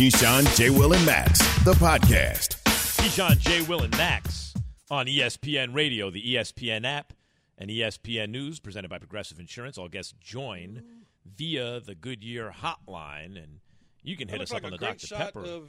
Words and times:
Keyshawn, 0.00 0.56
J. 0.56 0.70
Will, 0.70 0.94
and 0.94 1.04
Max, 1.04 1.40
the 1.62 1.74
podcast. 1.74 2.56
Keyshawn, 2.64 3.38
J. 3.38 3.60
Will, 3.60 3.82
and 3.82 3.94
Max 3.98 4.54
on 4.90 5.04
ESPN 5.04 5.74
Radio, 5.74 6.08
the 6.08 6.36
ESPN 6.36 6.86
app, 6.86 7.12
and 7.58 7.68
ESPN 7.68 8.30
News, 8.30 8.60
presented 8.60 8.88
by 8.88 8.96
Progressive 8.96 9.38
Insurance. 9.38 9.76
All 9.76 9.88
guests 9.90 10.14
join 10.18 10.82
via 11.26 11.80
the 11.80 11.94
Goodyear 11.94 12.50
hotline, 12.62 13.36
and 13.36 13.60
you 14.02 14.16
can 14.16 14.28
hit 14.28 14.40
us 14.40 14.50
looks 14.50 14.52
up 14.52 14.54
like 14.62 14.64
on 14.64 14.70
the 14.70 14.78
Dr. 14.78 15.14
Pepper 15.14 15.44
of 15.44 15.68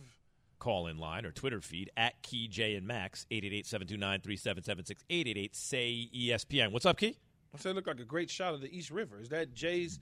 call 0.60 0.88
in 0.88 0.98
line 0.98 1.26
or 1.26 1.34
Twitter 1.34 1.60
feed 1.60 1.90
at 1.98 2.22
Key 2.22 2.48
J 2.48 2.76
and 2.76 2.88
Max, 2.88 3.26
888 3.32 3.66
729 3.66 4.22
3776 4.22 5.04
888 5.10 5.56
say 5.58 6.10
ESPN. 6.16 6.72
What's 6.72 6.86
up, 6.86 6.98
Key? 6.98 7.18
I 7.54 7.58
said 7.58 7.72
it 7.72 7.76
looked 7.76 7.90
like 7.90 8.00
a 8.00 8.06
great 8.06 8.30
shot 8.30 8.54
of 8.54 8.62
the 8.62 8.74
East 8.74 8.92
River. 8.92 9.20
Is 9.20 9.28
that 9.28 9.54
Jay's 9.54 10.00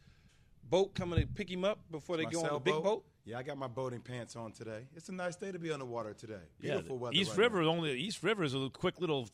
boat 0.69 0.93
coming 0.93 1.19
to 1.19 1.25
pick 1.25 1.49
him 1.49 1.65
up 1.65 1.79
before 1.89 2.17
they 2.17 2.25
go 2.25 2.41
on 2.41 2.43
the 2.43 2.49
sailboat. 2.49 2.63
big 2.63 2.83
boat? 2.83 3.05
Yeah, 3.29 3.37
I 3.37 3.43
got 3.43 3.59
my 3.59 3.67
boating 3.67 3.99
pants 3.99 4.35
on 4.35 4.51
today. 4.51 4.87
It's 4.95 5.09
a 5.09 5.11
nice 5.11 5.35
day 5.35 5.51
to 5.51 5.59
be 5.59 5.71
on 5.71 5.77
the 5.77 5.85
water 5.85 6.13
today. 6.13 6.41
Beautiful 6.59 6.97
the 6.97 7.03
weather. 7.03 7.15
East 7.15 7.31
right 7.31 7.37
River 7.37 7.61
now. 7.61 7.69
only 7.69 7.91
East 7.93 8.23
River 8.23 8.43
is 8.43 8.55
a 8.55 8.69
quick 8.73 8.99
little 8.99 9.29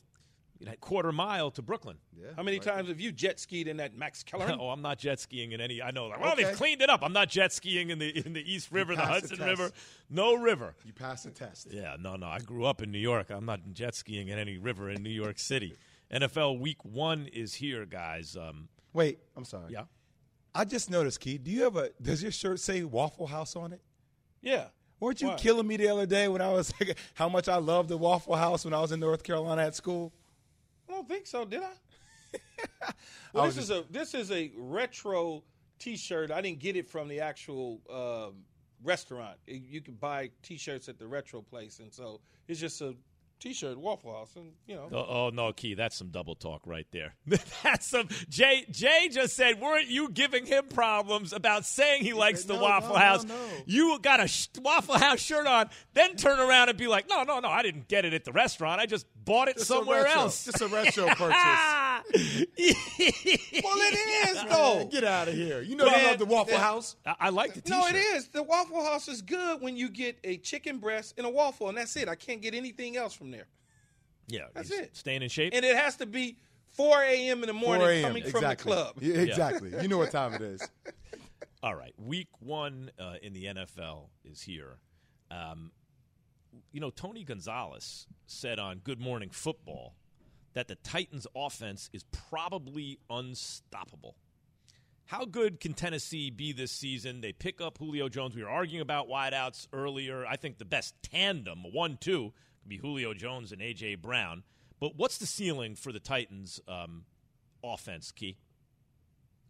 you 0.59 0.65
know, 0.65 0.73
quarter 0.81 1.13
mile 1.13 1.49
to 1.51 1.61
Brooklyn. 1.61 1.95
Yeah, 2.13 2.27
How 2.35 2.43
many 2.43 2.57
right 2.57 2.67
times 2.67 2.89
have 2.89 2.99
you 2.99 3.13
jet 3.13 3.39
skied 3.39 3.69
in 3.69 3.77
that 3.77 3.95
Max 3.95 4.21
Keller? 4.21 4.53
oh, 4.59 4.69
I'm 4.69 4.81
not 4.81 4.99
jet 4.99 5.21
skiing 5.21 5.53
in 5.53 5.61
any. 5.61 5.81
I 5.81 5.91
know. 5.91 6.07
Like, 6.07 6.19
well, 6.19 6.35
they've 6.35 6.55
cleaned 6.57 6.81
it 6.81 6.89
up. 6.89 7.03
I'm 7.03 7.13
not 7.13 7.29
jet 7.29 7.53
skiing 7.53 7.89
in 7.89 7.99
the 7.99 8.25
in 8.25 8.33
the 8.33 8.41
East 8.41 8.69
River, 8.69 8.95
the 8.95 9.01
passed 9.01 9.29
the 9.29 9.37
Hudson. 9.37 9.47
River, 9.47 9.71
no 10.09 10.35
river. 10.35 10.75
You 10.83 10.91
passed 10.91 11.23
the 11.23 11.31
test. 11.31 11.67
Yeah, 11.71 11.95
no, 11.97 12.17
no. 12.17 12.27
I 12.27 12.39
grew 12.39 12.65
up 12.65 12.81
in 12.81 12.91
New 12.91 12.99
York. 12.99 13.29
I'm 13.29 13.45
not 13.45 13.61
jet 13.71 13.95
skiing 13.95 14.27
in 14.27 14.37
any 14.37 14.57
river 14.57 14.89
in 14.89 15.03
New 15.03 15.09
York 15.09 15.39
City. 15.39 15.73
NFL 16.11 16.59
Week 16.59 16.83
One 16.83 17.27
is 17.27 17.53
here, 17.53 17.85
guys. 17.85 18.35
Um, 18.35 18.67
Wait, 18.91 19.19
I'm 19.37 19.45
sorry. 19.45 19.71
yeah. 19.71 19.83
I 20.53 20.63
just 20.63 20.89
noticed, 20.89 21.19
Keith. 21.19 21.43
Do 21.43 21.51
you 21.51 21.63
have 21.63 21.75
a? 21.75 21.91
Does 22.01 22.23
your 22.23 22.31
shirt 22.31 22.61
say 22.61 22.83
Waffle 22.83 23.27
House 23.27 23.57
on 23.57 23.73
it? 23.73 23.81
Yeah. 24.45 24.65
Weren't 25.01 25.21
you 25.21 25.27
Why? 25.29 25.35
killing 25.35 25.67
me 25.67 25.75
the 25.75 25.89
other 25.89 26.05
day 26.05 26.29
when 26.29 26.41
I 26.41 26.53
was 26.53 26.73
like, 26.79 26.97
how 27.15 27.27
much 27.27 27.49
I 27.49 27.57
loved 27.57 27.89
the 27.89 27.97
Waffle 27.97 28.35
House 28.35 28.63
when 28.63 28.73
I 28.73 28.79
was 28.79 28.93
in 28.93 29.01
North 29.01 29.23
Carolina 29.23 29.63
at 29.63 29.75
school? 29.75 30.13
I 30.87 30.93
don't 30.93 31.07
think 31.09 31.27
so, 31.27 31.43
did 31.43 31.63
I? 31.63 32.37
I 32.83 32.93
well, 33.33 33.45
was 33.45 33.55
this 33.55 33.65
is 33.65 33.71
a 33.71 33.83
this 33.89 34.13
is 34.13 34.31
a 34.31 34.51
retro 34.55 35.43
T-shirt. 35.79 36.31
I 36.31 36.41
didn't 36.41 36.59
get 36.59 36.77
it 36.77 36.87
from 36.87 37.09
the 37.09 37.19
actual 37.19 37.81
um, 37.89 38.35
restaurant. 38.83 39.37
You 39.47 39.81
can 39.81 39.95
buy 39.95 40.29
T-shirts 40.43 40.87
at 40.87 40.97
the 40.97 41.07
retro 41.07 41.41
place, 41.41 41.79
and 41.79 41.93
so 41.93 42.21
it's 42.47 42.59
just 42.59 42.81
a 42.81 42.95
T-shirt 43.39 43.77
Waffle 43.77 44.13
House, 44.13 44.35
and 44.35 44.53
you 44.65 44.75
know. 44.75 44.87
Oh, 44.91 45.05
oh 45.09 45.29
no, 45.33 45.51
Key, 45.53 45.73
that's 45.73 45.95
some 45.95 46.09
double 46.09 46.35
talk 46.35 46.61
right 46.65 46.87
there. 46.91 47.15
that's 47.63 47.85
some 47.85 48.07
Jay. 48.29 48.65
Jay 48.71 49.09
just 49.11 49.35
said, 49.35 49.59
weren't 49.59 49.87
you 49.87 50.09
giving 50.09 50.45
him 50.45 50.65
problems 50.67 51.33
about 51.33 51.65
saying 51.65 52.03
he 52.03 52.13
likes 52.13 52.45
the 52.45 52.53
No, 52.55 52.61
Waffle 52.61 52.89
no, 52.89 52.95
no, 52.95 52.99
House? 52.99 53.23
no. 53.25 53.35
You 53.65 53.99
got 54.01 54.19
a 54.19 54.27
sh- 54.27 54.47
Waffle 54.61 54.97
House 54.97 55.19
shirt 55.19 55.45
on, 55.47 55.69
then 55.93 56.15
turn 56.15 56.39
around 56.39 56.69
and 56.69 56.77
be 56.77 56.87
like, 56.87 57.07
no, 57.09 57.23
no, 57.23 57.39
no, 57.39 57.49
I 57.49 57.61
didn't 57.61 57.87
get 57.87 58.05
it 58.05 58.13
at 58.13 58.23
the 58.25 58.31
restaurant. 58.31 58.79
I 58.81 58.85
just 58.85 59.05
bought 59.25 59.47
it 59.49 59.55
Just 59.57 59.67
somewhere 59.67 60.05
else. 60.07 60.45
Just 60.45 60.61
a 60.61 60.67
retro 60.67 61.05
purchase. 61.15 61.35
Well, 63.63 63.77
it 63.77 64.29
is 64.29 64.43
though. 64.49 64.87
Get 64.91 65.03
out 65.03 65.27
of 65.27 65.33
here. 65.33 65.61
You 65.61 65.75
know 65.75 65.85
Man, 65.85 65.99
I 65.99 66.09
love 66.09 66.19
the 66.19 66.25
Waffle 66.25 66.53
that- 66.53 66.59
House. 66.61 66.95
I, 67.05 67.15
I 67.19 67.29
like 67.29 67.53
the 67.53 67.61
T-shirt. 67.61 67.79
No, 67.79 67.87
it 67.87 67.95
is. 67.95 68.27
The 68.29 68.43
Waffle 68.43 68.83
House 68.83 69.07
is 69.07 69.21
good 69.21 69.61
when 69.61 69.75
you 69.75 69.89
get 69.89 70.17
a 70.23 70.37
chicken 70.37 70.77
breast 70.77 71.15
and 71.17 71.25
a 71.25 71.29
waffle, 71.29 71.69
and 71.69 71.77
that's 71.77 71.95
it. 71.95 72.07
I 72.07 72.15
can't 72.15 72.41
get 72.41 72.53
anything 72.53 72.97
else 72.97 73.13
from 73.13 73.31
there. 73.31 73.47
Yeah, 74.27 74.45
That's 74.53 74.71
it. 74.71 74.95
Staying 74.95 75.21
in 75.21 75.29
shape. 75.29 75.53
And 75.55 75.63
it 75.63 75.75
has 75.75 75.97
to 75.97 76.05
be 76.05 76.37
4 76.75 77.03
a.m. 77.03 77.43
in 77.43 77.47
the 77.47 77.53
morning 77.53 77.87
a.m. 77.87 78.03
coming 78.03 78.23
from 78.23 78.43
the 78.43 78.55
club. 78.55 78.95
Yeah, 78.99 79.15
exactly. 79.17 79.71
You 79.81 79.87
know 79.87 79.97
what 79.99 80.11
time 80.11 80.33
it 80.33 80.41
is. 80.41 80.67
All 81.63 81.75
right, 81.75 81.93
week 81.97 82.27
one 82.39 82.91
uh, 82.99 83.15
in 83.21 83.33
the 83.33 83.45
NFL 83.45 84.07
is 84.23 84.41
here. 84.41 84.77
Um, 85.31 85.71
you 86.75 86.81
know, 86.81 86.89
Tony 86.89 87.23
Gonzalez 87.23 88.05
said 88.27 88.59
on 88.59 88.79
Good 88.79 88.99
Morning 88.99 89.29
Football 89.29 89.95
that 90.55 90.67
the 90.67 90.75
Titans' 90.75 91.25
offense 91.33 91.89
is 91.93 92.03
probably 92.11 92.99
unstoppable. 93.09 94.17
How 95.05 95.23
good 95.23 95.61
can 95.61 95.73
Tennessee 95.73 96.29
be 96.31 96.51
this 96.51 96.73
season? 96.73 97.21
They 97.21 97.31
pick 97.31 97.61
up 97.61 97.77
Julio 97.77 98.09
Jones. 98.09 98.35
We 98.35 98.43
were 98.43 98.49
arguing 98.49 98.81
about 98.81 99.07
wideouts 99.07 99.69
earlier. 99.71 100.25
I 100.25 100.35
think 100.35 100.57
the 100.57 100.65
best 100.65 100.95
tandem, 101.01 101.63
one-two, 101.71 102.33
could 102.59 102.69
be 102.69 102.75
Julio 102.75 103.13
Jones 103.13 103.53
and 103.53 103.61
A.J. 103.61 103.95
Brown. 103.95 104.43
But 104.81 104.97
what's 104.97 105.17
the 105.17 105.25
ceiling 105.25 105.75
for 105.75 105.93
the 105.93 106.01
Titans' 106.01 106.59
um, 106.67 107.05
offense, 107.63 108.11
Key? 108.11 108.35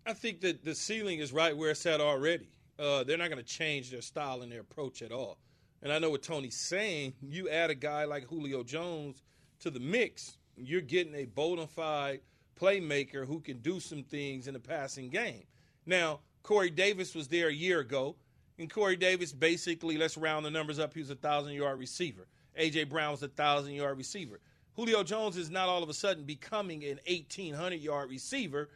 I 0.06 0.14
think 0.14 0.42
that 0.42 0.64
the 0.64 0.76
ceiling 0.76 1.18
is 1.18 1.34
right 1.34 1.58
where 1.58 1.72
it's 1.72 1.88
at 1.88 2.02
already. 2.02 2.50
Uh, 2.78 3.04
they're 3.04 3.18
not 3.18 3.32
going 3.32 3.44
to 3.44 3.50
change 3.52 3.90
their 3.90 4.02
style 4.02 4.44
and 4.44 4.52
their 4.52 4.62
approach 4.62 5.02
at 5.02 5.12
all. 5.12 5.40
And 5.86 5.94
I 5.94 6.00
know 6.00 6.10
what 6.10 6.24
Tony's 6.24 6.56
saying. 6.56 7.14
You 7.22 7.48
add 7.48 7.70
a 7.70 7.76
guy 7.76 8.06
like 8.06 8.28
Julio 8.28 8.64
Jones 8.64 9.22
to 9.60 9.70
the 9.70 9.80
mix, 9.80 10.36
you're 10.58 10.82
getting 10.82 11.14
a 11.14 11.26
bona 11.26 11.68
fide 11.68 12.22
playmaker 12.60 13.28
who 13.28 13.40
can 13.40 13.60
do 13.60 13.80
some 13.80 14.02
things 14.02 14.48
in 14.48 14.56
the 14.56 14.60
passing 14.60 15.10
game. 15.10 15.44
Now, 15.86 16.22
Corey 16.42 16.72
Davis 16.72 17.14
was 17.14 17.28
there 17.28 17.50
a 17.50 17.54
year 17.54 17.82
ago, 17.82 18.16
and 18.58 18.68
Corey 18.68 18.96
Davis 18.96 19.32
basically, 19.32 19.96
let's 19.96 20.18
round 20.18 20.44
the 20.44 20.50
numbers 20.50 20.80
up, 20.80 20.92
he 20.92 21.02
was 21.02 21.12
a 21.12 21.16
thousand 21.16 21.54
yard 21.54 21.78
receiver. 21.78 22.26
AJ 22.60 22.90
Brown 22.90 23.12
was 23.12 23.22
a 23.22 23.28
thousand 23.28 23.74
yard 23.74 23.96
receiver. 23.96 24.40
Julio 24.76 25.04
Jones 25.04 25.38
is 25.38 25.52
not 25.52 25.70
all 25.70 25.84
of 25.84 25.90
a 25.90 25.94
sudden 25.94 26.24
becoming 26.24 26.84
an 26.84 27.00
1,800 27.08 27.76
yard 27.76 28.10
receiver 28.10 28.70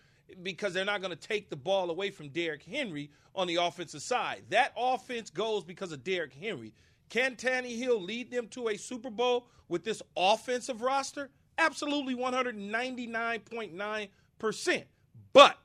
because 0.44 0.76
they're 0.76 0.86
not 0.86 1.02
going 1.02 1.18
to 1.18 1.28
take 1.28 1.50
the 1.50 1.56
ball 1.56 1.90
away 1.90 2.12
from 2.12 2.30
Derrick 2.30 2.62
Henry 2.62 3.10
on 3.34 3.48
the 3.48 3.56
offensive 3.56 4.04
side. 4.04 4.44
That 4.50 4.74
offense 4.78 5.32
goes 5.32 5.64
because 5.64 5.92
of 5.92 6.04
Derrick 6.04 6.36
Henry. 6.36 6.72
Can 7.10 7.36
Tannehill 7.36 8.06
lead 8.06 8.32
them 8.32 8.48
to 8.50 8.68
a 8.70 8.78
Super 8.78 9.10
Bowl 9.10 9.48
with 9.68 9.84
this 9.84 10.02
offensive 10.16 10.82
roster? 10.82 11.30
Absolutely 11.58 12.16
199.9%. 12.16 14.84
But 15.34 15.58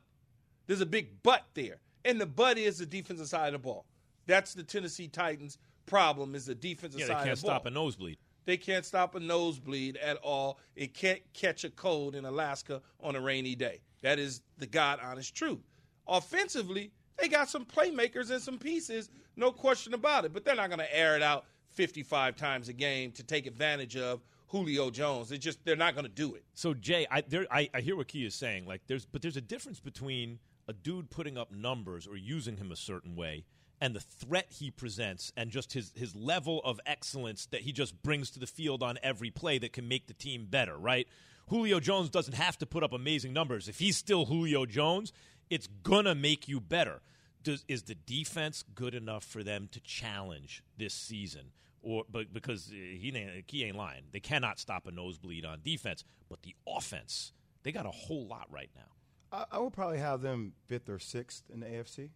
there's 0.66 0.80
a 0.80 0.86
big 0.86 1.22
but 1.22 1.44
there. 1.54 1.80
And 2.04 2.20
the 2.20 2.26
but 2.26 2.58
is 2.58 2.78
the 2.78 2.86
defensive 2.86 3.28
side 3.28 3.46
of 3.48 3.54
the 3.54 3.58
ball. 3.60 3.86
That's 4.26 4.54
the 4.54 4.62
Tennessee 4.62 5.08
Titans' 5.08 5.58
problem 5.86 6.34
is 6.34 6.46
the 6.46 6.54
defensive 6.54 7.00
Yeah, 7.00 7.06
side 7.06 7.12
of 7.12 7.18
the 7.18 7.24
ball. 7.24 7.24
They 7.24 7.26
can't 7.26 7.38
stop 7.38 7.66
a 7.66 7.70
nosebleed. 7.70 8.18
They 8.46 8.56
can't 8.56 8.84
stop 8.84 9.14
a 9.14 9.20
nosebleed 9.20 9.96
at 9.98 10.16
all. 10.18 10.58
It 10.76 10.94
can't 10.94 11.20
catch 11.32 11.64
a 11.64 11.70
cold 11.70 12.14
in 12.14 12.24
Alaska 12.24 12.82
on 13.00 13.16
a 13.16 13.20
rainy 13.20 13.54
day. 13.54 13.80
That 14.02 14.18
is 14.18 14.42
the 14.58 14.66
God 14.66 14.98
honest 15.02 15.34
truth. 15.34 15.62
Offensively, 16.06 16.90
they 17.18 17.28
got 17.28 17.48
some 17.48 17.64
playmakers 17.64 18.30
and 18.30 18.42
some 18.42 18.58
pieces, 18.58 19.10
no 19.36 19.52
question 19.52 19.94
about 19.94 20.24
it. 20.24 20.32
But 20.32 20.44
they're 20.44 20.56
not 20.56 20.68
going 20.68 20.80
to 20.80 20.96
air 20.96 21.16
it 21.16 21.22
out 21.22 21.46
55 21.70 22.36
times 22.36 22.68
a 22.68 22.72
game 22.72 23.12
to 23.12 23.22
take 23.22 23.46
advantage 23.46 23.96
of 23.96 24.22
Julio 24.48 24.90
Jones. 24.90 25.32
It 25.32 25.38
just 25.38 25.64
they're 25.64 25.76
not 25.76 25.94
going 25.94 26.06
to 26.06 26.12
do 26.12 26.34
it. 26.34 26.44
So 26.54 26.74
Jay, 26.74 27.06
I, 27.10 27.22
there, 27.22 27.46
I 27.50 27.68
I 27.74 27.80
hear 27.80 27.96
what 27.96 28.08
Key 28.08 28.24
is 28.24 28.34
saying. 28.34 28.66
Like 28.66 28.82
there's, 28.86 29.04
but 29.04 29.22
there's 29.22 29.36
a 29.36 29.42
difference 29.42 29.80
between 29.80 30.38
a 30.68 30.72
dude 30.72 31.10
putting 31.10 31.36
up 31.36 31.52
numbers 31.52 32.06
or 32.06 32.16
using 32.16 32.56
him 32.56 32.72
a 32.72 32.76
certain 32.76 33.16
way 33.16 33.44
and 33.80 33.94
the 33.94 34.00
threat 34.00 34.46
he 34.50 34.70
presents 34.70 35.32
and 35.36 35.50
just 35.50 35.72
his 35.72 35.92
his 35.94 36.14
level 36.14 36.60
of 36.64 36.80
excellence 36.86 37.46
that 37.46 37.62
he 37.62 37.72
just 37.72 38.02
brings 38.02 38.30
to 38.30 38.38
the 38.38 38.46
field 38.46 38.82
on 38.82 38.98
every 39.02 39.30
play 39.30 39.58
that 39.58 39.72
can 39.72 39.88
make 39.88 40.06
the 40.06 40.14
team 40.14 40.46
better. 40.48 40.76
Right? 40.76 41.08
Julio 41.48 41.80
Jones 41.80 42.08
doesn't 42.08 42.34
have 42.34 42.56
to 42.58 42.66
put 42.66 42.82
up 42.82 42.92
amazing 42.92 43.32
numbers. 43.32 43.68
If 43.68 43.78
he's 43.78 43.96
still 43.96 44.24
Julio 44.26 44.64
Jones, 44.64 45.12
it's 45.50 45.66
gonna 45.82 46.14
make 46.14 46.48
you 46.48 46.60
better. 46.60 47.02
Does 47.44 47.64
is 47.68 47.84
the 47.84 47.94
defense 47.94 48.64
good 48.74 48.94
enough 48.94 49.22
for 49.22 49.44
them 49.44 49.68
to 49.70 49.80
challenge 49.80 50.64
this 50.76 50.92
season? 50.94 51.52
Or 51.82 52.04
but 52.10 52.32
because 52.32 52.68
uh, 52.70 52.74
he 52.74 53.12
ain't, 53.14 53.44
he 53.46 53.64
ain't 53.64 53.76
lying, 53.76 54.04
they 54.12 54.20
cannot 54.20 54.58
stop 54.58 54.86
a 54.86 54.90
nosebleed 54.90 55.44
on 55.44 55.60
defense. 55.62 56.02
But 56.28 56.42
the 56.42 56.54
offense, 56.66 57.32
they 57.62 57.70
got 57.70 57.86
a 57.86 57.90
whole 57.90 58.26
lot 58.26 58.48
right 58.50 58.70
now. 58.74 59.36
I, 59.52 59.56
I 59.56 59.58
would 59.60 59.72
probably 59.74 59.98
have 59.98 60.22
them 60.22 60.54
fifth 60.66 60.88
or 60.88 60.98
sixth 60.98 61.44
in 61.52 61.60
the 61.60 61.66
AFC. 61.66 62.08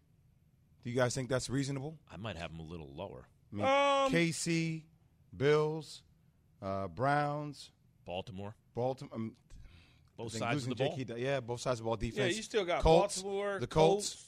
Do 0.83 0.89
you 0.89 0.95
guys 0.95 1.13
think 1.13 1.29
that's 1.29 1.49
reasonable? 1.49 1.99
I 2.11 2.17
might 2.17 2.35
have 2.37 2.51
them 2.51 2.59
a 2.59 2.63
little 2.69 2.91
lower. 2.95 3.27
I 3.51 3.55
mean, 3.55 3.65
Um, 3.65 4.11
KC, 4.11 4.83
Bills, 5.35 6.01
uh, 6.61 6.87
Browns, 6.87 7.71
Baltimore, 8.05 8.55
Baltimore. 8.73 9.13
Um, 9.15 9.35
both 10.17 10.31
sides 10.33 10.43
of 10.43 10.53
losing 10.53 10.69
the 10.69 10.75
ball. 10.75 10.97
J.K. 10.97 11.21
Yeah, 11.21 11.39
both 11.39 11.61
sides 11.61 11.79
of 11.79 11.83
the 11.83 11.87
ball 11.87 11.95
defense. 11.97 12.31
Yeah, 12.31 12.37
you 12.37 12.43
still 12.43 12.65
got 12.65 12.81
Colts, 12.81 13.21
Baltimore, 13.21 13.59
the 13.59 13.67
Colts. 13.67 14.09
Colts. 14.15 14.25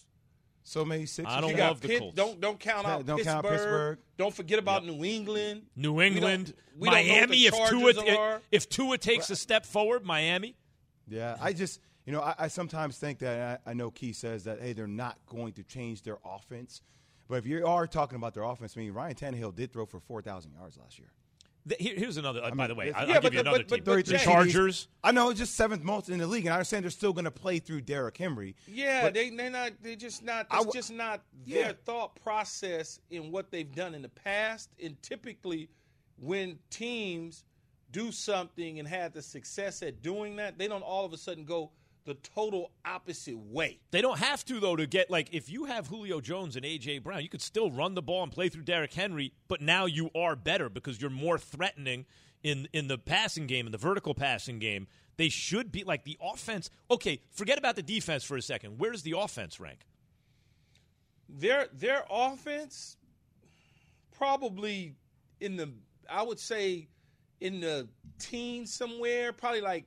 So 0.64 0.86
many 0.86 1.06
sixes. 1.08 1.34
I 1.34 1.42
don't 1.42 1.52
You 1.52 1.58
love 1.58 1.80
got 1.80 1.82
the 1.82 1.88
Pitt, 1.88 2.00
Colts. 2.00 2.16
Don't 2.16 2.40
don't 2.40 2.60
count 2.60 2.86
out 2.88 3.06
don't 3.06 3.18
Pittsburgh. 3.18 3.34
count 3.42 3.48
Pittsburgh. 3.48 4.00
Don't 4.18 4.34
forget 4.34 4.60
about 4.60 4.86
New 4.86 5.04
England. 5.04 5.64
New 5.76 5.94
We 5.94 6.04
don't- 6.10 6.14
England, 6.18 6.54
we 6.78 6.88
don't 6.90 6.96
know 6.96 7.02
what 7.02 7.08
Miami. 7.08 7.38
the 7.38 7.46
If 7.48 7.70
Tua 7.70 7.90
if, 7.90 8.18
are. 8.18 8.42
if 8.52 8.70
Tua 8.70 8.98
takes 8.98 9.30
a 9.32 9.36
step 9.36 9.66
forward, 9.66 10.06
Miami. 10.06 10.56
Yeah, 11.08 11.36
I 11.42 11.54
just 11.54 11.80
you 12.06 12.14
know 12.14 12.22
I, 12.22 12.36
I 12.40 12.48
sometimes 12.48 12.98
think 12.98 13.20
that 13.20 13.62
I, 13.66 13.72
I 13.72 13.74
know 13.74 13.90
Key 13.92 14.14
says 14.14 14.44
that 14.44 14.62
hey 14.62 14.74
they're 14.74 14.88
not 14.88 15.18
going 15.28 15.54
to 15.54 15.64
change 15.64 16.04
their 16.04 16.20
offense, 16.24 16.82
but 17.28 17.36
if 17.36 17.46
you 17.48 17.66
are 17.66 17.88
talking 17.88 18.16
about 18.18 18.34
their 18.34 18.44
offense, 18.44 18.76
I 18.78 18.82
mean 18.82 18.94
Ryan 18.94 19.16
Tannehill 19.16 19.56
did 19.56 19.74
throw 19.74 19.86
for 19.86 20.00
four 20.00 20.22
thousand 20.22 20.54
yards 20.54 20.78
last 20.78 21.00
year. 21.00 21.10
The- 21.66 21.76
here- 21.80 21.96
here's 21.96 22.18
another. 22.18 22.44
uh, 22.44 22.52
by 22.52 22.66
the 22.68 22.74
way, 22.76 22.90
if- 22.90 22.96
I, 22.96 23.02
Yeah, 23.02 23.08
will 23.08 23.14
but 23.14 23.22
give 23.24 23.34
you 23.34 23.38
the- 23.44 23.50
another 23.50 23.58
but- 23.60 23.70
but- 23.70 23.76
team. 23.76 23.84
but 23.84 24.06
the 24.06 24.18
Jay- 24.18 24.24
Chargers. 24.24 24.88
I 25.04 25.12
know 25.12 25.30
it's 25.30 25.40
just 25.40 25.54
seventh 25.56 25.84
most 25.84 26.10
in 26.10 26.18
the 26.18 26.26
league, 26.26 26.46
and 26.46 26.54
I 26.54 26.58
understand 26.58 26.84
they're 26.86 26.90
still 26.92 27.14
going 27.14 27.26
to 27.26 27.32
play 27.32 27.60
through 27.60 27.82
Derrick 27.82 28.18
Henry. 28.18 28.56
Yeah, 28.68 29.10
they 29.12 29.30
they're 29.30 29.50
not 29.52 29.74
they're 29.84 29.96
just 29.96 30.24
not 30.24 30.48
I 30.50 30.58
it's 30.58 30.66
w- 30.66 30.74
just 30.80 30.92
not 30.92 31.24
Yeah. 31.46 31.64
their 31.66 31.74
thought 31.74 32.16
process 32.16 33.00
in 33.12 33.32
what 33.32 33.52
they've 33.52 33.72
done 33.74 33.94
in 33.94 34.02
the 34.02 34.10
past. 34.10 34.70
And 34.82 35.00
typically 35.04 35.70
when 36.18 36.58
teams 36.72 37.44
do 37.92 38.12
something 38.12 38.80
and 38.80 38.88
have 38.88 39.14
the 39.14 39.22
success 39.22 39.84
at 39.84 40.02
doing 40.02 40.38
that, 40.38 40.58
they 40.58 40.68
don't 40.68 40.82
all 40.82 41.06
of 41.06 41.14
a 41.14 41.18
sudden 41.18 41.46
go 41.46 41.72
the 42.06 42.16
total 42.16 42.72
opposite 42.84 43.38
way. 43.38 43.80
They 43.92 44.02
don't 44.02 44.20
have 44.20 44.44
to 44.46 44.60
though 44.60 44.76
to 44.76 44.88
get 44.88 45.10
like 45.10 45.30
if 45.32 45.50
you 45.50 45.66
have 45.66 45.88
Julio 45.88 46.20
Jones 46.20 46.56
and 46.56 46.66
AJ 46.66 47.04
Brown, 47.04 47.22
you 47.22 47.30
could 47.30 47.42
still 47.42 47.72
run 47.72 47.94
the 47.94 48.02
ball 48.02 48.24
and 48.24 48.32
play 48.32 48.50
through 48.50 48.64
Derrick 48.64 48.94
Henry, 48.94 49.34
but 49.48 49.62
now 49.62 49.86
you 49.86 50.10
are 50.16 50.36
better 50.36 50.70
because 50.70 51.00
you're 51.00 51.12
more 51.12 51.38
threatening 51.38 52.06
in 52.44 52.68
in 52.74 52.88
the 52.88 52.98
passing 52.98 53.48
game 53.48 53.66
in 53.66 53.72
the 53.72 53.78
vertical 53.78 54.14
passing 54.14 54.60
game. 54.60 54.88
They 55.18 55.30
should 55.30 55.72
be 55.72 55.84
like 55.84 56.04
the 56.04 56.18
offense. 56.22 56.70
Okay, 56.90 57.22
forget 57.32 57.58
about 57.58 57.76
the 57.76 57.84
defense 57.84 58.24
for 58.24 58.38
a 58.38 58.42
second. 58.42 58.80
Where 58.80 58.92
does 58.92 59.04
the 59.04 59.16
offense 59.18 59.60
rank? 59.60 59.86
Their 61.30 61.68
their 61.72 62.04
offense 62.10 62.98
probably 64.12 64.96
in 65.40 65.56
the 65.56 65.70
I 66.10 66.24
would 66.24 66.40
say 66.40 66.88
in 67.40 67.60
the 67.60 67.88
teens 68.20 68.74
somewhere, 68.74 69.34
probably 69.34 69.62
like 69.62 69.86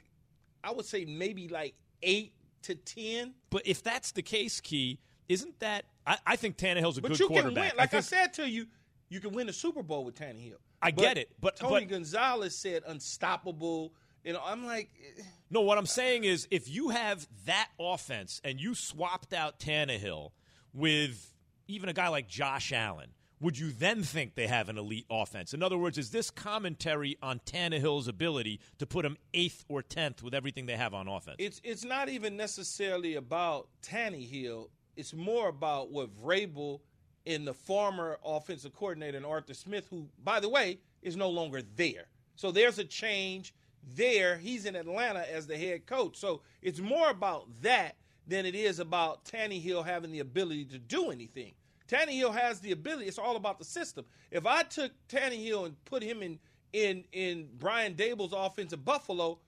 I 0.63 0.73
would 0.73 0.87
say 0.87 1.05
maybe 1.05 1.49
like 1.49 1.75
eight 2.05 2.33
to 2.62 2.75
ten. 2.75 3.35
But 3.51 3.62
if 3.67 3.83
that's 3.83 4.12
the 4.12 4.23
case, 4.23 4.61
Key, 4.61 4.99
isn't 5.29 5.59
that 5.61 5.85
I, 6.06 6.19
I 6.27 6.37
think 6.37 6.56
Tannehill's 6.56 6.99
a 6.99 7.03
But 7.03 7.12
good 7.12 7.21
you 7.21 7.29
can 7.29 7.47
win. 7.47 7.55
Like 7.55 7.75
I, 7.79 7.87
think- 7.87 8.05
said 8.05 8.33
to 8.35 8.49
you, 8.49 8.67
you 9.09 9.21
can 9.21 9.33
win 9.33 9.47
the 9.47 9.53
Super 9.53 9.83
Bowl 9.83 10.05
with 10.05 10.15
Tannehill. 10.15 10.55
I 10.83 10.91
get 10.91 11.17
it, 11.17 11.31
but- 11.41 11.56
Tony 11.56 11.87
but- 11.87 11.89
Gonzalez 11.91 12.56
said 12.56 12.83
unstoppable. 12.87 13.95
You 14.23 14.33
know, 14.33 14.41
I'm 14.45 14.65
like, 14.65 14.91
eh, 15.19 15.23
No, 15.51 15.61
what 15.62 15.77
I'm 15.79 15.87
saying 15.87 16.25
is 16.25 16.49
if 16.51 16.69
you 16.69 16.89
have 16.91 17.27
that 17.47 17.69
offense 17.79 18.41
and 18.45 18.59
you 18.61 18.75
swapped 18.75 19.33
out 19.35 19.59
Tannehill 19.59 20.31
with 20.73 21.31
even 21.69 21.89
a 21.89 21.93
guy 21.93 22.09
like 22.09 22.27
Josh 22.29 22.73
Allen, 22.73 23.11
would 23.44 23.58
you 23.58 23.70
then 23.73 24.02
think 24.02 24.35
they 24.37 24.46
have 24.46 24.70
an 24.70 24.79
elite 24.79 25.05
offense? 25.11 25.52
In 25.52 25.62
other 25.62 25.76
words, 25.76 25.99
is 25.99 26.11
this 26.11 26.31
commentary 26.31 27.19
on 27.23 27.41
Tannehill's 27.41 28.08
ability 28.08 28.58
to 28.79 28.87
put 28.87 29.05
him 29.05 29.19
eighth 29.35 29.67
or 29.69 29.82
tenth 29.82 30.23
with 30.23 30.32
everything 30.32 30.64
they 30.64 30.76
have 30.76 30.94
on 30.94 31.08
offense? 31.08 31.37
it's 31.38 31.61
it's 31.62 31.85
not 31.85 32.08
even 32.08 32.38
necessarily 32.38 33.17
about 33.17 33.69
Tannehill. 33.82 34.70
It's 34.96 35.12
more 35.12 35.49
about 35.49 35.91
what 35.91 36.08
Vrabel 36.14 36.81
and 37.26 37.46
the 37.46 37.52
former 37.52 38.19
offensive 38.25 38.73
coordinator 38.73 39.19
and 39.19 39.26
Arthur 39.26 39.52
Smith, 39.52 39.87
who, 39.91 40.08
by 40.23 40.41
the 40.41 40.49
way, 40.49 40.79
is 41.02 41.14
no 41.14 41.29
longer 41.29 41.61
there. 41.76 42.06
So 42.37 42.50
there's 42.50 42.79
a 42.79 42.85
change 42.85 43.55
there. 43.94 44.38
He's 44.38 44.64
in 44.64 44.75
Atlanta 44.75 45.31
as 45.31 45.46
the 45.46 45.58
head 45.58 45.85
coach. 45.85 46.17
So 46.17 46.41
it's 46.62 46.81
more 46.81 47.11
about 47.11 47.49
that 47.61 47.96
than 48.26 48.46
it 48.46 48.55
is 48.55 48.79
about 48.79 49.26
Tannehill 49.26 49.85
having 49.85 50.12
the 50.12 50.20
ability 50.20 50.64
to 50.67 50.79
do 50.79 51.11
anything. 51.11 51.52
Tannehill 51.89 52.35
has 52.35 52.61
the 52.61 52.73
ability. 52.73 53.07
It's 53.07 53.19
all 53.19 53.37
about 53.37 53.59
the 53.59 53.65
system. 53.65 54.05
If 54.31 54.47
I 54.47 54.63
took 54.63 54.93
Tannehill 55.09 55.67
and 55.67 55.85
put 55.85 56.03
him 56.03 56.23
in 56.23 56.39
in 56.73 57.05
in 57.13 57.49
Brian 57.59 57.95
Daboll's 57.95 58.33
offense 58.37 58.73
at 58.73 58.85
Buffalo, 58.85 59.39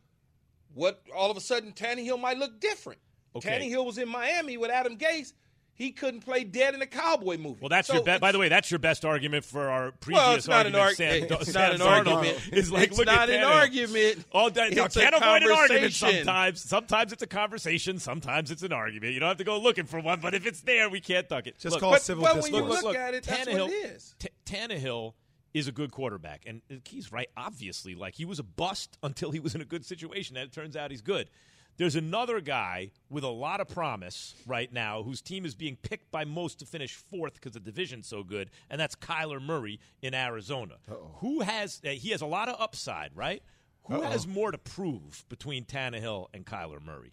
what 0.75 1.03
all 1.15 1.31
of 1.31 1.37
a 1.37 1.41
sudden 1.41 1.73
Tannehill 1.73 2.21
might 2.21 2.39
look 2.39 2.61
different. 2.61 3.01
Okay. 3.35 3.49
Tannehill 3.49 3.85
was 3.85 3.99
in 3.99 4.09
Miami 4.09 4.57
with 4.57 4.71
Adam 4.71 4.97
Gase. 4.97 5.33
He 5.77 5.93
couldn't 5.93 6.21
play 6.21 6.43
dead 6.43 6.75
in 6.75 6.81
a 6.83 6.87
cowboy 6.87 7.37
movie. 7.37 7.59
well, 7.61 7.69
that's 7.69 7.89
So 7.89 7.95
your 7.95 8.03
best. 8.03 8.21
By 8.23 8.33
the 8.33 8.39
way, 8.39 8.49
that's 8.49 8.71
your 8.71 8.79
best 8.79 9.05
argument 9.05 9.45
for 9.45 9.69
our 9.69 9.93
previous 9.93 10.23
well, 10.25 10.35
it's 10.35 10.49
not 10.49 10.67
an, 10.67 10.75
argument. 10.75 11.31
arg- 11.31 11.31
Sam, 11.31 11.39
it's 11.43 11.53
Sam 11.53 11.63
not 11.63 11.75
an 11.75 11.81
Darnold 12.07 12.15
argument. 12.17 12.49
Is 12.53 12.73
like, 12.73 12.89
it's 12.89 12.97
look 12.99 13.07
not 13.07 13.29
at 13.29 13.31
an 13.31 13.41
Tannehill. 13.43 13.55
argument. 13.55 14.25
All 14.33 14.51
that, 14.51 14.73
no, 14.73 14.85
It's 14.87 14.97
a 14.97 15.01
can't 15.01 15.15
avoid 15.15 15.43
an 15.43 15.51
argument 15.53 15.93
sometimes. 15.93 16.61
Sometimes 16.63 17.13
it's 17.13 17.23
a 17.23 17.27
conversation. 17.27 17.99
Sometimes 17.99 18.51
it's 18.51 18.63
an 18.63 18.73
argument. 18.73 19.13
You 19.13 19.21
don't 19.21 19.29
have 19.29 19.37
to 19.37 19.45
go 19.45 19.59
looking 19.61 19.85
for 19.85 20.01
one, 20.01 20.21
but 20.21 20.35
if 20.35 20.47
it's 20.47 20.63
there, 20.63 20.89
we 20.89 21.01
can't 21.01 21.29
duck 21.29 21.47
it. 21.47 21.59
Just 21.59 21.75
Look, 21.75 21.81
call 21.83 21.93
But, 21.93 22.03
civil 22.03 22.25
but 22.25 22.43
when 22.43 22.55
you 22.55 22.61
discourse. 22.63 22.83
look, 22.83 22.97
at 22.97 23.13
it, 23.15 23.25
that's 23.25 23.47
Tannehill, 23.47 23.61
what 23.65 23.71
it 23.73 23.85
is. 23.97 24.15
T- 24.19 24.29
Tannehill 24.47 25.13
is 25.53 25.69
a 25.69 25.73
good 25.73 25.91
quarterback, 25.91 26.45
and 26.47 26.63
he's 26.87 27.13
right. 27.13 27.29
Obviously, 27.37 27.95
like 27.95 28.15
he 28.15 28.25
was 28.25 28.39
a 28.39 28.43
bust 28.43 28.97
until 29.03 29.31
he 29.31 29.41
was 29.41 29.55
in 29.55 29.61
a 29.61 29.65
good 29.67 29.85
situation, 29.85 30.37
and 30.39 30.47
it 30.49 30.53
turns 30.55 30.75
out 30.77 30.91
he's 30.91 31.03
good. 31.03 31.29
There's 31.77 31.97
another 31.97 32.41
guy 32.41 32.91
with 33.11 33.23
a 33.23 33.29
lot 33.29 33.61
of 33.61 33.69
promise 33.69 34.35
right 34.47 34.73
now 34.73 35.03
whose 35.03 35.21
team 35.21 35.45
is 35.45 35.55
being 35.55 35.77
picked 35.77 36.11
by 36.11 36.25
most 36.25 36.59
to 36.61 36.67
finish 36.67 36.95
fourth 36.95 37.35
because 37.35 37.53
the 37.53 37.61
division's 37.61 38.07
so 38.07 38.23
good, 38.23 38.51
and 38.71 38.81
that's 38.81 38.97
Kyler 38.97 39.43
Murray 39.43 39.79
in 40.01 40.15
Arizona. 40.15 40.77
Who 41.17 41.41
has 41.41 41.81
uh, 41.85 41.91
he 41.91 42.11
has 42.11 42.23
a 42.23 42.27
lot 42.27 42.49
of 42.49 42.59
upside, 42.61 43.11
right? 43.15 43.43
Who 43.85 44.01
has 44.01 44.27
more 44.27 44.51
to 44.51 44.59
prove 44.59 45.25
between 45.29 45.65
Tannehill 45.65 46.29
and 46.35 46.45
Kyler 46.47 46.83
Murray? 46.83 47.13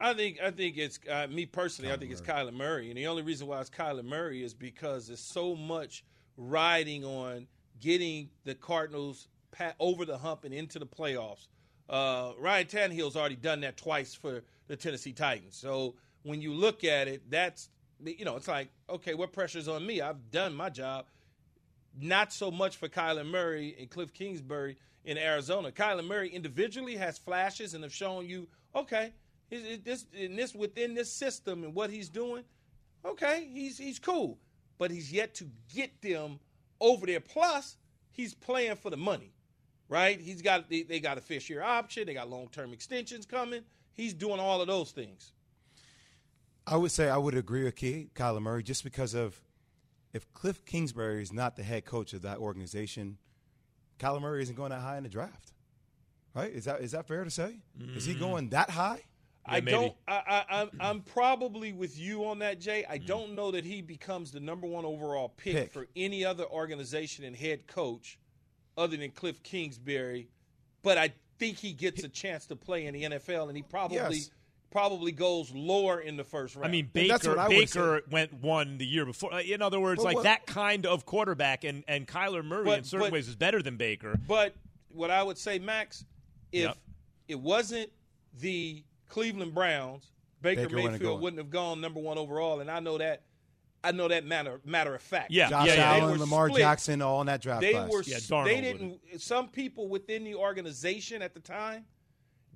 I 0.00 0.14
think 0.14 0.38
I 0.42 0.50
think 0.50 0.78
it's 0.78 0.98
uh, 1.10 1.26
me 1.28 1.46
personally. 1.46 1.92
I 1.92 1.96
think 1.96 2.12
it's 2.12 2.20
Kyler 2.20 2.52
Murray, 2.52 2.88
and 2.88 2.96
the 2.96 3.06
only 3.08 3.22
reason 3.22 3.46
why 3.46 3.60
it's 3.60 3.70
Kyler 3.70 4.04
Murray 4.04 4.42
is 4.42 4.54
because 4.54 5.08
there's 5.08 5.20
so 5.20 5.54
much 5.56 6.04
riding 6.36 7.04
on 7.04 7.46
getting 7.80 8.30
the 8.44 8.54
Cardinals 8.54 9.28
pa- 9.50 9.74
over 9.78 10.04
the 10.04 10.18
hump 10.18 10.44
and 10.44 10.54
into 10.54 10.78
the 10.78 10.86
playoffs. 10.86 11.48
Uh, 11.88 12.32
Ryan 12.38 12.66
Tannehill's 12.66 13.16
already 13.16 13.36
done 13.36 13.60
that 13.60 13.76
twice 13.76 14.14
for 14.14 14.42
the 14.68 14.76
Tennessee 14.76 15.12
Titans. 15.12 15.56
So 15.56 15.94
when 16.22 16.40
you 16.40 16.54
look 16.54 16.84
at 16.84 17.08
it, 17.08 17.30
that's 17.30 17.68
you 18.04 18.24
know, 18.24 18.36
it's 18.36 18.48
like 18.48 18.70
okay, 18.88 19.14
what 19.14 19.32
pressure's 19.32 19.68
on 19.68 19.86
me? 19.86 20.00
I've 20.00 20.30
done 20.30 20.54
my 20.54 20.70
job. 20.70 21.06
Not 22.00 22.32
so 22.32 22.50
much 22.50 22.76
for 22.76 22.88
Kyler 22.88 23.26
Murray 23.26 23.76
and 23.78 23.90
Cliff 23.90 24.14
Kingsbury 24.14 24.76
in 25.04 25.18
Arizona. 25.18 25.70
Kyler 25.70 26.06
Murray 26.06 26.30
individually 26.30 26.96
has 26.96 27.18
flashes 27.18 27.74
and 27.74 27.82
have 27.82 27.92
shown 27.92 28.26
you, 28.26 28.48
okay, 28.74 29.12
this 29.50 30.06
in 30.14 30.36
this 30.36 30.54
within 30.54 30.94
this 30.94 31.12
system 31.12 31.64
and 31.64 31.74
what 31.74 31.90
he's 31.90 32.08
doing, 32.08 32.44
okay, 33.04 33.48
he's 33.52 33.78
he's 33.78 33.98
cool. 33.98 34.38
But 34.78 34.90
he's 34.90 35.12
yet 35.12 35.34
to 35.34 35.50
get 35.74 36.00
them 36.00 36.40
over 36.80 37.06
there. 37.06 37.20
Plus, 37.20 37.76
he's 38.10 38.34
playing 38.34 38.76
for 38.76 38.90
the 38.90 38.96
money, 38.96 39.32
right? 39.92 40.18
He's 40.18 40.40
got 40.40 40.70
they, 40.70 40.82
they 40.82 41.00
got 41.00 41.18
a 41.18 41.20
fifth 41.20 41.50
year 41.50 41.62
option, 41.62 42.06
they 42.06 42.14
got 42.14 42.30
long 42.30 42.48
term 42.48 42.72
extensions 42.72 43.26
coming. 43.26 43.62
He's 43.92 44.14
doing 44.14 44.40
all 44.40 44.62
of 44.62 44.66
those 44.66 44.90
things. 44.90 45.32
I 46.66 46.76
would 46.76 46.90
say 46.90 47.10
I 47.10 47.18
would 47.18 47.34
agree 47.34 47.64
with 47.64 47.76
Key, 47.76 48.08
Kyler 48.14 48.40
Murray, 48.40 48.62
just 48.62 48.84
because 48.84 49.12
of 49.12 49.38
if 50.14 50.32
Cliff 50.32 50.64
Kingsbury 50.64 51.22
is 51.22 51.32
not 51.32 51.56
the 51.56 51.62
head 51.62 51.84
coach 51.84 52.14
of 52.14 52.22
that 52.22 52.38
organization, 52.38 53.18
Kyler 53.98 54.22
Murray 54.22 54.42
isn't 54.42 54.56
going 54.56 54.70
that 54.70 54.80
high 54.80 54.96
in 54.96 55.02
the 55.02 55.10
draft. 55.10 55.52
Right? 56.34 56.50
Is 56.50 56.64
that 56.64 56.80
is 56.80 56.92
that 56.92 57.06
fair 57.06 57.22
to 57.24 57.30
say? 57.30 57.58
Is 57.94 58.06
he 58.06 58.12
mm-hmm. 58.12 58.20
going 58.20 58.48
that 58.48 58.70
high? 58.70 59.02
I 59.44 59.60
maybe. 59.60 59.72
don't. 59.72 59.94
I, 60.08 60.14
I, 60.26 60.60
I'm 60.62 60.70
I'm 60.80 61.00
probably 61.00 61.74
with 61.74 61.98
you 61.98 62.24
on 62.24 62.38
that, 62.38 62.60
Jay. 62.60 62.86
I 62.88 62.98
mm. 62.98 63.06
don't 63.06 63.34
know 63.34 63.50
that 63.50 63.64
he 63.66 63.82
becomes 63.82 64.30
the 64.30 64.40
number 64.40 64.66
one 64.66 64.86
overall 64.86 65.34
pick, 65.36 65.54
Pick. 65.54 65.72
for 65.72 65.88
any 65.94 66.24
other 66.24 66.46
organization 66.46 67.24
and 67.24 67.36
head 67.36 67.66
coach 67.66 68.18
other 68.76 68.96
than 68.96 69.10
Cliff 69.10 69.42
Kingsbury, 69.42 70.28
but 70.82 70.98
I 70.98 71.12
think 71.38 71.58
he 71.58 71.72
gets 71.72 72.02
a 72.04 72.08
chance 72.08 72.46
to 72.46 72.56
play 72.56 72.86
in 72.86 72.94
the 72.94 73.02
NFL, 73.04 73.48
and 73.48 73.56
he 73.56 73.62
probably 73.62 73.96
Yes. 73.96 74.30
probably 74.70 75.12
goes 75.12 75.50
lower 75.52 76.00
in 76.00 76.16
the 76.16 76.24
first 76.24 76.54
round. 76.56 76.66
I 76.66 76.70
mean, 76.70 76.88
Baker 76.92 77.38
I 77.38 77.48
Baker 77.48 78.02
went 78.10 78.32
one 78.32 78.78
the 78.78 78.86
year 78.86 79.04
before. 79.04 79.38
In 79.40 79.60
other 79.60 79.78
words, 79.80 79.98
But 79.98 80.04
like 80.04 80.14
what- 80.16 80.22
that 80.24 80.46
kind 80.46 80.86
of 80.86 81.04
quarterback, 81.04 81.64
and 81.64 81.84
and 81.88 82.06
Kyler 82.08 82.44
Murray 82.44 82.64
But- 82.64 82.78
in 82.78 82.84
certain 82.84 83.06
but- 83.06 83.12
ways 83.12 83.28
is 83.28 83.36
better 83.36 83.60
than 83.62 83.76
Baker. 83.76 84.16
But 84.26 84.54
what 84.88 85.10
I 85.10 85.22
would 85.22 85.36
say, 85.38 85.58
Max, 85.58 86.04
if 86.52 86.62
Yep. 86.64 86.78
it 87.28 87.40
wasn't 87.40 87.90
the 88.38 88.82
Cleveland 89.08 89.52
Browns, 89.54 90.10
Baker, 90.40 90.62
Baker 90.68 90.90
Mayfield 90.90 91.20
wouldn't 91.20 91.38
have 91.38 91.50
gone 91.50 91.80
number 91.82 92.00
one 92.00 92.16
overall, 92.16 92.60
and 92.60 92.70
I 92.70 92.80
know 92.80 92.96
that. 92.98 93.22
I 93.84 93.92
know 93.92 94.08
that 94.08 94.24
matter 94.24 94.60
matter 94.64 94.94
of 94.94 95.02
fact. 95.02 95.30
Yeah, 95.30 95.48
Josh 95.50 95.66
yeah, 95.68 95.74
yeah. 95.74 96.02
Allen, 96.04 96.20
Lamar 96.20 96.48
split. 96.48 96.60
Jackson, 96.60 97.02
all 97.02 97.20
in 97.20 97.26
that 97.26 97.42
draft 97.42 97.62
They 97.62 97.72
class. 97.72 97.90
were. 97.90 98.02
Yeah, 98.02 98.16
s- 98.16 98.28
Darnold 98.28 98.44
they 98.44 98.60
didn't. 98.60 99.00
Some 99.20 99.48
people 99.48 99.88
within 99.88 100.24
the 100.24 100.34
organization 100.36 101.20
at 101.22 101.34
the 101.34 101.40
time 101.40 101.84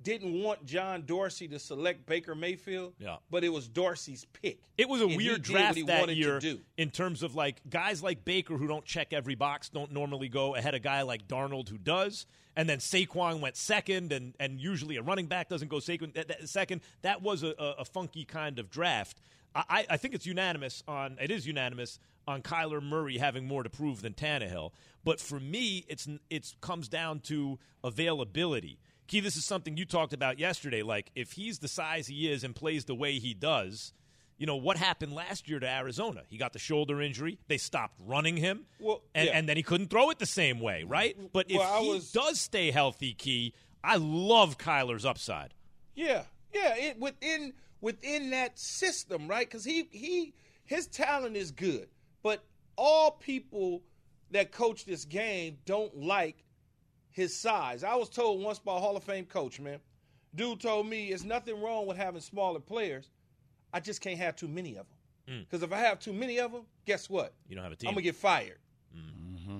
didn't 0.07 0.41
want 0.41 0.65
John 0.65 1.03
Dorsey 1.05 1.49
to 1.49 1.59
select 1.59 2.05
Baker 2.05 2.33
Mayfield. 2.33 2.93
Yeah. 2.97 3.17
But 3.29 3.43
it 3.43 3.49
was 3.49 3.67
Dorsey's 3.67 4.25
pick. 4.31 4.59
It 4.77 4.87
was 4.87 5.01
a 5.01 5.05
And 5.07 5.17
weird 5.17 5.41
draft 5.41 5.85
that 5.87 6.15
year 6.15 6.39
do. 6.39 6.59
in 6.77 6.91
terms 6.91 7.23
of 7.23 7.35
like 7.35 7.61
guys 7.69 8.01
like 8.01 8.23
Baker 8.23 8.55
who 8.57 8.67
don't 8.67 8.85
check 8.85 9.11
every 9.11 9.35
box 9.35 9.67
don't 9.69 9.91
normally 9.91 10.29
go 10.29 10.55
ahead 10.55 10.73
of 10.73 10.77
a 10.77 10.79
guy 10.79 11.01
like 11.01 11.27
Darnold 11.27 11.67
who 11.67 11.77
does, 11.77 12.25
and 12.55 12.69
then 12.69 12.77
Saquon 12.79 13.41
went 13.41 13.57
second, 13.57 14.13
and 14.13 14.33
and 14.39 14.61
usually 14.61 14.95
a 14.95 15.01
running 15.01 15.25
back 15.25 15.49
doesn't 15.49 15.67
go 15.67 15.79
second. 15.79 16.13
That, 16.13 16.29
that- 16.29 16.47
second, 16.47 16.81
that 17.01 17.21
was 17.21 17.43
a, 17.43 17.49
a, 17.79 17.83
funky 17.85 18.23
kind 18.23 18.59
of 18.59 18.69
draft. 18.69 19.19
I, 19.53 19.85
I- 19.89 19.97
think 19.97 20.13
it's 20.13 20.25
unanimous 20.25 20.83
on 20.87 21.17
it 21.19 21.31
is 21.31 21.45
unanimous 21.45 21.99
on 22.27 22.41
Kyler 22.41 22.81
Murray 22.81 23.17
having 23.17 23.45
more 23.45 23.63
to 23.63 23.69
prove 23.69 24.01
than 24.01 24.13
Tannehill. 24.13 24.71
But 25.03 25.19
for 25.19 25.39
me, 25.39 25.83
it's 25.89 26.07
it's 26.29 26.55
comes 26.61 26.87
down 26.87 27.19
to 27.21 27.59
availability. 27.83 28.79
Key, 29.07 29.21
this 29.21 29.35
is 29.37 29.45
something 29.45 29.77
you 29.77 29.85
talked 29.85 30.13
about 30.13 30.37
yesterday. 30.39 30.81
Like 30.83 31.11
if 31.15 31.33
he's 31.33 31.59
the 31.59 31.67
size 31.67 32.07
he 32.07 32.29
is 32.31 32.43
and 32.43 32.55
plays 32.55 32.85
the 32.85 32.95
way 32.95 33.19
he 33.19 33.33
does, 33.33 33.93
you 34.37 34.45
know 34.45 34.55
what 34.57 34.77
happened 34.77 35.13
last 35.13 35.47
year 35.49 35.59
to 35.59 35.67
Arizona. 35.67 36.21
He 36.27 36.37
got 36.37 36.53
the 36.53 36.59
shoulder 36.59 37.01
injury. 37.01 37.39
They 37.47 37.57
stopped 37.57 37.95
running 38.05 38.37
him, 38.37 38.65
Well, 38.79 39.01
and, 39.15 39.27
yeah. 39.27 39.37
and 39.37 39.47
then 39.49 39.57
he 39.57 39.63
couldn't 39.63 39.89
throw 39.89 40.09
it 40.09 40.19
the 40.19 40.25
same 40.25 40.59
way, 40.59 40.83
right? 40.83 41.15
But 41.33 41.49
if 41.49 41.57
Well, 41.57 41.83
he 41.83 41.89
was- 41.89 42.11
does 42.11 42.39
stay 42.39 42.69
healthy, 42.71 43.13
Key, 43.13 43.53
I 43.83 43.95
love 43.95 44.57
Kyler's 44.57 45.05
upside. 45.05 45.53
Yeah, 45.95 46.23
yeah. 46.53 46.75
It, 46.75 46.99
within 46.99 47.53
within 47.81 48.31
that 48.31 48.59
system, 48.59 49.27
right? 49.27 49.47
Because 49.47 49.63
he 49.63 49.87
he 49.91 50.33
his 50.65 50.85
talent 50.87 51.37
is 51.37 51.51
good, 51.51 51.87
but 52.21 52.43
all 52.75 53.11
people 53.11 53.83
that 54.31 54.51
coach 54.51 54.83
this 54.85 55.05
game 55.05 55.57
don't 55.65 55.95
like 55.97 56.43
his 57.17 57.35
size. 57.35 57.83
I 57.83 57.95
was 57.95 58.09
told 58.09 58.43
once 58.43 58.59
by 58.59 58.77
a 58.77 58.79
Hall 58.79 58.95
of 58.95 59.03
Fame 59.03 59.25
coach, 59.25 59.59
man. 59.59 59.79
Dude 60.35 60.61
told 60.61 60.87
me 60.87 61.07
it's 61.07 61.23
nothing 61.23 61.59
wrong 61.59 61.87
with 61.87 61.97
having 61.97 62.21
smaller 62.21 62.59
players. 62.59 63.09
I 63.73 63.79
just 63.79 64.01
can't 64.01 64.19
have 64.19 64.35
too 64.35 64.47
many 64.47 64.77
of 64.77 64.85
them. 65.25 65.39
Mm. 65.39 65.49
Because 65.49 65.63
if 65.63 65.73
I 65.73 65.79
have 65.79 65.99
too 65.99 66.13
many 66.13 66.39
of 66.39 66.51
them, 66.51 66.61
guess 66.85 67.09
what? 67.09 67.33
You 67.49 67.55
don't 67.55 67.63
have 67.63 67.73
a 67.73 67.75
team. 67.75 67.89
I'm 67.89 67.95
gonna 67.95 68.03
get 68.03 68.15
fired. 68.15 68.59
Mm-hmm. 68.95 69.57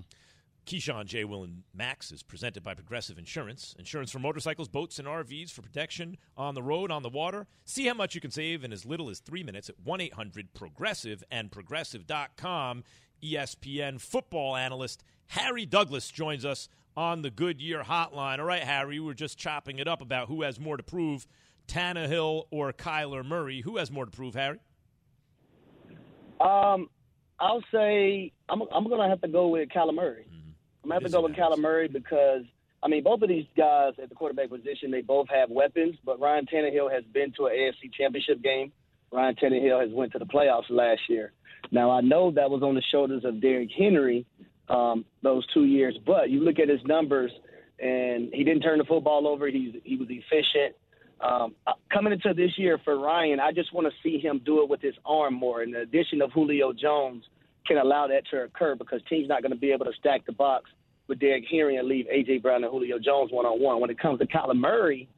Keyshawn, 0.67 1.05
J. 1.05 1.23
Will, 1.23 1.45
and 1.45 1.63
Max 1.73 2.11
is 2.11 2.21
presented 2.21 2.61
by 2.61 2.75
Progressive 2.75 3.17
Insurance. 3.17 3.75
Insurance 3.79 4.11
for 4.11 4.19
motorcycles, 4.19 4.67
boats, 4.67 4.99
and 4.99 5.07
RVs 5.07 5.51
for 5.51 5.63
protection 5.63 6.17
on 6.37 6.53
the 6.53 6.61
road, 6.61 6.91
on 6.91 7.01
the 7.01 7.09
water. 7.09 7.47
See 7.65 7.87
how 7.87 7.95
much 7.95 8.13
you 8.13 8.21
can 8.21 8.31
save 8.31 8.63
in 8.63 8.71
as 8.71 8.85
little 8.85 9.09
as 9.09 9.19
three 9.19 9.43
minutes 9.43 9.67
at 9.67 9.79
1 9.83 9.99
800 9.99 10.53
Progressive 10.53 11.23
and 11.31 11.51
Progressive.com. 11.51 12.83
ESPN 13.23 13.99
football 13.99 14.55
analyst 14.55 15.03
Harry 15.27 15.65
Douglas 15.65 16.11
joins 16.11 16.45
us 16.45 16.69
on 16.97 17.21
the 17.21 17.29
Goodyear 17.29 17.83
hotline. 17.83 18.39
All 18.39 18.45
right, 18.45 18.63
Harry, 18.63 18.99
we 18.99 19.05
were 19.05 19.13
just 19.13 19.37
chopping 19.37 19.77
it 19.77 19.87
up 19.87 20.01
about 20.01 20.27
who 20.27 20.41
has 20.41 20.59
more 20.59 20.75
to 20.75 20.83
prove 20.83 21.27
Tannehill 21.67 22.45
or 22.49 22.73
Kyler 22.73 23.23
Murray. 23.23 23.61
Who 23.61 23.77
has 23.77 23.91
more 23.91 24.05
to 24.05 24.11
prove, 24.11 24.33
Harry? 24.33 24.59
Um, 26.41 26.89
I'll 27.39 27.63
say 27.71 28.31
I'm 28.49 28.63
I'm 28.73 28.89
gonna 28.89 29.07
have 29.07 29.21
to 29.21 29.27
go 29.27 29.47
with 29.47 29.69
Kyler 29.69 29.93
Murray. 29.93 30.25
I'm 30.83 30.89
gonna 30.89 30.95
have 30.95 31.03
to 31.03 31.09
go 31.09 31.21
with. 31.21 31.33
Kyler 31.33 31.57
Murray 31.59 31.87
because 31.87 32.43
I 32.81 32.87
mean 32.87 33.03
both 33.03 33.21
of 33.21 33.29
these 33.29 33.45
guys 33.55 33.93
at 34.01 34.09
the 34.09 34.15
quarterback 34.15 34.49
position 34.49 34.89
they 34.89 35.01
both 35.01 35.27
have 35.29 35.49
weapons, 35.51 35.95
but 36.03 36.19
Ryan 36.19 36.47
Tannehill 36.51 36.91
has 36.91 37.03
been 37.05 37.31
to 37.33 37.45
an 37.45 37.53
AFC 37.53 37.93
Championship 37.93 38.41
game. 38.41 38.71
Ryan 39.11 39.35
Tannehill 39.35 39.81
has 39.81 39.91
went 39.91 40.11
to 40.13 40.19
the 40.19 40.25
playoffs 40.25 40.69
last 40.69 41.01
year. 41.09 41.33
Now 41.71 41.91
I 41.91 42.01
know 42.01 42.31
that 42.31 42.49
was 42.49 42.63
on 42.63 42.75
the 42.75 42.83
shoulders 42.91 43.23
of 43.23 43.39
Derrick 43.39 43.69
Henry 43.77 44.25
um, 44.69 45.05
those 45.23 45.45
two 45.53 45.65
years, 45.65 45.97
but 46.05 46.29
you 46.29 46.43
look 46.43 46.59
at 46.59 46.69
his 46.69 46.81
numbers 46.85 47.31
and 47.79 48.33
he 48.33 48.43
didn't 48.43 48.61
turn 48.61 48.79
the 48.79 48.85
football 48.85 49.27
over. 49.27 49.47
He's 49.47 49.75
he 49.83 49.97
was 49.97 50.07
efficient. 50.09 50.75
Um, 51.19 51.55
uh, 51.65 51.73
coming 51.91 52.13
into 52.13 52.33
this 52.33 52.51
year 52.57 52.79
for 52.83 52.99
Ryan, 52.99 53.39
I 53.39 53.51
just 53.51 53.73
want 53.73 53.87
to 53.87 53.93
see 54.03 54.19
him 54.19 54.41
do 54.45 54.61
it 54.61 54.69
with 54.69 54.81
his 54.81 54.93
arm 55.05 55.33
more. 55.33 55.61
And 55.61 55.73
the 55.73 55.81
addition 55.81 56.21
of 56.21 56.31
Julio 56.31 56.73
Jones 56.73 57.23
can 57.65 57.77
allow 57.77 58.07
that 58.07 58.23
to 58.31 58.43
occur 58.43 58.75
because 58.75 59.01
teams 59.09 59.27
not 59.27 59.41
going 59.41 59.51
to 59.51 59.57
be 59.57 59.71
able 59.71 59.85
to 59.85 59.93
stack 59.99 60.25
the 60.25 60.31
box 60.31 60.69
with 61.07 61.19
Derrick 61.19 61.45
Henry 61.49 61.77
and 61.77 61.87
leave 61.87 62.05
AJ 62.05 62.43
Brown 62.43 62.63
and 62.63 62.71
Julio 62.71 62.99
Jones 62.99 63.31
one 63.31 63.45
on 63.45 63.59
one. 63.61 63.79
When 63.79 63.89
it 63.89 63.99
comes 63.99 64.19
to 64.19 64.27
Kyler 64.27 64.55
Murray, 64.55 65.09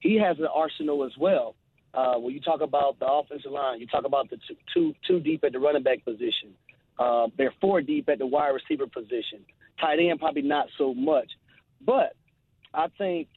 he 0.00 0.18
has 0.18 0.38
an 0.38 0.48
arsenal 0.54 1.04
as 1.04 1.12
well. 1.18 1.54
Uh, 1.94 2.14
when 2.16 2.34
you 2.34 2.40
talk 2.40 2.60
about 2.60 2.98
the 2.98 3.06
offensive 3.06 3.50
line, 3.50 3.80
you 3.80 3.86
talk 3.86 4.04
about 4.04 4.28
the 4.30 4.36
two, 4.46 4.54
two, 4.74 4.94
two 5.06 5.20
deep 5.20 5.42
at 5.44 5.52
the 5.52 5.58
running 5.58 5.82
back 5.82 6.04
position. 6.04 6.54
Uh, 6.98 7.28
they're 7.36 7.54
four 7.60 7.80
deep 7.80 8.08
at 8.08 8.18
the 8.18 8.26
wide 8.26 8.48
receiver 8.48 8.86
position. 8.86 9.44
Tight 9.80 9.98
end, 10.00 10.18
probably 10.18 10.42
not 10.42 10.66
so 10.76 10.94
much. 10.94 11.30
But 11.84 12.16
I 12.74 12.88
think 12.98 13.28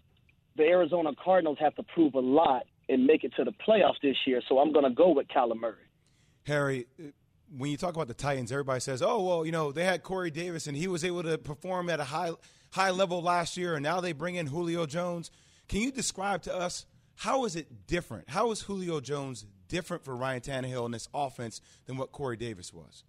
the 0.56 0.64
Arizona 0.64 1.12
Cardinals 1.24 1.58
have 1.60 1.76
to 1.76 1.84
prove 1.84 2.16
a 2.16 2.20
lot 2.20 2.64
and 2.90 3.06
make 3.06 3.24
it 3.24 3.34
to 3.38 3.44
the 3.44 3.54
playoffs 3.68 4.02
this 4.02 4.18
year. 4.26 4.42
So 4.50 4.60
I'm 4.60 4.74
going 4.74 4.86
to 4.86 4.94
go 4.94 5.12
with 5.12 5.28
Kyler 5.28 5.60
Murray. 5.60 5.76
Harry, 6.46 6.88
when 7.56 7.70
you 7.70 7.78
talk 7.78 7.94
about 7.96 8.08
the 8.08 8.14
Titans, 8.14 8.52
everybody 8.52 8.80
says, 8.80 9.02
"Oh, 9.02 9.22
well, 9.22 9.46
you 9.46 9.52
know, 9.52 9.72
they 9.72 9.86
had 9.86 10.04
Corey 10.04 10.32
Davis 10.32 10.68
and 10.68 10.76
he 10.76 10.88
was 10.88 11.06
able 11.06 11.24
to 11.24 11.38
perform 11.38 11.90
at 11.90 12.00
a 12.00 12.04
high 12.06 12.32
high 12.72 12.90
level 12.90 13.22
last 13.22 13.58
year, 13.58 13.76
and 13.76 13.84
now 13.84 14.02
they 14.02 14.14
bring 14.14 14.36
in 14.36 14.48
Julio 14.48 14.86
Jones." 14.86 15.30
Can 15.68 15.80
you 15.80 15.92
describe 15.92 16.42
to 16.44 16.54
us 16.54 16.86
how 17.16 17.46
is 17.46 17.56
it 17.56 17.88
different? 17.88 18.30
How 18.30 18.52
is 18.52 18.62
Julio 18.62 19.00
Jones 19.00 19.46
different 19.68 20.04
for 20.04 20.16
Ryan 20.16 20.42
Tannehill 20.42 20.86
in 20.86 20.92
this 20.92 21.08
offense 21.14 21.62
than 21.86 21.98
what 21.98 22.12
Corey 22.12 22.36
Davis 22.36 22.74
was? 22.74 23.04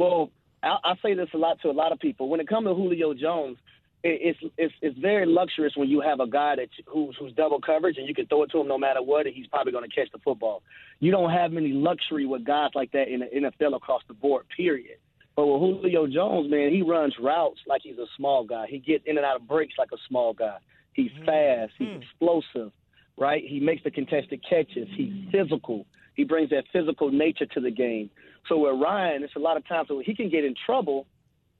Well, 0.00 0.30
I, 0.62 0.78
I 0.82 0.94
say 1.02 1.12
this 1.12 1.28
a 1.34 1.36
lot 1.36 1.60
to 1.60 1.68
a 1.68 1.72
lot 1.72 1.92
of 1.92 2.00
people. 2.00 2.30
When 2.30 2.40
it 2.40 2.48
comes 2.48 2.66
to 2.66 2.74
Julio 2.74 3.12
Jones, 3.12 3.58
it, 4.02 4.34
it's 4.42 4.52
it's 4.56 4.74
it's 4.80 4.98
very 4.98 5.26
luxurious 5.26 5.76
when 5.76 5.90
you 5.90 6.00
have 6.00 6.20
a 6.20 6.26
guy 6.26 6.56
that 6.56 6.68
who's 6.86 7.14
who's 7.20 7.34
double 7.34 7.60
coverage 7.60 7.98
and 7.98 8.08
you 8.08 8.14
can 8.14 8.26
throw 8.26 8.42
it 8.44 8.50
to 8.52 8.60
him 8.60 8.66
no 8.66 8.78
matter 8.78 9.02
what, 9.02 9.26
and 9.26 9.34
he's 9.34 9.46
probably 9.48 9.72
going 9.72 9.88
to 9.88 9.94
catch 9.94 10.10
the 10.10 10.18
football. 10.24 10.62
You 11.00 11.10
don't 11.10 11.30
have 11.30 11.52
many 11.52 11.72
luxury 11.72 12.24
with 12.24 12.46
guys 12.46 12.70
like 12.74 12.92
that 12.92 13.08
in 13.08 13.20
the 13.20 13.50
NFL 13.50 13.76
across 13.76 14.00
the 14.08 14.14
board. 14.14 14.46
Period. 14.56 14.96
But 15.36 15.46
with 15.46 15.60
Julio 15.60 16.06
Jones, 16.06 16.50
man, 16.50 16.70
he 16.70 16.80
runs 16.80 17.14
routes 17.20 17.60
like 17.66 17.82
he's 17.82 17.98
a 17.98 18.06
small 18.16 18.44
guy. 18.44 18.68
He 18.70 18.78
gets 18.78 19.04
in 19.06 19.18
and 19.18 19.26
out 19.26 19.36
of 19.36 19.46
breaks 19.46 19.74
like 19.78 19.90
a 19.92 20.00
small 20.08 20.32
guy. 20.32 20.56
He's 20.94 21.12
mm, 21.12 21.26
fast. 21.26 21.72
He's 21.78 21.88
mm. 21.88 22.02
explosive, 22.02 22.72
right? 23.18 23.42
He 23.46 23.60
makes 23.60 23.84
the 23.84 23.90
contested 23.90 24.42
catches. 24.48 24.88
He's 24.96 25.12
physical. 25.30 25.84
He 26.14 26.24
brings 26.24 26.50
that 26.50 26.64
physical 26.72 27.10
nature 27.10 27.46
to 27.46 27.60
the 27.60 27.70
game. 27.70 28.10
So 28.48 28.58
with 28.58 28.80
Ryan, 28.80 29.22
it's 29.22 29.36
a 29.36 29.40
lot 29.40 29.56
of 29.56 29.66
times 29.66 29.88
where 29.90 30.02
he 30.02 30.14
can 30.14 30.28
get 30.28 30.44
in 30.44 30.54
trouble, 30.66 31.06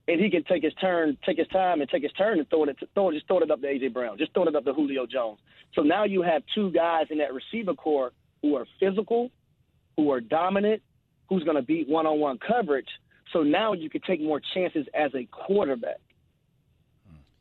and 0.09 0.21
he 0.21 0.31
can 0.31 0.43
take 0.45 0.63
his 0.63 0.75
turn, 0.75 1.17
take 1.25 1.39
his 1.39 1.49
time, 1.49 1.81
and 1.81 1.89
take 1.89 2.03
his 2.03 2.13
turn 2.13 2.39
and 2.39 2.49
throw 2.49 2.65
it, 2.65 2.77
throw 2.95 3.11
it, 3.11 3.15
just 3.15 3.27
throw 3.27 3.39
it 3.39 3.51
up 3.51 3.61
to 3.61 3.67
AJ 3.67 3.93
Brown, 3.93 4.19
just 4.19 4.33
throw 4.35 4.45
it 4.45 4.55
up 4.57 4.65
to 4.65 4.73
Julio 4.73 5.07
Jones. 5.07 5.39
So 5.75 5.83
now 5.83 6.05
you 6.05 6.23
have 6.23 6.43
two 6.55 6.71
guys 6.73 7.07
in 7.11 7.19
that 7.19 7.33
receiver 7.33 7.75
core 7.75 8.13
who 8.43 8.57
are 8.57 8.67
physical, 8.81 9.31
who 9.97 10.11
are 10.11 10.21
dominant, 10.21 10.83
who's 11.29 11.45
going 11.45 11.57
to 11.57 11.63
beat 11.63 11.89
one-on-one 11.89 12.39
coverage. 12.39 12.89
So 13.33 13.43
now 13.43 13.73
you 13.73 13.89
can 13.89 14.01
take 14.01 14.21
more 14.21 14.41
chances 14.55 14.87
as 14.95 15.15
a 15.15 15.27
quarterback. 15.27 16.01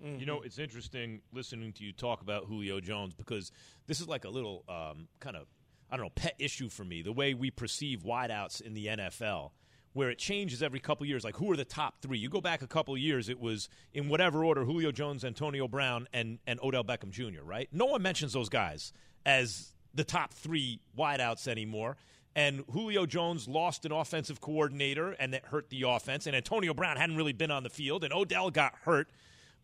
You 0.01 0.25
know, 0.25 0.41
it's 0.41 0.59
interesting 0.59 1.21
listening 1.33 1.73
to 1.73 1.83
you 1.83 1.91
talk 1.91 2.21
about 2.21 2.45
Julio 2.45 2.79
Jones 2.79 3.13
because 3.13 3.51
this 3.85 3.99
is 3.99 4.07
like 4.07 4.23
a 4.23 4.29
little 4.29 4.63
um, 4.69 5.09
kind 5.19 5.35
of, 5.35 5.47
I 5.91 5.97
don't 5.97 6.05
know, 6.05 6.11
pet 6.15 6.35
issue 6.39 6.69
for 6.69 6.83
me. 6.83 7.01
The 7.01 7.11
way 7.11 7.33
we 7.33 7.51
perceive 7.51 8.03
wideouts 8.03 8.61
in 8.61 8.73
the 8.73 8.87
NFL, 8.87 9.51
where 9.93 10.09
it 10.09 10.17
changes 10.17 10.61
every 10.61 10.79
couple 10.79 11.05
years. 11.05 11.23
Like, 11.23 11.37
who 11.37 11.51
are 11.51 11.57
the 11.57 11.65
top 11.65 12.01
three? 12.01 12.17
You 12.17 12.29
go 12.29 12.41
back 12.41 12.61
a 12.61 12.67
couple 12.67 12.95
years, 12.97 13.29
it 13.29 13.39
was 13.39 13.69
in 13.93 14.07
whatever 14.09 14.45
order 14.45 14.63
Julio 14.65 14.91
Jones, 14.91 15.25
Antonio 15.25 15.67
Brown, 15.67 16.07
and, 16.13 16.39
and 16.45 16.59
Odell 16.61 16.83
Beckham 16.83 17.09
Jr., 17.09 17.43
right? 17.43 17.67
No 17.71 17.85
one 17.85 18.01
mentions 18.01 18.33
those 18.33 18.49
guys 18.49 18.93
as 19.25 19.73
the 19.93 20.03
top 20.03 20.33
three 20.33 20.79
wideouts 20.97 21.47
anymore. 21.47 21.97
And 22.35 22.63
Julio 22.71 23.05
Jones 23.05 23.47
lost 23.47 23.85
an 23.85 23.91
offensive 23.91 24.39
coordinator, 24.39 25.11
and 25.13 25.33
that 25.33 25.45
hurt 25.45 25.69
the 25.69 25.83
offense. 25.87 26.27
And 26.27 26.35
Antonio 26.35 26.73
Brown 26.73 26.95
hadn't 26.95 27.15
really 27.15 27.33
been 27.33 27.51
on 27.51 27.63
the 27.63 27.69
field, 27.69 28.03
and 28.03 28.13
Odell 28.13 28.51
got 28.51 28.75
hurt. 28.83 29.09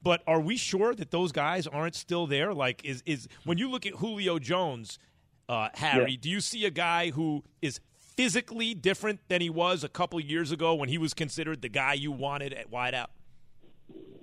But 0.01 0.22
are 0.27 0.39
we 0.39 0.58
sure 0.58 0.94
that 0.94 1.12
those 1.12 1.32
guys 1.32 1.67
aren't 1.67 1.96
still 1.96 2.27
there? 2.27 2.53
Like, 2.53 2.84
is 2.84 3.01
is 3.05 3.27
when 3.44 3.58
you 3.58 3.70
look 3.70 3.86
at 3.86 3.94
Julio 3.94 4.39
Jones, 4.39 5.00
uh, 5.49 5.69
Harry, 5.75 6.11
Yeah. 6.11 6.17
do 6.21 6.29
you 6.29 6.41
see 6.41 6.65
a 6.65 6.71
guy 6.71 7.11
who 7.11 7.43
is 7.61 7.79
physically 8.15 8.73
different 8.73 9.19
than 9.27 9.41
he 9.41 9.49
was 9.49 9.83
a 9.83 9.89
couple 9.89 10.19
years 10.19 10.51
ago 10.51 10.73
when 10.73 10.89
he 10.89 10.97
was 10.97 11.13
considered 11.13 11.61
the 11.61 11.69
guy 11.69 11.93
you 11.93 12.11
wanted 12.11 12.53
at 12.53 12.71
wideout? 12.71 13.07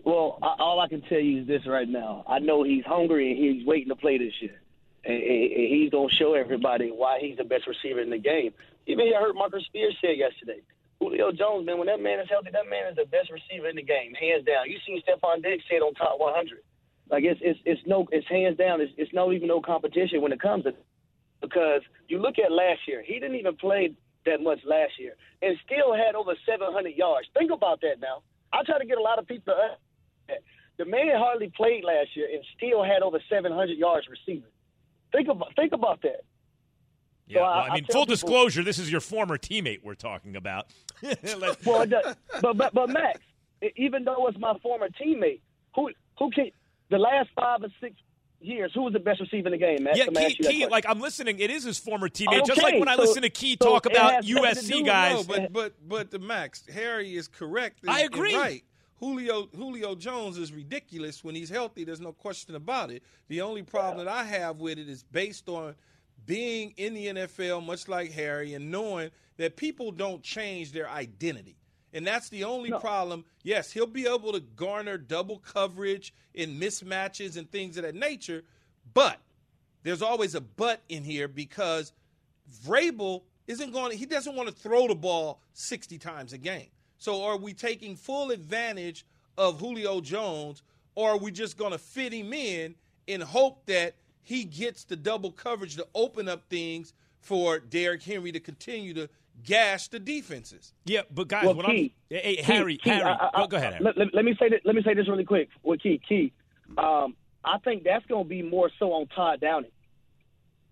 Well, 0.04 0.38
I, 0.42 0.56
all 0.58 0.80
I 0.80 0.88
can 0.88 1.02
tell 1.02 1.20
you 1.20 1.42
is 1.42 1.46
this 1.46 1.66
right 1.66 1.88
now. 1.88 2.24
I 2.26 2.38
know 2.40 2.62
he's 2.64 2.84
hungry 2.84 3.30
and 3.30 3.38
he's 3.38 3.66
waiting 3.66 3.88
to 3.88 3.96
play 3.96 4.18
this 4.18 4.32
year. 4.40 4.60
And, 5.04 5.14
and, 5.16 5.52
and 5.52 5.68
he's 5.68 5.90
going 5.90 6.08
to 6.08 6.14
show 6.14 6.34
everybody 6.34 6.88
why 6.90 7.18
he's 7.20 7.36
the 7.36 7.44
best 7.44 7.66
receiver 7.66 8.00
in 8.00 8.10
the 8.10 8.18
game. 8.18 8.52
Even 8.86 9.06
I 9.16 9.20
heard 9.20 9.34
Marcus 9.34 9.64
Spears 9.66 9.96
say 10.02 10.16
yesterday. 10.16 10.60
Julio 11.00 11.32
Jones, 11.32 11.66
man, 11.66 11.78
when 11.78 11.86
that 11.88 12.00
man 12.00 12.20
is 12.20 12.28
healthy, 12.30 12.50
that 12.52 12.68
man 12.70 12.88
is 12.90 12.96
the 12.96 13.06
best 13.06 13.30
receiver 13.30 13.68
in 13.68 13.74
the 13.76 13.82
game, 13.82 14.14
hands 14.14 14.44
down. 14.44 14.70
You 14.70 14.78
seen 14.86 15.02
Stefon 15.02 15.42
Diggs 15.42 15.64
say 15.68 15.76
it 15.76 15.82
on 15.82 15.94
top 15.94 16.18
100. 16.18 16.60
Like 17.10 17.24
it's 17.24 17.40
it's 17.42 17.58
it's 17.64 17.80
no 17.86 18.06
it's 18.12 18.26
hands 18.28 18.56
down. 18.56 18.80
It's 18.80 18.92
it's 18.96 19.12
no 19.12 19.32
even 19.32 19.48
no 19.48 19.60
competition 19.60 20.22
when 20.22 20.32
it 20.32 20.40
comes 20.40 20.64
to 20.64 20.74
because 21.42 21.82
you 22.08 22.18
look 22.18 22.38
at 22.38 22.50
last 22.50 22.80
year, 22.88 23.02
he 23.04 23.14
didn't 23.20 23.36
even 23.36 23.56
play 23.56 23.94
that 24.24 24.40
much 24.40 24.60
last 24.64 24.92
year 24.98 25.14
and 25.42 25.56
still 25.66 25.92
had 25.94 26.14
over 26.14 26.34
700 26.48 26.90
yards. 26.96 27.26
Think 27.36 27.50
about 27.50 27.80
that 27.82 27.96
now. 28.00 28.22
I 28.52 28.62
try 28.64 28.78
to 28.78 28.86
get 28.86 28.96
a 28.98 29.02
lot 29.02 29.18
of 29.18 29.26
people 29.26 29.52
to 29.54 30.34
the 30.78 30.84
man 30.86 31.08
hardly 31.16 31.50
played 31.54 31.84
last 31.84 32.08
year 32.16 32.28
and 32.32 32.42
still 32.56 32.82
had 32.82 33.02
over 33.02 33.18
700 33.28 33.76
yards 33.76 34.06
receiving. 34.08 34.48
Think 35.12 35.28
about 35.28 35.54
think 35.56 35.72
about 35.72 36.00
that. 36.02 36.22
Yeah, 37.26 37.38
So 37.38 37.42
well, 37.42 37.50
I- 37.50 37.58
I, 37.60 37.68
I 37.68 37.74
mean, 37.74 37.84
tell 37.84 37.92
full 37.92 38.02
people- 38.06 38.14
disclosure, 38.14 38.62
this 38.62 38.78
is 38.78 38.90
your 38.90 39.00
former 39.02 39.36
teammate 39.36 39.80
we're 39.82 39.94
talking 39.94 40.36
about. 40.36 40.66
Well, 41.66 41.86
does- 41.86 42.16
but 42.40 42.56
but 42.56 42.72
but 42.72 42.88
Max, 42.90 43.20
even 43.76 44.04
though 44.04 44.26
it's 44.28 44.38
my 44.38 44.56
former 44.62 44.88
teammate, 44.88 45.40
who 45.74 45.90
who 46.18 46.30
can 46.30 46.50
the 46.90 46.98
last 46.98 47.28
five 47.34 47.62
or 47.62 47.68
six 47.80 47.96
years, 48.44 48.72
who 48.74 48.82
was 48.82 48.92
the 48.92 48.98
best 48.98 49.20
receiver 49.20 49.48
in 49.48 49.52
the 49.52 49.58
game, 49.58 49.84
Max? 49.84 49.98
yeah, 49.98 50.06
Key, 50.06 50.18
ask 50.24 50.38
you 50.38 50.44
that 50.44 50.52
Key, 50.52 50.66
like 50.66 50.84
I'm 50.88 51.00
listening. 51.00 51.38
It 51.38 51.50
is 51.50 51.64
his 51.64 51.78
former 51.78 52.08
teammate. 52.08 52.46
Just 52.46 52.62
like 52.62 52.74
when 52.78 52.88
I 52.88 52.96
so- 52.96 53.02
listen 53.02 53.22
to 53.22 53.30
Key 53.30 53.56
so 53.60 53.68
talk 53.70 53.86
about 53.86 54.12
has 54.14 54.28
nothing 54.28 54.54
to 54.54 54.72
USC 54.72 54.86
guys. 54.86 55.14
No, 55.28 55.34
but 55.34 55.52
but 55.52 55.88
but 55.88 56.10
the 56.10 56.18
Max 56.18 56.64
Harry 56.72 57.14
is 57.16 57.28
correct. 57.28 57.80
and- 57.82 57.90
I 57.90 58.00
agree. 58.00 58.36
right. 58.36 58.64
Julio 59.00 59.48
Julio 59.56 59.94
Jones 59.96 60.38
is 60.38 60.52
ridiculous 60.52 61.24
when 61.24 61.34
he's 61.34 61.50
healthy. 61.50 61.84
There's 61.84 62.00
no 62.00 62.12
question 62.12 62.54
about 62.54 62.90
it. 62.92 63.02
The 63.28 63.40
only 63.40 63.62
problem 63.62 64.04
that 64.04 64.12
I 64.12 64.22
have 64.24 64.60
with 64.60 64.78
it 64.78 64.88
is 64.88 65.02
based 65.02 65.48
on 65.48 65.74
being 66.24 66.72
in 66.76 66.94
the 66.94 67.06
NFL, 67.08 67.66
much 67.66 67.88
like 67.88 68.12
Harry, 68.12 68.54
and 68.54 68.70
knowing 68.70 69.10
that 69.38 69.56
people 69.56 69.90
don't 69.90 70.22
change 70.22 70.70
their 70.70 70.88
identity. 70.88 71.56
And 71.92 72.06
that's 72.06 72.28
the 72.28 72.44
only 72.44 72.70
no. 72.70 72.78
problem. 72.78 73.24
Yes, 73.42 73.72
he'll 73.72 73.86
be 73.86 74.06
able 74.06 74.32
to 74.32 74.40
garner 74.40 74.96
double 74.96 75.38
coverage 75.38 76.14
in 76.34 76.58
mismatches 76.58 77.36
and 77.36 77.50
things 77.50 77.76
of 77.76 77.82
that 77.82 77.94
nature, 77.94 78.44
but 78.94 79.18
there's 79.82 80.02
always 80.02 80.34
a 80.34 80.40
but 80.40 80.80
in 80.88 81.04
here 81.04 81.28
because 81.28 81.92
Vrabel 82.64 83.22
isn't 83.46 83.72
going 83.72 83.90
to, 83.90 83.96
he 83.96 84.06
doesn't 84.06 84.34
want 84.34 84.48
to 84.48 84.54
throw 84.54 84.88
the 84.88 84.94
ball 84.94 85.40
60 85.52 85.98
times 85.98 86.32
a 86.32 86.38
game. 86.38 86.68
So 86.98 87.24
are 87.24 87.36
we 87.36 87.52
taking 87.52 87.96
full 87.96 88.30
advantage 88.30 89.04
of 89.36 89.60
Julio 89.60 90.00
Jones 90.00 90.62
or 90.94 91.10
are 91.10 91.18
we 91.18 91.30
just 91.30 91.58
going 91.58 91.72
to 91.72 91.78
fit 91.78 92.12
him 92.12 92.32
in 92.32 92.74
in 93.06 93.20
hope 93.20 93.66
that 93.66 93.94
he 94.22 94.44
gets 94.44 94.84
the 94.84 94.96
double 94.96 95.32
coverage 95.32 95.76
to 95.76 95.86
open 95.94 96.28
up 96.28 96.48
things 96.48 96.92
for 97.20 97.58
Derrick 97.58 98.02
Henry 98.02 98.32
to 98.32 98.40
continue 98.40 98.94
to 98.94 99.08
gash 99.44 99.88
the 99.88 99.98
defenses. 99.98 100.72
Yeah, 100.84 101.02
but 101.10 101.28
guys, 101.28 101.44
well, 101.44 101.54
Key, 101.54 101.94
I'm, 102.10 102.16
hey, 102.16 102.36
Key, 102.36 102.42
Harry, 102.42 102.76
Key, 102.78 102.90
Harry, 102.90 103.04
I, 103.04 103.30
I, 103.34 103.40
go, 103.42 103.46
go, 103.48 103.56
ahead. 103.56 103.74
Harry. 103.74 103.84
Let, 103.96 104.14
let, 104.14 104.24
me 104.24 104.36
say 104.38 104.48
that. 104.50 104.60
Let 104.64 104.74
me 104.74 104.82
say 104.84 104.94
this 104.94 105.08
really 105.08 105.24
quick. 105.24 105.48
With 105.62 105.82
Key, 105.82 106.00
Key, 106.08 106.32
um, 106.78 107.16
I 107.44 107.58
think 107.64 107.84
that's 107.84 108.06
going 108.06 108.24
to 108.24 108.28
be 108.28 108.42
more 108.42 108.70
so 108.78 108.92
on 108.92 109.06
Todd 109.08 109.40
Downing, 109.40 109.70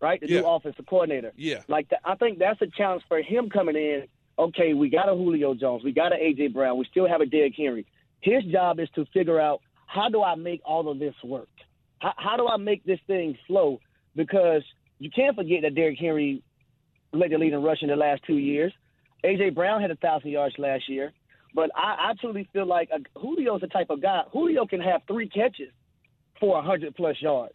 right? 0.00 0.20
The 0.20 0.28
yeah. 0.28 0.40
new 0.40 0.46
offensive 0.46 0.86
coordinator. 0.86 1.32
Yeah. 1.36 1.62
Like 1.68 1.88
the, 1.88 1.96
I 2.04 2.14
think 2.16 2.38
that's 2.38 2.60
a 2.62 2.66
challenge 2.66 3.02
for 3.08 3.20
him 3.20 3.50
coming 3.50 3.76
in. 3.76 4.04
Okay, 4.38 4.72
we 4.72 4.88
got 4.88 5.08
a 5.08 5.14
Julio 5.14 5.54
Jones, 5.54 5.84
we 5.84 5.92
got 5.92 6.12
a 6.12 6.16
AJ 6.16 6.54
Brown, 6.54 6.78
we 6.78 6.86
still 6.90 7.06
have 7.06 7.20
a 7.20 7.26
Derrick 7.26 7.52
Henry. 7.54 7.84
His 8.22 8.42
job 8.44 8.80
is 8.80 8.88
to 8.94 9.04
figure 9.12 9.38
out 9.38 9.60
how 9.86 10.08
do 10.08 10.22
I 10.22 10.34
make 10.34 10.62
all 10.64 10.90
of 10.90 10.98
this 10.98 11.14
work. 11.22 11.48
How, 11.98 12.14
how 12.16 12.36
do 12.38 12.48
I 12.48 12.56
make 12.56 12.84
this 12.84 13.00
thing 13.06 13.36
flow? 13.46 13.80
Because 14.16 14.62
you 14.98 15.10
can't 15.10 15.36
forget 15.36 15.62
that 15.62 15.74
Derrick 15.74 15.98
Henry 15.98 16.42
led 17.12 17.30
the 17.30 17.38
lead 17.38 17.52
in 17.52 17.62
rushing 17.62 17.88
the 17.88 17.96
last 17.96 18.22
two 18.26 18.38
years. 18.38 18.72
AJ 19.24 19.54
Brown 19.54 19.80
had 19.80 19.90
a 19.90 19.96
thousand 19.96 20.30
yards 20.30 20.54
last 20.58 20.88
year, 20.88 21.12
but 21.54 21.70
I, 21.74 22.10
I 22.10 22.12
truly 22.20 22.48
feel 22.52 22.66
like 22.66 22.88
a, 22.90 23.00
Julio's 23.20 23.60
the 23.60 23.66
type 23.66 23.90
of 23.90 24.00
guy. 24.00 24.22
Julio 24.32 24.66
can 24.66 24.80
have 24.80 25.02
three 25.06 25.28
catches 25.28 25.72
for 26.38 26.58
a 26.58 26.62
hundred 26.62 26.94
plus 26.94 27.16
yards. 27.20 27.54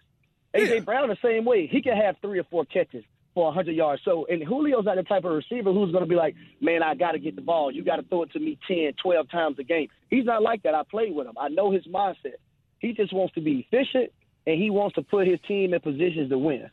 AJ 0.56 0.70
yeah. 0.70 0.80
Brown 0.82 1.10
the 1.10 1.18
same 1.24 1.46
way. 1.46 1.68
He 1.68 1.82
can 1.82 1.98
have 1.98 2.16
three 2.22 2.40
or 2.40 2.44
four 2.46 2.66
catches 2.66 3.04
for 3.34 3.50
a 3.50 3.52
hundred 3.52 3.76
yards. 3.76 4.02
So, 4.06 4.26
and 4.30 4.42
Julio's 4.48 4.86
not 4.86 4.96
the 4.96 5.04
type 5.04 5.26
of 5.26 5.32
receiver 5.32 5.74
who's 5.74 5.92
going 5.92 6.04
to 6.04 6.10
be 6.10 6.16
like, 6.16 6.36
man, 6.62 6.82
I 6.84 6.96
got 6.96 7.12
to 7.12 7.20
get 7.20 7.36
the 7.36 7.42
ball. 7.42 7.72
You 7.72 7.84
got 7.84 7.98
to 7.98 8.04
throw 8.04 8.24
it 8.24 8.32
to 8.32 8.40
me 8.40 8.58
10, 8.68 8.94
12 9.02 9.30
times 9.30 9.60
a 9.60 9.64
game. 9.64 9.90
He's 10.10 10.26
not 10.26 10.42
like 10.42 10.64
that. 10.64 10.74
I 10.74 10.84
played 10.90 11.14
with 11.14 11.28
him. 11.28 11.36
I 11.38 11.50
know 11.50 11.72
his 11.72 11.86
mindset. 11.86 12.38
He 12.80 12.94
just 12.94 13.14
wants 13.14 13.34
to 13.36 13.42
be 13.42 13.68
efficient 13.70 14.12
and 14.48 14.62
he 14.62 14.70
wants 14.70 14.96
to 14.96 15.02
put 15.02 15.28
his 15.28 15.40
team 15.48 15.74
in 15.74 15.82
positions 15.82 16.30
to 16.30 16.38
win. 16.38 16.70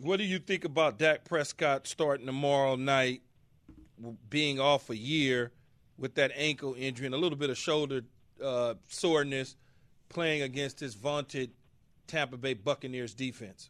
What 0.00 0.16
do 0.16 0.24
you 0.24 0.38
think 0.38 0.64
about 0.64 0.98
Dak 0.98 1.26
Prescott 1.26 1.86
starting 1.86 2.24
tomorrow 2.24 2.74
night, 2.74 3.20
being 4.30 4.58
off 4.58 4.88
a 4.88 4.96
year 4.96 5.52
with 5.98 6.14
that 6.14 6.32
ankle 6.34 6.74
injury 6.78 7.04
and 7.04 7.14
a 7.14 7.18
little 7.18 7.36
bit 7.36 7.50
of 7.50 7.58
shoulder 7.58 8.00
uh, 8.42 8.74
soreness, 8.88 9.56
playing 10.08 10.40
against 10.40 10.78
this 10.78 10.94
vaunted 10.94 11.50
Tampa 12.06 12.38
Bay 12.38 12.54
Buccaneers 12.54 13.12
defense? 13.12 13.68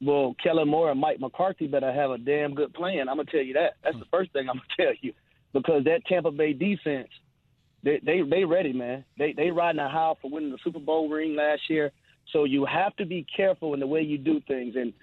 Well, 0.00 0.34
Kellen 0.42 0.68
Moore 0.68 0.90
and 0.90 0.98
Mike 0.98 1.20
McCarthy 1.20 1.66
better 1.66 1.92
have 1.92 2.10
a 2.10 2.18
damn 2.18 2.54
good 2.54 2.72
plan. 2.72 3.06
I'm 3.06 3.16
gonna 3.16 3.24
tell 3.30 3.42
you 3.42 3.52
that. 3.54 3.74
That's 3.84 3.98
the 3.98 4.06
first 4.10 4.32
thing 4.32 4.48
I'm 4.48 4.56
gonna 4.56 4.68
tell 4.78 4.94
you, 5.02 5.12
because 5.52 5.84
that 5.84 6.06
Tampa 6.06 6.30
Bay 6.30 6.54
defense, 6.54 7.08
they 7.82 8.00
they 8.02 8.22
they 8.22 8.44
ready, 8.44 8.72
man. 8.72 9.04
They 9.18 9.34
they 9.34 9.50
riding 9.50 9.80
a 9.80 9.88
high 9.90 10.14
for 10.22 10.30
winning 10.30 10.50
the 10.50 10.58
Super 10.64 10.80
Bowl 10.80 11.10
ring 11.10 11.36
last 11.36 11.68
year. 11.68 11.92
So 12.32 12.44
you 12.44 12.64
have 12.64 12.96
to 12.96 13.04
be 13.04 13.26
careful 13.36 13.74
in 13.74 13.80
the 13.80 13.86
way 13.86 14.00
you 14.00 14.16
do 14.16 14.40
things. 14.48 14.76
And 14.76 14.94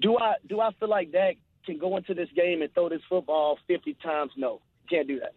do 0.00 0.16
I 0.18 0.34
do 0.48 0.60
I 0.60 0.70
feel 0.78 0.88
like 0.88 1.12
Dak 1.12 1.36
can 1.64 1.78
go 1.78 1.96
into 1.96 2.14
this 2.14 2.28
game 2.34 2.62
and 2.62 2.72
throw 2.74 2.88
this 2.88 3.02
football 3.08 3.58
50 3.66 3.96
times? 4.02 4.32
No, 4.36 4.60
can't 4.88 5.06
do 5.06 5.20
that. 5.20 5.34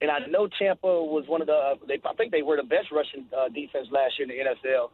And 0.00 0.10
I 0.10 0.20
know 0.30 0.48
Tampa 0.58 0.86
was 0.86 1.24
one 1.26 1.40
of 1.40 1.46
the 1.46 1.54
uh, 1.54 1.74
they, 1.86 2.00
I 2.04 2.14
think 2.14 2.32
they 2.32 2.42
were 2.42 2.56
the 2.56 2.62
best 2.62 2.92
rushing 2.92 3.26
uh, 3.36 3.48
defense 3.48 3.88
last 3.90 4.18
year 4.18 4.28
in 4.30 4.36
the 4.36 4.50
NFL. 4.50 4.90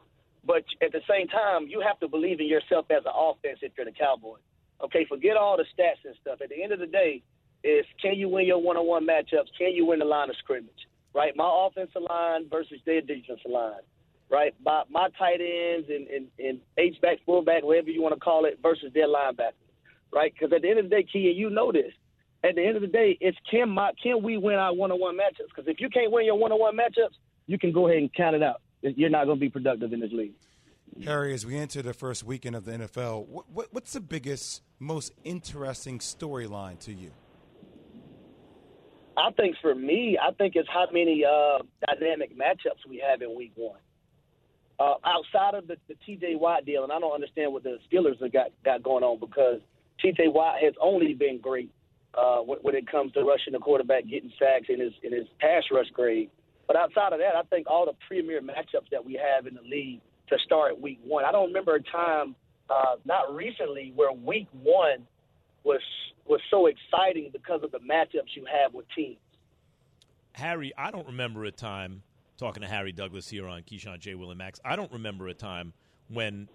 But 0.47 0.65
at 0.83 0.93
the 0.93 1.01
same 1.09 1.29
time, 1.29 1.67
you 1.69 1.81
have 1.81 1.99
to 2.01 2.09
believe 2.09 2.41
in 2.41 2.47
yourself 2.47 2.87
as 2.91 3.05
an 3.05 3.13
offense 3.15 3.61
if 3.63 3.73
you're 3.77 3.87
the 3.87 3.93
Cowboys. 3.93 4.41
Okay, 4.83 5.07
forget 5.09 5.37
all 5.37 5.57
the 5.57 5.65
stats 5.73 6.05
and 6.05 6.15
stuff. 6.21 6.41
At 6.43 6.51
the 6.51 6.63
end 6.63 6.73
of 6.73 6.81
the 6.81 6.87
day, 6.87 7.23
is 7.63 7.85
can 8.01 8.15
you 8.15 8.29
win 8.29 8.47
your 8.47 8.61
one-on-one 8.61 9.07
matchups? 9.07 9.49
Can 9.57 9.73
you 9.73 9.87
win 9.87 10.01
the 10.01 10.05
line 10.05 10.29
of 10.29 10.37
scrimmage? 10.37 10.89
Right, 11.15 11.33
my 11.37 11.49
offensive 11.67 12.03
line 12.09 12.49
versus 12.51 12.81
their 12.85 13.01
defensive 13.01 13.49
line 13.49 13.87
right? 14.35 14.53
My, 14.65 14.83
my 14.91 15.09
tight 15.17 15.41
ends 15.41 15.89
and, 15.89 16.09
and, 16.09 16.27
and 16.39 16.61
H-back, 16.77 17.19
fullback, 17.25 17.63
whatever 17.63 17.91
you 17.91 18.03
want 18.03 18.15
to 18.15 18.21
call 18.21 18.47
it, 18.47 18.59
versus 18.61 18.93
their 18.93 19.07
linebackers, 19.07 19.53
right? 20.13 20.35
Because 20.35 20.53
at 20.53 20.63
the 20.63 20.71
end 20.71 20.81
of 20.81 20.87
the 20.87 20.91
day, 20.91 21.07
Key, 21.11 21.29
and 21.29 21.37
you 21.37 21.51
know 21.51 21.71
this, 21.71 21.93
at 22.43 22.57
the 22.57 22.67
end 22.67 22.75
of 22.77 22.83
the 22.83 22.89
day, 22.89 23.17
it's 23.21 23.39
can 23.49 23.71
my 23.71 23.93
can 24.03 24.23
we 24.23 24.37
win 24.37 24.57
our 24.57 24.75
one-on-one 24.75 25.17
matchups? 25.17 25.49
Because 25.55 25.69
if 25.69 25.81
you 25.81 25.89
can't 25.89 26.11
win 26.11 26.27
your 26.27 26.37
one-on-one 26.37 26.77
matchups, 26.77 27.15
you 27.47 27.59
can 27.59 27.73
go 27.73 27.87
ahead 27.87 27.99
and 27.99 28.13
count 28.13 28.35
it 28.35 28.43
out. 28.43 28.61
You're 28.83 29.09
not 29.09 29.25
going 29.25 29.39
to 29.39 29.41
be 29.41 29.49
productive 29.49 29.93
in 29.93 30.01
this 30.01 30.13
league. 30.13 30.35
Harry, 31.05 31.33
as 31.33 31.47
we 31.47 31.57
enter 31.57 31.81
the 31.81 31.95
first 31.95 32.23
weekend 32.25 32.55
of 32.55 32.65
the 32.65 32.73
NFL, 32.73 33.27
what, 33.29 33.51
what, 33.51 33.69
what's 33.73 33.95
the 33.95 34.01
biggest, 34.01 34.63
most 34.79 35.13
interesting 35.25 35.99
storyline 35.99 36.79
to 36.81 36.93
you? 36.93 37.11
I 39.17 39.31
think 39.33 39.57
for 39.63 39.75
me, 39.75 40.19
I 40.21 40.33
think 40.33 40.55
it's 40.55 40.69
how 40.69 40.87
many 40.93 41.25
uh, 41.25 41.63
dynamic 41.87 42.37
matchups 42.37 42.89
we 42.89 43.03
have 43.09 43.23
in 43.23 43.35
week 43.35 43.53
one 43.57 43.79
uh, 44.79 44.95
outside 45.05 45.55
of 45.55 45.67
the, 45.69 45.77
the 45.89 45.95
T.J. 46.07 46.37
Watt 46.37 46.67
deal, 46.67 46.83
and 46.83 46.93
I 46.93 46.99
don't 46.99 47.15
understand 47.15 47.53
what 47.53 47.63
the 47.63 47.79
Steelers 47.91 48.21
have 48.21 48.33
got 48.33 48.51
got 48.65 48.83
going 48.83 49.05
on 49.05 49.21
because 49.21 49.61
T.J. 50.01 50.29
Watt 50.29 50.57
has 50.63 50.75
only 50.81 51.15
been 51.15 51.41
great 51.41 51.71
uh, 52.15 52.39
when, 52.39 52.59
when 52.63 52.75
it 52.75 52.91
comes 52.91 53.13
to 53.13 53.23
rushing 53.23 53.53
the 53.53 53.59
quarterback, 53.59 54.05
getting 54.09 54.33
sacks 54.39 54.67
in 54.69 54.81
his 54.81 54.93
in 55.03 55.13
his 55.13 55.27
pass 55.41 55.63
rush 55.71 55.91
grade. 55.93 56.31
But 56.67 56.77
outside 56.77 57.13
of 57.13 57.19
that, 57.19 57.37
I 57.37 57.43
think 57.51 57.67
all 57.69 57.87
the 57.87 57.97
premier 58.09 58.41
matchups 58.41 58.91
that 58.91 59.05
we 59.05 59.15
have 59.15 59.47
in 59.47 59.55
the 59.55 59.63
league 59.63 60.01
to 60.29 60.37
start 60.45 60.81
week 60.81 60.99
one. 61.05 61.25
I 61.25 61.33
don't 61.33 61.49
remember 61.49 61.75
a 61.75 61.83
time, 61.83 62.35
uh, 62.71 62.97
not 63.05 63.35
recently, 63.35 63.93
where 63.95 64.13
week 64.13 64.49
one 64.63 65.07
was 65.63 65.81
was 66.27 66.41
so 66.51 66.67
exciting 66.67 67.31
because 67.33 67.63
of 67.63 67.71
the 67.71 67.79
matchups 67.79 68.35
you 68.35 68.45
have 68.47 68.73
with 68.73 68.87
teams. 68.97 69.19
Harry, 70.33 70.73
I 70.77 70.91
don't 70.91 71.07
remember 71.07 71.45
a 71.45 71.53
time 71.53 72.03
talking 72.37 72.63
to 72.63 72.69
Harry 72.69 72.93
Douglas 72.93 73.29
here 73.29 73.47
on 73.47 73.63
Keyshawn 73.63 74.01
J. 74.01 74.15
Will 74.15 74.31
and 74.31 74.39
Max. 74.39 74.61
I 74.65 74.77
don't 74.77 74.93
remember 74.93 75.29
a 75.29 75.35
time 75.35 75.73
when 76.09 76.49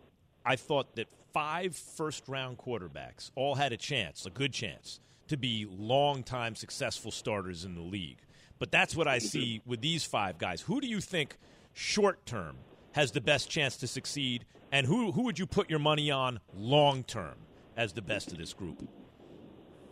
I 0.45 0.55
thought 0.55 0.95
that 0.95 1.07
five 1.33 1.75
first 1.75 2.27
round 2.27 2.57
quarterbacks 2.57 3.31
all 3.35 3.55
had 3.55 3.71
a 3.71 3.77
chance, 3.77 4.25
a 4.25 4.29
good 4.29 4.53
chance, 4.53 4.99
to 5.27 5.37
be 5.37 5.67
long 5.69 6.23
time 6.23 6.55
successful 6.55 7.11
starters 7.11 7.65
in 7.65 7.75
the 7.75 7.81
league. 7.81 8.19
But 8.57 8.71
that's 8.71 8.95
what 8.95 9.07
I 9.07 9.19
see 9.19 9.61
with 9.65 9.81
these 9.81 10.03
five 10.03 10.37
guys. 10.37 10.61
Who 10.61 10.81
do 10.81 10.87
you 10.87 10.99
think 10.99 11.37
short 11.73 12.25
term 12.25 12.57
has 12.91 13.11
the 13.11 13.21
best 13.21 13.49
chance 13.49 13.77
to 13.77 13.87
succeed, 13.87 14.45
and 14.71 14.85
who 14.85 15.11
who 15.11 15.23
would 15.23 15.39
you 15.39 15.45
put 15.45 15.69
your 15.69 15.79
money 15.79 16.11
on 16.11 16.39
long 16.53 17.03
term 17.03 17.35
as 17.77 17.93
the 17.93 18.01
best 18.01 18.31
of 18.31 18.37
this 18.37 18.53
group? 18.53 18.85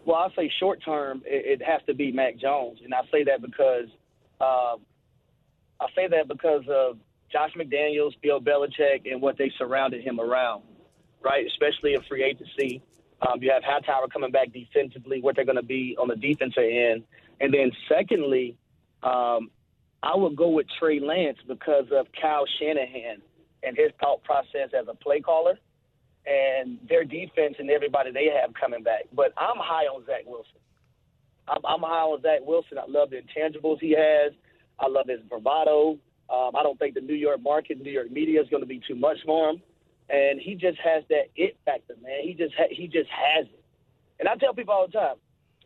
Well, 0.06 0.18
I 0.18 0.30
say 0.36 0.52
short 0.60 0.84
term, 0.84 1.22
it, 1.26 1.62
it 1.62 1.66
has 1.66 1.82
to 1.86 1.94
be 1.94 2.12
Mac 2.12 2.38
Jones, 2.38 2.80
and 2.84 2.94
I 2.94 3.02
say 3.12 3.24
that 3.26 3.42
because 3.42 3.88
uh, 4.42 4.76
I 5.80 5.86
say 5.96 6.08
that 6.08 6.28
because 6.28 6.64
of 6.70 6.98
Josh 7.32 7.52
McDaniels, 7.58 8.14
Bill 8.22 8.40
Belichick, 8.40 9.12
and 9.12 9.22
what 9.22 9.38
they 9.38 9.52
surrounded 9.58 10.04
him 10.04 10.20
around, 10.20 10.64
right? 11.24 11.46
Especially 11.46 11.94
in 11.94 12.02
free 12.04 12.24
agency. 12.24 12.82
Um, 13.22 13.42
you 13.42 13.52
have 13.52 13.64
Hightower 13.64 14.08
coming 14.08 14.32
back 14.32 14.54
defensively, 14.54 15.22
what 15.22 15.36
they're 15.36 15.46
going 15.46 15.58
to 15.58 15.64
be 15.64 15.98
on 16.00 16.08
the 16.08 16.16
defensive 16.16 16.64
end. 16.64 17.04
And 17.42 17.54
then, 17.54 17.72
secondly, 17.90 18.58
um, 19.04 19.50
I 20.04 20.16
would 20.16 20.36
go 20.36 20.50
with 20.50 20.68
Trey 20.80 21.00
Lance 21.00 21.38
because 21.48 21.86
of 21.92 22.08
Kyle 22.20 22.46
Shanahan 22.60 23.22
and 23.64 23.76
his 23.76 23.92
thought 24.00 24.24
process 24.24 24.70
as 24.78 24.88
a 24.88 24.96
play 24.96 25.20
caller 25.20 25.58
and 26.26 26.78
their 26.88 27.04
defense 27.04 27.56
and 27.58 27.70
everybody 27.70 28.12
they 28.12 28.30
have 28.42 28.54
coming 28.54 28.84
back. 28.84 29.04
But 29.14 29.34
I'm 29.38 29.58
high 29.58 29.86
on 29.86 30.06
Zach 30.06 30.24
Wilson. 30.26 30.60
I'm, 31.48 31.62
I'm 31.66 31.82
high 31.82 32.04
on 32.04 32.22
Zach 32.22 32.40
Wilson. 32.42 32.78
I 32.78 32.86
love 32.88 33.10
the 33.10 33.18
intangibles 33.18 33.80
he 33.80 33.92
has. 33.92 34.34
I 34.80 34.88
love 34.88 35.08
his 35.08 35.22
bravado. 35.22 35.98
Um, 36.30 36.52
I 36.58 36.64
don't 36.64 36.78
think 36.78 36.94
the 36.94 37.02
New 37.02 37.16
York 37.16 37.42
market, 37.42 37.82
New 37.82 37.92
York 37.92 38.12
media 38.12 38.42
is 38.42 38.50
going 38.50 38.62
to 38.62 38.68
be 38.68 38.82
too 38.88 38.96
much 38.96 39.18
for 39.26 39.50
him, 39.50 39.62
and 40.10 40.40
he 40.40 40.56
just 40.56 40.78
has 40.80 41.04
that 41.10 41.30
it 41.36 41.58
factor, 41.66 41.96
man. 42.04 42.22
He 42.24 42.34
just 42.34 42.54
ha- 42.56 42.72
he 42.72 42.88
just 42.88 43.10
has 43.10 43.46
it. 43.46 43.64
And 44.20 44.28
I 44.28 44.36
tell 44.36 44.54
people 44.54 44.74
all 44.74 44.88
the 44.88 44.94
time, 44.94 45.16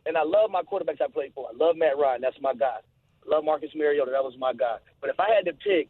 and 0.06 0.16
I 0.16 0.22
love 0.22 0.50
my 0.50 0.62
quarterbacks 0.62 1.00
I 1.00 1.08
played 1.12 1.32
for. 1.34 1.48
I 1.48 1.56
love 1.56 1.76
Matt 1.76 1.98
Ryan, 1.98 2.20
that's 2.20 2.40
my 2.40 2.54
guy. 2.54 2.78
I 2.78 3.34
love 3.34 3.44
Marcus 3.44 3.70
Mariota, 3.74 4.10
that 4.12 4.22
was 4.22 4.34
my 4.38 4.52
guy. 4.52 4.76
But 5.00 5.10
if 5.10 5.18
I 5.18 5.34
had 5.34 5.44
to 5.46 5.52
pick 5.52 5.88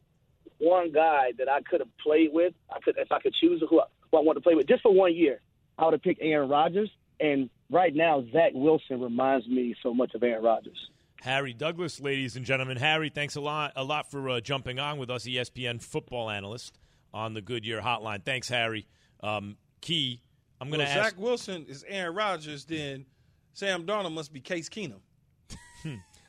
one 0.58 0.92
guy 0.92 1.32
that 1.38 1.48
I 1.48 1.60
could 1.60 1.80
have 1.80 1.96
played 1.98 2.30
with, 2.32 2.54
I 2.70 2.80
could 2.80 2.96
if 2.96 3.12
I 3.12 3.20
could 3.20 3.34
choose 3.34 3.62
who 3.68 3.80
I, 3.80 3.84
who 4.10 4.18
I 4.18 4.20
want 4.22 4.36
to 4.36 4.42
play 4.42 4.54
with 4.54 4.68
just 4.68 4.82
for 4.82 4.94
one 4.94 5.14
year, 5.14 5.40
I 5.78 5.84
would 5.84 5.94
have 5.94 6.02
picked 6.02 6.22
Aaron 6.22 6.48
Rodgers. 6.48 6.90
And 7.20 7.50
right 7.70 7.94
now, 7.94 8.24
Zach 8.32 8.52
Wilson 8.54 9.00
reminds 9.00 9.46
me 9.46 9.74
so 9.82 9.92
much 9.92 10.14
of 10.14 10.22
Aaron 10.22 10.42
Rodgers. 10.42 10.78
Harry 11.22 11.52
Douglas, 11.52 12.00
ladies 12.00 12.34
and 12.34 12.44
gentlemen. 12.44 12.76
Harry, 12.76 13.08
thanks 13.08 13.36
a 13.36 13.40
lot, 13.40 13.72
a 13.76 13.84
lot 13.84 14.10
for 14.10 14.28
uh, 14.28 14.40
jumping 14.40 14.80
on 14.80 14.98
with 14.98 15.08
us, 15.08 15.24
ESPN 15.24 15.80
football 15.80 16.28
analyst 16.28 16.76
on 17.14 17.32
the 17.32 17.40
Goodyear 17.40 17.80
Hotline. 17.80 18.24
Thanks, 18.24 18.48
Harry. 18.48 18.88
Um, 19.22 19.56
Key, 19.80 20.20
I'm 20.60 20.68
going 20.68 20.80
to 20.80 20.84
Well, 20.86 20.98
ask. 20.98 21.10
Zach 21.12 21.20
Wilson 21.20 21.66
is 21.68 21.84
Aaron 21.86 22.16
Rodgers, 22.16 22.64
then 22.64 23.06
Sam 23.52 23.84
Darnold 23.84 24.14
must 24.14 24.32
be 24.32 24.40
Case 24.40 24.68
Keenum. 24.68 25.00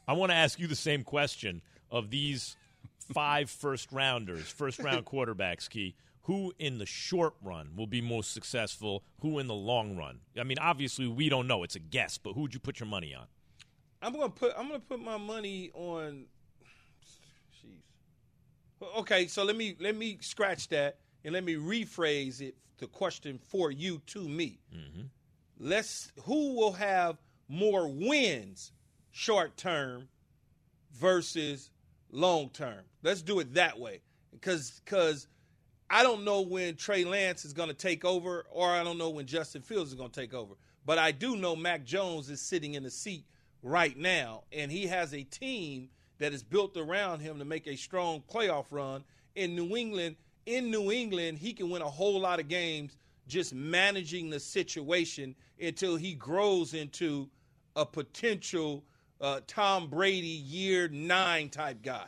I 0.07 0.13
want 0.13 0.31
to 0.31 0.35
ask 0.35 0.59
you 0.59 0.67
the 0.67 0.75
same 0.75 1.03
question 1.03 1.63
of 1.89 2.11
these 2.11 2.55
five 3.13 3.49
first 3.49 3.91
rounders, 3.91 4.47
first 4.47 4.77
round 4.77 5.05
quarterbacks. 5.05 5.67
Key, 5.67 5.95
who 6.23 6.53
in 6.59 6.77
the 6.77 6.85
short 6.85 7.33
run 7.41 7.71
will 7.75 7.87
be 7.87 7.99
most 8.01 8.31
successful? 8.31 9.03
Who 9.21 9.39
in 9.39 9.47
the 9.47 9.55
long 9.55 9.97
run? 9.97 10.19
I 10.39 10.43
mean, 10.43 10.59
obviously 10.59 11.07
we 11.07 11.29
don't 11.29 11.47
know; 11.47 11.63
it's 11.63 11.75
a 11.75 11.79
guess. 11.79 12.19
But 12.19 12.33
who 12.33 12.41
would 12.41 12.53
you 12.53 12.59
put 12.59 12.79
your 12.79 12.87
money 12.87 13.15
on? 13.15 13.25
I'm 14.03 14.13
gonna 14.13 14.29
put 14.29 14.53
I'm 14.57 14.67
gonna 14.67 14.79
put 14.79 14.99
my 14.99 15.17
money 15.17 15.71
on. 15.73 16.25
Jeez. 17.55 18.97
Okay, 18.97 19.27
so 19.27 19.43
let 19.43 19.55
me 19.55 19.75
let 19.79 19.95
me 19.95 20.17
scratch 20.21 20.67
that 20.69 20.97
and 21.23 21.33
let 21.33 21.43
me 21.43 21.55
rephrase 21.55 22.41
it. 22.41 22.55
The 22.77 22.87
question 22.87 23.39
for 23.39 23.71
you 23.71 24.01
to 24.07 24.27
me. 24.27 24.59
Mm-hmm. 24.75 25.03
Let's 25.57 26.11
who 26.23 26.55
will 26.55 26.73
have 26.73 27.17
more 27.47 27.87
wins 27.87 28.73
short 29.11 29.55
term 29.55 30.09
versus 30.91 31.71
long 32.11 32.49
term. 32.49 32.81
Let's 33.03 33.21
do 33.21 33.39
it 33.39 33.53
that 33.53 33.79
way 33.79 34.01
because 34.31 34.81
because 34.83 35.27
I 35.89 36.03
don't 36.03 36.25
know 36.25 36.41
when 36.41 36.75
Trey 36.75 37.05
Lance 37.05 37.45
is 37.45 37.53
going 37.53 37.69
to 37.69 37.75
take 37.75 38.03
over, 38.03 38.45
or 38.51 38.69
I 38.71 38.83
don't 38.83 38.97
know 38.97 39.11
when 39.11 39.27
Justin 39.27 39.61
Fields 39.61 39.91
is 39.91 39.95
going 39.95 40.09
to 40.09 40.19
take 40.19 40.33
over. 40.33 40.55
But 40.85 40.97
I 40.97 41.11
do 41.11 41.35
know 41.37 41.55
Mac 41.55 41.85
Jones 41.85 42.29
is 42.29 42.41
sitting 42.41 42.73
in 42.73 42.83
the 42.83 42.89
seat 42.89 43.25
right 43.63 43.97
now, 43.97 44.43
and 44.51 44.71
he 44.71 44.85
has 44.87 45.13
a 45.13 45.23
team 45.23 45.89
that 46.19 46.33
is 46.33 46.43
built 46.43 46.77
around 46.77 47.21
him 47.21 47.39
to 47.39 47.45
make 47.45 47.65
a 47.65 47.75
strong 47.75 48.21
playoff 48.31 48.65
run. 48.69 49.03
In 49.35 49.55
New 49.55 49.75
England, 49.75 50.15
in 50.45 50.69
New 50.69 50.91
England, 50.91 51.39
he 51.39 51.53
can 51.53 51.69
win 51.71 51.81
a 51.81 51.89
whole 51.89 52.19
lot 52.19 52.39
of 52.39 52.47
games 52.47 52.97
just 53.27 53.53
managing 53.53 54.29
the 54.29 54.39
situation 54.39 55.33
until 55.59 55.95
he 55.95 56.13
grows 56.13 56.73
into 56.73 57.29
a 57.75 57.85
potential 57.85 58.83
uh, 59.21 59.39
Tom 59.47 59.87
Brady 59.87 60.27
year 60.27 60.87
nine 60.89 61.49
type 61.49 61.81
guy. 61.81 62.05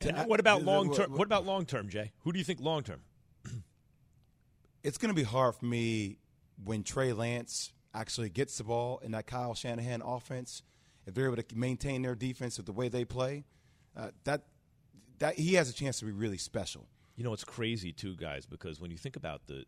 And 0.00 0.26
what 0.28 0.38
about 0.40 0.62
long 0.62 0.94
term? 0.94 1.10
what- 1.10 1.18
What 1.20 1.26
about 1.26 1.44
long 1.44 1.66
term, 1.66 1.88
Jay? 1.88 2.12
Who 2.20 2.32
do 2.32 2.38
you 2.38 2.44
think 2.44 2.60
long 2.60 2.82
term? 2.82 3.00
it's 4.82 4.98
going 4.98 5.08
to 5.08 5.14
be 5.14 5.22
hard 5.24 5.54
for 5.54 5.66
me 5.66 6.18
when 6.62 6.82
Trey 6.82 7.12
Lance 7.12 7.72
actually 7.94 8.28
gets 8.28 8.58
the 8.58 8.64
ball 8.64 9.00
in 9.02 9.12
that 9.12 9.26
Kyle 9.26 9.54
Shanahan 9.54 10.02
offense. 10.02 10.62
If 11.06 11.14
they're 11.14 11.26
able 11.26 11.36
to 11.36 11.44
maintain 11.54 12.02
their 12.02 12.14
defense 12.14 12.56
with 12.56 12.66
the 12.66 12.72
way 12.72 12.88
they 12.88 13.04
play, 13.04 13.44
uh, 13.96 14.08
that 14.24 14.42
that 15.18 15.38
he 15.38 15.54
has 15.54 15.68
a 15.70 15.72
chance 15.72 15.98
to 16.00 16.04
be 16.04 16.12
really 16.12 16.38
special. 16.38 16.88
You 17.16 17.24
know, 17.24 17.32
it's 17.32 17.44
crazy 17.44 17.92
too, 17.92 18.16
guys, 18.16 18.46
because 18.46 18.80
when 18.80 18.90
you 18.90 18.96
think 18.96 19.14
about 19.14 19.46
the, 19.46 19.64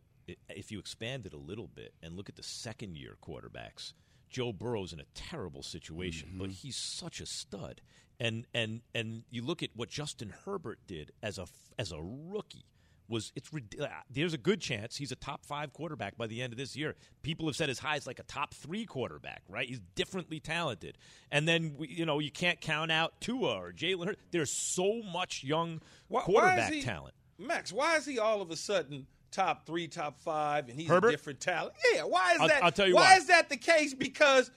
if 0.49 0.73
you 0.73 0.81
expand 0.81 1.25
it 1.27 1.33
a 1.33 1.39
little 1.39 1.69
bit 1.69 1.95
and 2.03 2.17
look 2.17 2.29
at 2.29 2.35
the 2.35 2.43
second 2.43 2.97
year 2.97 3.17
quarterbacks, 3.23 3.93
Joe 4.29 4.53
Burrow's 4.53 4.93
in 4.93 4.99
a 4.99 5.05
terrible 5.15 5.63
situation, 5.63 6.31
but 6.37 6.51
he's 6.51 6.77
such 6.77 7.21
a 7.21 7.27
stud. 7.27 7.81
And 8.19 8.47
and 8.55 8.81
and 8.95 9.23
you 9.31 9.43
look 9.45 9.63
at 9.63 9.71
what 9.75 9.91
Justin 9.91 10.33
Herbert 10.45 10.81
did 10.87 11.13
as 11.23 11.39
a 11.39 11.47
as 11.79 11.93
a 11.93 12.01
rookie 12.01 12.65
was 13.09 13.33
it's 13.37 13.51
uh, 13.81 13.87
there's 14.11 14.35
a 14.35 14.39
good 14.39 14.61
chance 14.61 14.97
he's 14.97 15.13
a 15.13 15.17
top 15.17 15.45
five 15.47 15.73
quarterback 15.73 16.17
by 16.17 16.27
the 16.27 16.43
end 16.43 16.53
of 16.53 16.59
this 16.59 16.77
year. 16.77 16.95
People 17.23 17.47
have 17.47 17.57
said 17.57 17.71
as 17.71 17.79
high 17.79 17.97
as 17.97 18.07
like 18.07 18.19
a 18.19 18.25
top 18.25 18.53
three 18.55 18.85
quarterback, 18.85 19.43
right? 19.49 19.69
He's 19.69 19.81
differently 19.95 20.41
talented, 20.41 20.99
and 21.31 21.47
then 21.47 21.75
we- 21.79 21.89
you 21.89 22.05
know 22.07 22.19
you 22.19 22.31
can't 22.31 22.61
count 22.61 22.91
out 22.91 23.21
Tua 23.21 23.55
or 23.61 23.73
Jalen 23.73 24.07
Hurts. 24.07 24.23
There's 24.31 24.51
so 24.51 25.03
much 25.03 25.45
young 25.45 25.81
Why- 26.09 26.21
why 26.21 26.25
quarterback 26.25 26.73
he- 26.73 26.83
talent. 26.83 27.15
Max, 27.39 27.73
why 27.73 27.97
is 27.97 28.07
he 28.07 28.19
all 28.19 28.41
of 28.41 28.51
a 28.51 28.57
sudden 28.57 29.07
top 29.31 29.67
three, 29.67 29.87
top 29.89 30.19
five, 30.21 30.69
and 30.69 30.79
he's 30.81 30.89
Herbert? 30.89 31.09
a 31.09 31.11
different 31.11 31.41
talent? 31.41 31.75
Yeah, 31.95 32.05
why 32.05 32.33
is 32.33 32.41
I'll- 32.41 32.49
that? 32.49 32.65
I'll 32.65 32.73
tell 32.73 32.89
you 32.89 32.95
why, 32.95 33.13
why. 33.13 33.17
is 33.19 33.27
that 33.27 33.49
the 33.51 33.57
case? 33.59 33.93
Because 33.95 34.51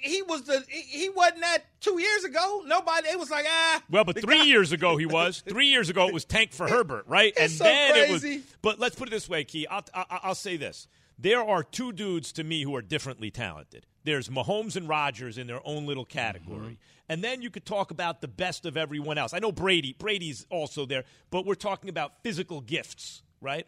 he 0.00 0.22
was 0.22 0.42
the 0.42 0.64
he 0.68 1.08
wasn't 1.10 1.40
that 1.40 1.64
two 1.80 1.98
years 2.00 2.24
ago. 2.24 2.62
Nobody, 2.66 3.08
it 3.08 3.18
was 3.18 3.30
like 3.30 3.46
ah. 3.48 3.82
Well, 3.90 4.04
but 4.04 4.20
three 4.20 4.38
guy- 4.38 4.44
years 4.44 4.72
ago 4.72 4.96
he 4.96 5.06
was. 5.06 5.42
Three 5.48 5.66
years 5.68 5.88
ago 5.90 6.08
it 6.08 6.14
was 6.14 6.24
tank 6.24 6.52
for 6.52 6.68
Herbert, 6.70 7.04
right? 7.08 7.32
It's 7.36 7.40
and 7.40 7.50
so 7.52 7.64
then 7.64 7.96
it 7.96 8.10
was. 8.10 8.24
But 8.62 8.78
let's 8.78 8.94
put 8.96 9.08
it 9.08 9.10
this 9.10 9.28
way, 9.28 9.44
Key. 9.44 9.66
I'll, 9.66 9.84
I'll, 9.94 10.06
I'll 10.24 10.34
say 10.34 10.56
this: 10.56 10.86
there 11.18 11.42
are 11.42 11.62
two 11.62 11.92
dudes 11.92 12.32
to 12.32 12.44
me 12.44 12.62
who 12.62 12.74
are 12.76 12.82
differently 12.82 13.30
talented. 13.30 13.86
There's 14.04 14.28
Mahomes 14.28 14.76
and 14.76 14.88
Rodgers 14.88 15.36
in 15.38 15.46
their 15.46 15.60
own 15.66 15.86
little 15.86 16.04
category, 16.06 16.58
Mm-hmm. 16.58 16.72
and 17.10 17.22
then 17.22 17.42
you 17.42 17.50
could 17.50 17.66
talk 17.66 17.90
about 17.90 18.20
the 18.20 18.28
best 18.28 18.64
of 18.64 18.76
everyone 18.76 19.18
else. 19.18 19.34
I 19.34 19.38
know 19.38 19.52
Brady. 19.52 19.94
Brady's 19.98 20.46
also 20.50 20.86
there, 20.86 21.04
but 21.30 21.44
we're 21.44 21.54
talking 21.56 21.90
about 21.90 22.22
physical 22.22 22.60
gifts, 22.62 23.22
right? 23.42 23.66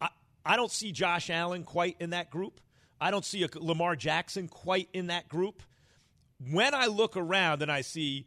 I, 0.00 0.08
I 0.44 0.56
don't 0.56 0.70
see 0.70 0.92
Josh 0.92 1.30
Allen 1.30 1.64
quite 1.64 1.96
in 1.98 2.10
that 2.10 2.30
group. 2.30 2.60
I 3.00 3.10
don't 3.10 3.24
see 3.24 3.42
a 3.42 3.48
Lamar 3.54 3.96
Jackson 3.96 4.48
quite 4.48 4.88
in 4.92 5.06
that 5.08 5.28
group 5.28 5.62
when 6.48 6.74
I 6.74 6.86
look 6.86 7.16
around 7.16 7.62
and 7.62 7.70
I 7.70 7.82
see 7.82 8.26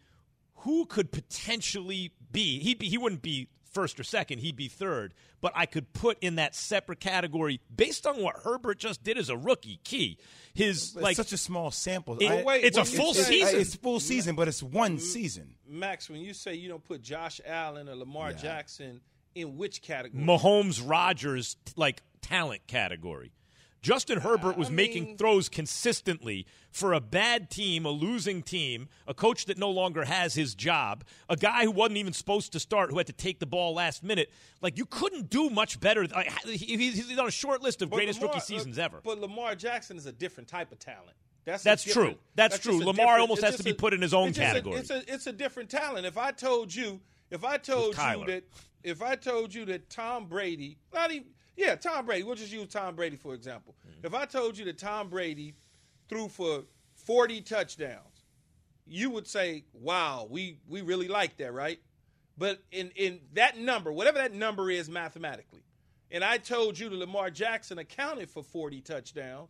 who 0.57 0.85
could 0.85 1.11
potentially 1.11 2.11
be, 2.31 2.59
he'd 2.59 2.79
be, 2.79 2.87
he 2.89 2.97
wouldn't 2.97 3.21
be 3.21 3.49
first 3.71 3.99
or 3.99 4.03
second, 4.03 4.39
he'd 4.39 4.55
be 4.55 4.67
third, 4.67 5.13
but 5.41 5.51
I 5.55 5.65
could 5.65 5.93
put 5.93 6.19
in 6.21 6.35
that 6.35 6.53
separate 6.53 6.99
category 6.99 7.59
based 7.75 8.05
on 8.05 8.21
what 8.21 8.35
Herbert 8.43 8.77
just 8.77 9.03
did 9.03 9.17
as 9.17 9.29
a 9.29 9.37
rookie. 9.37 9.79
Key, 9.83 10.19
his 10.53 10.93
It's 10.93 10.95
like 10.95 11.15
such 11.17 11.33
a 11.33 11.37
small 11.37 11.71
sample. 11.71 12.17
It- 12.19 12.29
I- 12.29 12.43
wait, 12.43 12.63
it's 12.63 12.77
a 12.77 12.85
full 12.85 13.15
say- 13.15 13.23
season. 13.23 13.59
It's 13.59 13.75
full 13.75 13.99
season, 13.99 14.35
but 14.35 14.47
it's 14.47 14.61
one 14.61 14.99
season. 14.99 15.55
Max, 15.67 16.09
when 16.09 16.21
you 16.21 16.33
say 16.35 16.53
you 16.53 16.69
don't 16.69 16.83
put 16.83 17.01
Josh 17.01 17.41
Allen 17.45 17.89
or 17.89 17.95
Lamar 17.95 18.29
Yeah. 18.31 18.37
Jackson 18.37 19.01
in 19.33 19.57
which 19.57 19.81
category? 19.81 20.23
Mahomes 20.23 20.81
Rodgers 20.87 21.57
like 21.75 22.03
talent 22.21 22.67
category. 22.67 23.31
Justin 23.83 24.21
Herbert 24.21 24.57
was 24.57 24.69
I 24.69 24.71
making 24.71 25.03
mean- 25.03 25.17
throws 25.17 25.49
consistently 25.49 26.47
for 26.71 26.93
a 26.93 27.01
bad 27.01 27.49
team, 27.51 27.85
a 27.85 27.89
losing 27.91 28.41
team, 28.41 28.87
a 29.05 29.13
coach 29.13 29.45
that 29.45 29.57
no 29.57 29.69
longer 29.69 30.05
has 30.05 30.33
his 30.33 30.55
job, 30.55 31.03
a 31.29 31.35
guy 31.35 31.65
who 31.65 31.71
wasn't 31.71 31.97
even 31.97 32.13
supposed 32.13 32.53
to 32.53 32.59
start, 32.59 32.89
who 32.89 32.97
had 32.97 33.07
to 33.07 33.13
take 33.13 33.39
the 33.39 33.45
ball 33.45 33.75
last 33.75 34.01
minute. 34.01 34.31
Like 34.61 34.77
you 34.77 34.85
couldn't 34.85 35.29
do 35.29 35.49
much 35.49 35.79
better. 35.81 36.07
Like, 36.07 36.31
he's 36.45 37.15
on 37.19 37.27
a 37.27 37.31
short 37.31 37.61
list 37.61 37.81
of 37.81 37.89
greatest 37.91 38.21
Lamar- 38.21 38.35
rookie 38.35 38.45
seasons 38.45 38.79
uh, 38.79 38.83
ever. 38.83 39.01
But 39.03 39.19
Lamar 39.19 39.53
Jackson 39.53 39.97
is 39.97 40.05
a 40.05 40.13
different 40.13 40.47
type 40.47 40.71
of 40.71 40.79
talent. 40.79 41.17
That's 41.45 41.61
That's 41.61 41.83
true. 41.83 42.15
That's 42.35 42.55
just 42.55 42.63
true. 42.63 42.79
Lamar 42.85 43.19
almost 43.19 43.43
has 43.43 43.57
to 43.57 43.63
be 43.63 43.73
put 43.73 43.93
in 43.93 44.01
his 44.01 44.13
own 44.13 44.29
it's 44.29 44.37
just 44.37 44.45
a- 44.49 44.53
category. 44.53 44.77
it's 44.79 44.89
a 44.89 45.13
it's 45.13 45.27
a 45.27 45.33
different 45.33 45.69
talent. 45.69 46.05
If 46.05 46.17
I 46.17 46.31
told 46.31 46.73
you, 46.73 47.01
if 47.29 47.43
I 47.43 47.57
told 47.57 47.97
you 47.97 48.25
that, 48.27 48.43
if 48.81 49.01
I 49.01 49.15
told 49.15 49.53
you 49.53 49.65
that 49.65 49.89
Tom 49.89 50.27
Brady, 50.27 50.77
not 50.93 51.11
even 51.11 51.27
yeah, 51.55 51.75
Tom 51.75 52.05
Brady. 52.05 52.23
We'll 52.23 52.35
just 52.35 52.51
use 52.51 52.67
Tom 52.67 52.95
Brady 52.95 53.15
for 53.15 53.33
example. 53.33 53.75
Mm-hmm. 53.87 54.05
If 54.07 54.13
I 54.13 54.25
told 54.25 54.57
you 54.57 54.65
that 54.65 54.77
Tom 54.77 55.09
Brady 55.09 55.53
threw 56.09 56.27
for 56.27 56.63
forty 56.95 57.41
touchdowns, 57.41 58.25
you 58.85 59.09
would 59.09 59.27
say, 59.27 59.65
"Wow, 59.73 60.27
we 60.29 60.59
we 60.67 60.81
really 60.81 61.07
like 61.07 61.37
that, 61.37 61.53
right?" 61.53 61.79
But 62.37 62.61
in 62.71 62.91
in 62.95 63.19
that 63.33 63.57
number, 63.57 63.91
whatever 63.91 64.17
that 64.17 64.33
number 64.33 64.71
is 64.71 64.89
mathematically, 64.89 65.63
and 66.11 66.23
I 66.23 66.37
told 66.37 66.77
you 66.79 66.89
that 66.89 66.95
Lamar 66.95 67.29
Jackson 67.29 67.77
accounted 67.77 68.29
for 68.29 68.43
40 68.43 68.81
touchdowns, 68.81 69.49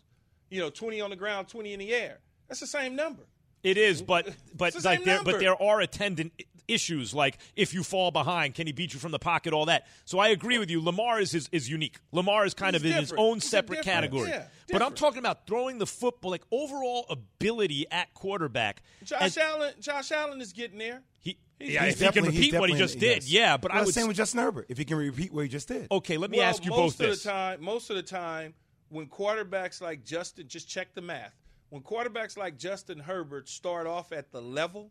you 0.50 0.60
know, 0.60 0.70
20 0.70 1.02
on 1.02 1.10
the 1.10 1.16
ground, 1.16 1.48
20 1.48 1.74
in 1.74 1.80
the 1.80 1.94
air. 1.94 2.20
That's 2.48 2.60
the 2.60 2.68
same 2.68 2.96
number. 2.96 3.24
It 3.64 3.78
is, 3.78 4.02
but 4.02 4.28
but 4.56 4.84
like 4.84 5.04
there, 5.04 5.24
but 5.24 5.40
there 5.40 5.62
are 5.62 5.80
attendant 5.80 6.34
issues 6.68 7.14
like 7.14 7.38
if 7.56 7.74
you 7.74 7.84
fall 7.84 8.12
behind, 8.12 8.56
can 8.56 8.68
he 8.68 8.74
beat 8.74 8.94
you 8.94 9.00
from 9.00 9.12
the 9.12 9.20
pocket? 9.20 9.54
All 9.54 9.66
that. 9.66 9.88
So 10.06 10.20
I 10.20 10.30
agree 10.30 10.58
with 10.58 10.70
you. 10.70 10.82
Lamar 10.84 11.20
is 11.20 11.34
is, 11.34 11.50
is 11.52 11.70
unique. 11.70 11.98
Lamar 12.12 12.46
is 12.46 12.54
kind 12.54 12.76
He's 12.76 12.82
of 12.84 12.86
in 12.86 12.94
his 12.94 13.14
own 13.14 13.36
He's 13.36 13.50
separate 13.50 13.84
category. 13.84 14.30
yeah, 14.30 14.48
but 14.72 14.82
I'm 14.82 14.94
talking 14.94 15.20
about 15.20 15.46
throwing 15.48 15.78
the 15.78 15.88
football, 15.88 16.32
like 16.32 16.44
overall 16.52 17.06
ability 17.10 17.86
at 17.92 18.14
quarterback. 18.14 18.82
Josh 19.04 19.22
And 19.22 19.38
Allen, 19.38 19.74
Josh 19.80 20.12
Allen 20.12 20.42
is 20.42 20.54
getting 20.54 20.78
there. 20.80 21.02
he, 21.20 21.38
he's 21.60 21.74
yeah, 21.74 21.86
He's 21.86 22.02
if 22.02 22.08
he 22.08 22.12
can 22.22 22.26
repeat 22.26 22.54
what 22.54 22.70
he 22.70 22.76
just 22.76 23.00
did, 23.00 23.24
yes. 23.24 23.30
yeah. 23.30 23.58
But 23.58 23.72
Well, 23.72 23.82
I 23.82 23.86
would. 23.86 23.94
same 23.94 24.08
with 24.08 24.18
Justin 24.18 24.40
Herbert. 24.42 24.66
If 24.70 24.78
he 24.78 24.86
can 24.86 24.98
repeat 24.98 25.34
what 25.34 25.44
he 25.44 25.50
just 25.50 25.68
did. 25.68 25.88
okay, 25.92 26.18
let 26.18 26.30
me 26.32 26.38
well, 26.40 26.48
ask 26.50 26.64
you 26.66 26.72
most 26.72 26.98
both 26.98 27.06
of 27.08 27.12
this. 27.12 27.24
the 27.24 27.30
time. 27.30 27.64
Most 27.64 27.90
of 27.90 27.96
the 27.96 28.04
time, 28.04 28.54
when 28.90 29.08
quarterbacks 29.08 29.82
like 29.82 30.04
Justin, 30.06 30.48
just 30.48 30.70
check 30.70 30.94
the 30.94 31.02
math. 31.02 31.34
When 31.70 31.82
quarterbacks 31.82 32.38
like 32.38 32.58
Justin 32.58 33.00
Herbert 33.00 33.50
start 33.50 33.88
off 33.88 34.12
at 34.12 34.32
the 34.32 34.42
level 34.42 34.84
They 34.84 34.90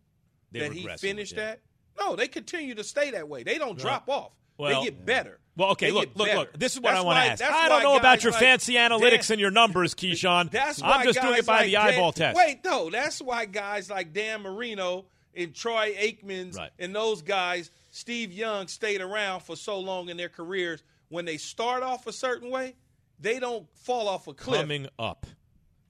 that 0.53 0.73
he 0.73 0.89
finished 0.99 1.37
yeah. 1.37 1.43
at, 1.51 1.61
no, 1.99 2.17
they 2.17 2.29
continue 2.29 2.75
to 2.75 2.85
stay 2.85 3.11
that 3.13 3.29
way. 3.29 3.43
They 3.43 3.59
don't 3.59 3.79
drop 3.79 4.09
off. 4.09 4.33
well- 4.59 4.81
they 4.81 4.87
get 4.91 5.05
better. 5.05 5.39
Well, 5.55 5.73
okay, 5.73 5.89
They 5.89 5.93
look, 5.93 6.09
look, 6.15 6.29
better. 6.29 6.39
look. 6.39 6.59
This 6.59 6.73
is 6.73 6.81
what 6.81 6.93
That's 6.93 7.03
I 7.03 7.05
want 7.05 7.17
to 7.19 7.45
ask. 7.45 7.45
I 7.45 7.69
don't 7.69 7.83
know 7.83 7.97
about 7.99 8.23
your 8.25 8.33
like 8.33 8.41
fancy 8.41 8.73
analytics 8.75 9.27
Dan- 9.29 9.33
and 9.35 9.41
your 9.43 9.51
numbers, 9.51 9.95
Keyshawn. 9.95 10.51
That's 10.51 10.81
why 10.81 10.93
I'm 10.93 11.05
just 11.05 11.21
doing 11.21 11.35
it 11.37 11.45
by 11.45 11.59
like 11.59 11.67
the 11.67 11.73
Dan- 11.73 11.89
eyeball 11.89 12.13
test. 12.13 12.39
Wait, 12.39 12.61
no, 12.65 12.89
that's 12.89 13.21
why 13.21 13.45
guys 13.45 13.91
like 13.91 14.15
Dan 14.15 14.41
Marino 14.41 15.05
and 15.35 15.55
Troy 15.55 15.95
Aikmans 15.95 16.57
Right. 16.57 16.71
and 16.79 16.95
those 16.95 17.21
guys, 17.21 17.71
Steve 17.91 18.33
Young, 18.33 18.67
stayed 18.67 19.03
around 19.03 19.41
for 19.41 19.55
so 19.55 19.79
long 19.79 20.09
in 20.09 20.17
their 20.17 20.31
careers. 20.31 20.83
When 21.11 21.27
they 21.27 21.37
start 21.37 21.83
off 21.83 22.07
a 22.07 22.13
certain 22.15 22.49
way, 22.51 22.75
they 23.21 23.39
don't 23.39 23.67
fall 23.77 24.09
off 24.09 24.29
a 24.29 24.33
cliff. 24.33 24.59
Coming 24.63 24.87
up, 24.99 25.27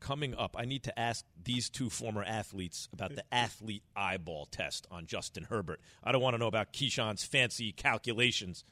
coming 0.02 0.34
up, 0.34 0.56
I 0.58 0.64
need 0.64 0.82
to 0.84 0.98
ask 0.98 1.24
these 1.42 1.70
two 1.70 1.88
former 1.88 2.24
athletes 2.24 2.88
about 2.92 3.14
the 3.14 3.24
athlete 3.32 3.84
eyeball 3.96 4.46
test 4.46 4.86
on 4.90 5.06
Justin 5.06 5.44
Herbert. 5.44 5.80
I 6.02 6.12
don't 6.12 6.20
want 6.20 6.34
to 6.34 6.38
know 6.38 6.48
about 6.48 6.72
Keyshawn's 6.72 7.24
fancy 7.24 7.72
calculations. 7.72 8.64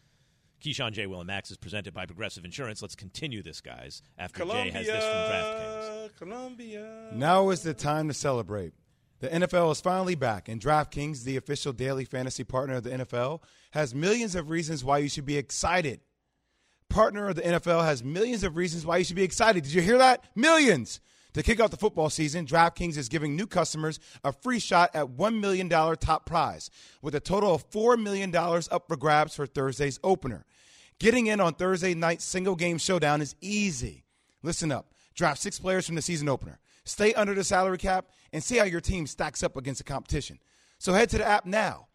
Keyshawn 0.60 0.92
J. 0.92 1.06
Will 1.06 1.20
and 1.20 1.26
Max 1.28 1.50
is 1.50 1.56
presented 1.56 1.94
by 1.94 2.04
Progressive 2.04 2.44
Insurance. 2.44 2.82
Let's 2.82 2.96
continue 2.96 3.42
this, 3.42 3.60
guys. 3.60 4.02
After 4.18 4.40
Columbia, 4.40 4.72
Jay 4.72 4.78
has 4.78 4.86
this 4.86 5.04
from 5.04 5.14
DraftKings. 5.14 6.16
Columbia. 6.18 7.08
Now 7.12 7.50
is 7.50 7.62
the 7.62 7.74
time 7.74 8.08
to 8.08 8.14
celebrate. 8.14 8.74
The 9.20 9.28
NFL 9.28 9.70
is 9.72 9.80
finally 9.80 10.14
back, 10.14 10.48
and 10.48 10.60
DraftKings, 10.60 11.24
the 11.24 11.36
official 11.36 11.72
daily 11.72 12.04
fantasy 12.04 12.42
partner 12.42 12.76
of 12.76 12.82
the 12.82 12.90
NFL, 12.90 13.42
has 13.70 13.94
millions 13.94 14.34
of 14.34 14.50
reasons 14.50 14.82
why 14.82 14.98
you 14.98 15.08
should 15.08 15.26
be 15.26 15.36
excited. 15.36 16.00
Partner 16.88 17.28
of 17.28 17.36
the 17.36 17.42
NFL 17.42 17.84
has 17.84 18.02
millions 18.02 18.42
of 18.42 18.56
reasons 18.56 18.84
why 18.84 18.96
you 18.96 19.04
should 19.04 19.16
be 19.16 19.22
excited. 19.22 19.62
Did 19.62 19.72
you 19.72 19.82
hear 19.82 19.98
that? 19.98 20.24
Millions! 20.34 21.00
To 21.34 21.42
kick 21.42 21.60
off 21.60 21.70
the 21.70 21.76
football 21.76 22.10
season, 22.10 22.44
DraftKings 22.44 22.96
is 22.96 23.08
giving 23.08 23.36
new 23.36 23.46
customers 23.46 24.00
a 24.24 24.32
free 24.32 24.58
shot 24.58 24.90
at 24.94 25.06
$1 25.06 25.40
million 25.40 25.68
top 25.68 26.26
prize, 26.26 26.70
with 27.02 27.14
a 27.14 27.20
total 27.20 27.54
of 27.54 27.70
$4 27.70 28.00
million 28.02 28.34
up 28.34 28.88
for 28.88 28.96
grabs 28.96 29.36
for 29.36 29.46
Thursday's 29.46 30.00
opener. 30.02 30.44
Getting 30.98 31.28
in 31.28 31.40
on 31.40 31.54
Thursday 31.54 31.94
night's 31.94 32.24
single 32.24 32.56
game 32.56 32.78
showdown 32.78 33.22
is 33.22 33.36
easy. 33.40 34.04
Listen 34.42 34.72
up. 34.72 34.92
Draft 35.14 35.40
six 35.40 35.58
players 35.58 35.86
from 35.86 35.94
the 35.94 36.02
season 36.02 36.28
opener. 36.28 36.58
Stay 36.84 37.14
under 37.14 37.34
the 37.34 37.44
salary 37.44 37.78
cap 37.78 38.06
and 38.32 38.42
see 38.42 38.56
how 38.56 38.64
your 38.64 38.80
team 38.80 39.06
stacks 39.06 39.42
up 39.42 39.56
against 39.56 39.78
the 39.78 39.84
competition. 39.84 40.38
So 40.78 40.92
head 40.92 41.10
to 41.10 41.18
the 41.18 41.26
app 41.26 41.46
now. 41.46 41.88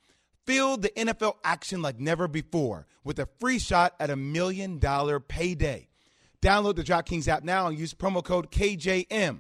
Feel 0.46 0.78
the 0.78 0.90
NFL 0.90 1.36
action 1.44 1.82
like 1.82 2.00
never 2.00 2.28
before 2.28 2.86
with 3.04 3.20
a 3.20 3.28
free 3.40 3.60
shot 3.60 3.96
at 4.00 4.12
a 4.12 4.16
million 4.16 4.80
dollar 4.80 5.20
payday. 5.20 5.90
Download 6.46 6.76
the 6.76 6.84
DraftKings 6.84 7.28
app 7.28 7.44
now 7.44 7.66
and 7.66 7.76
use 7.76 7.96
promo 7.96 8.24
code 8.24 8.52
KJM. 8.52 9.40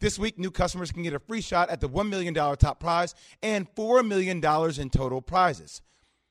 This 0.00 0.18
week, 0.18 0.38
new 0.38 0.50
customers 0.50 0.90
can 0.90 1.02
get 1.02 1.12
a 1.12 1.18
free 1.18 1.42
shot 1.42 1.68
at 1.68 1.82
the 1.82 1.88
$1 1.88 2.08
million 2.08 2.32
top 2.32 2.80
prize 2.80 3.14
and 3.42 3.68
$4 3.74 4.06
million 4.08 4.38
in 4.80 4.88
total 4.88 5.20
prizes. 5.20 5.82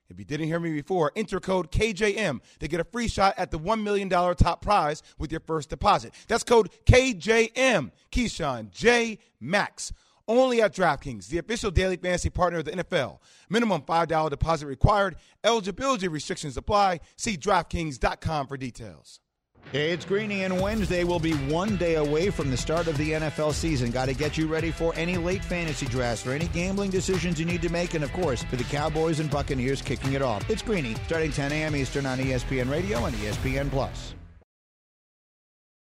If 0.10 0.18
you 0.18 0.26
didn't 0.26 0.48
hear 0.48 0.60
me 0.60 0.74
before, 0.74 1.12
enter 1.16 1.40
code 1.40 1.72
KJM 1.72 2.40
to 2.58 2.68
get 2.68 2.80
a 2.80 2.84
free 2.86 3.08
shot 3.08 3.36
at 3.38 3.52
the 3.52 3.60
$1 3.60 3.84
million 3.84 4.10
top 4.10 4.64
prize 4.64 5.04
with 5.20 5.32
your 5.32 5.42
first 5.42 5.70
deposit. 5.70 6.12
That's 6.28 6.44
code 6.44 6.72
KJM, 6.88 7.92
Keyshawn 8.12 8.72
J. 8.72 9.20
Max. 9.40 9.94
Only 10.28 10.60
at 10.60 10.74
DraftKings, 10.74 11.28
the 11.28 11.38
official 11.38 11.70
daily 11.70 11.98
fantasy 11.98 12.32
partner 12.32 12.58
of 12.58 12.66
the 12.66 12.72
NFL. 12.72 13.20
Minimum 13.48 13.84
$5 13.84 14.30
deposit 14.32 14.66
required. 14.66 15.18
Eligibility 15.44 16.08
restrictions 16.08 16.58
apply. 16.58 17.02
See 17.16 17.38
DraftKings.com 17.38 18.48
for 18.48 18.58
details. 18.58 19.20
Hey, 19.72 19.92
it's 19.92 20.06
Greeny, 20.06 20.44
and 20.44 20.62
Wednesday 20.62 21.04
will 21.04 21.20
be 21.20 21.34
one 21.34 21.76
day 21.76 21.96
away 21.96 22.30
from 22.30 22.52
the 22.52 22.56
start 22.56 22.88
of 22.88 22.98
the 22.98 23.12
NFL 23.12 23.52
season. 23.52 23.90
Got 23.92 24.06
to 24.06 24.14
get 24.14 24.38
you 24.38 24.48
ready 24.48 24.70
for 24.70 24.94
any 24.96 25.18
late 25.18 25.44
fantasy 25.44 25.88
drafts, 25.88 26.22
for 26.22 26.32
any 26.32 26.48
gambling 26.50 26.92
decisions 26.92 27.40
you 27.40 27.46
need 27.46 27.64
to 27.64 27.70
make, 27.70 27.96
and 27.96 28.04
of 28.04 28.14
course, 28.14 28.44
for 28.44 28.58
the 28.58 28.64
Cowboys 28.66 29.20
and 29.20 29.30
Buccaneers 29.30 29.82
kicking 29.82 30.14
it 30.14 30.22
off. 30.22 30.48
It's 30.50 30.62
Greeny, 30.62 30.96
starting 31.08 31.32
10 31.32 31.52
a.m. 31.52 31.76
Eastern 31.76 32.06
on 32.06 32.20
ESPN 32.20 32.70
Radio 32.70 33.06
and 33.06 33.16
ESPN 33.18 33.70
Plus. 33.72 34.14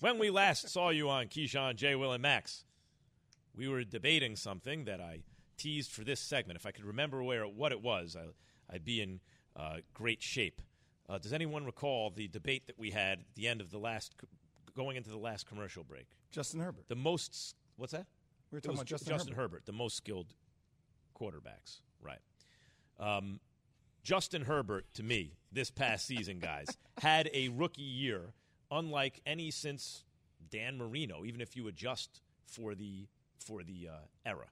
when 0.00 0.18
we 0.18 0.30
last 0.30 0.68
saw 0.68 0.90
you 0.90 1.08
on 1.08 1.26
Keyshawn, 1.26 1.76
J. 1.76 1.94
Will, 1.94 2.12
and 2.12 2.22
Max, 2.22 2.64
we 3.56 3.68
were 3.68 3.84
debating 3.84 4.36
something 4.36 4.84
that 4.84 5.00
I 5.00 5.22
teased 5.56 5.90
for 5.90 6.04
this 6.04 6.20
segment. 6.20 6.58
If 6.58 6.66
I 6.66 6.70
could 6.70 6.84
remember 6.84 7.22
where 7.22 7.44
what 7.44 7.72
it 7.72 7.82
was, 7.82 8.16
I, 8.16 8.72
would 8.72 8.84
be 8.84 9.00
in 9.00 9.20
uh, 9.56 9.78
great 9.94 10.22
shape. 10.22 10.62
Uh, 11.08 11.18
does 11.18 11.32
anyone 11.32 11.64
recall 11.64 12.10
the 12.10 12.28
debate 12.28 12.66
that 12.66 12.78
we 12.78 12.90
had 12.90 13.20
at 13.20 13.34
the 13.34 13.48
end 13.48 13.60
of 13.60 13.70
the 13.70 13.78
last, 13.78 14.14
going 14.76 14.96
into 14.96 15.10
the 15.10 15.18
last 15.18 15.46
commercial 15.46 15.82
break? 15.82 16.06
Justin 16.30 16.60
Herbert. 16.60 16.84
The 16.88 16.96
most, 16.96 17.54
what's 17.76 17.92
that? 17.92 18.06
We 18.50 18.56
were 18.56 18.60
talking 18.60 18.76
about 18.76 18.86
Justin, 18.86 19.08
Justin 19.08 19.34
Herbert. 19.34 19.42
Herbert, 19.42 19.66
the 19.66 19.72
most 19.72 19.96
skilled 19.96 20.34
quarterbacks. 21.18 21.80
Right. 22.00 22.20
Um, 23.00 23.40
Justin 24.02 24.42
Herbert, 24.42 24.86
to 24.94 25.02
me, 25.02 25.32
this 25.50 25.70
past 25.70 26.06
season, 26.06 26.38
guys, 26.38 26.66
had 26.98 27.28
a 27.34 27.48
rookie 27.48 27.82
year 27.82 28.32
unlike 28.70 29.20
any 29.26 29.50
since 29.50 30.04
Dan 30.50 30.78
Marino, 30.78 31.24
even 31.24 31.40
if 31.40 31.56
you 31.56 31.68
adjust 31.68 32.20
for 32.46 32.74
the 32.74 33.06
for 33.38 33.62
the 33.62 33.88
uh, 33.90 34.06
era. 34.26 34.46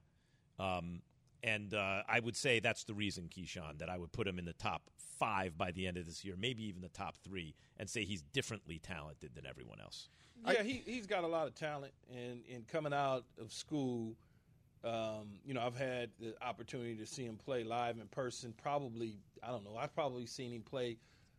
Um, 0.59 1.01
and 1.43 1.73
uh, 1.73 2.01
I 2.07 2.19
would 2.19 2.35
say 2.35 2.59
that's 2.59 2.83
the 2.83 2.93
reason, 2.93 3.29
Keyshawn, 3.29 3.77
that 3.79 3.89
I 3.89 3.97
would 3.97 4.11
put 4.11 4.27
him 4.27 4.39
in 4.39 4.45
the 4.45 4.53
top 4.53 4.89
five 4.97 5.57
by 5.57 5.71
the 5.71 5.87
end 5.87 5.97
of 5.97 6.05
this 6.05 6.25
year, 6.25 6.35
maybe 6.37 6.63
even 6.63 6.81
the 6.81 6.89
top 6.89 7.15
three, 7.23 7.55
and 7.77 7.89
say 7.89 8.03
he's 8.03 8.21
differently 8.21 8.79
talented 8.79 9.31
than 9.35 9.45
everyone 9.45 9.79
else. 9.79 10.09
Yeah, 10.45 10.63
he 10.63 10.83
he's 10.85 11.07
got 11.07 11.23
a 11.23 11.27
lot 11.27 11.47
of 11.47 11.55
talent, 11.55 11.93
and 12.11 12.41
and 12.53 12.67
coming 12.67 12.93
out 12.93 13.25
of 13.39 13.51
school, 13.51 14.15
um, 14.83 15.39
you 15.45 15.53
know, 15.53 15.61
I've 15.61 15.77
had 15.77 16.11
the 16.19 16.35
opportunity 16.41 16.95
to 16.95 17.05
see 17.05 17.25
him 17.25 17.37
play 17.37 17.63
live 17.63 17.97
in 17.97 18.07
person. 18.07 18.53
Probably, 18.61 19.17
I 19.43 19.47
don't 19.47 19.63
know, 19.63 19.75
I've 19.77 19.93
probably 19.93 20.25
seen 20.25 20.51
him 20.51 20.61
play 20.61 20.97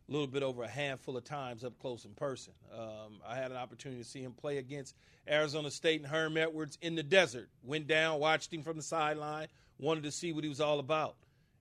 a 0.08 0.12
little 0.12 0.26
bit 0.26 0.42
over 0.42 0.62
a 0.62 0.68
handful 0.68 1.16
of 1.16 1.24
times 1.24 1.64
up 1.64 1.78
close 1.78 2.04
in 2.04 2.12
person. 2.12 2.52
Um, 2.72 3.20
I 3.26 3.36
had 3.36 3.50
an 3.50 3.56
opportunity 3.56 4.02
to 4.02 4.08
see 4.08 4.22
him 4.22 4.32
play 4.32 4.58
against 4.58 4.94
Arizona 5.28 5.70
State 5.70 6.00
and 6.00 6.10
Herm 6.10 6.36
Edwards 6.36 6.78
in 6.80 6.94
the 6.94 7.02
desert. 7.02 7.50
Went 7.62 7.86
down, 7.86 8.18
watched 8.18 8.52
him 8.52 8.62
from 8.62 8.76
the 8.76 8.82
sideline, 8.82 9.48
wanted 9.78 10.04
to 10.04 10.10
see 10.10 10.32
what 10.32 10.44
he 10.44 10.48
was 10.48 10.60
all 10.60 10.78
about, 10.78 11.16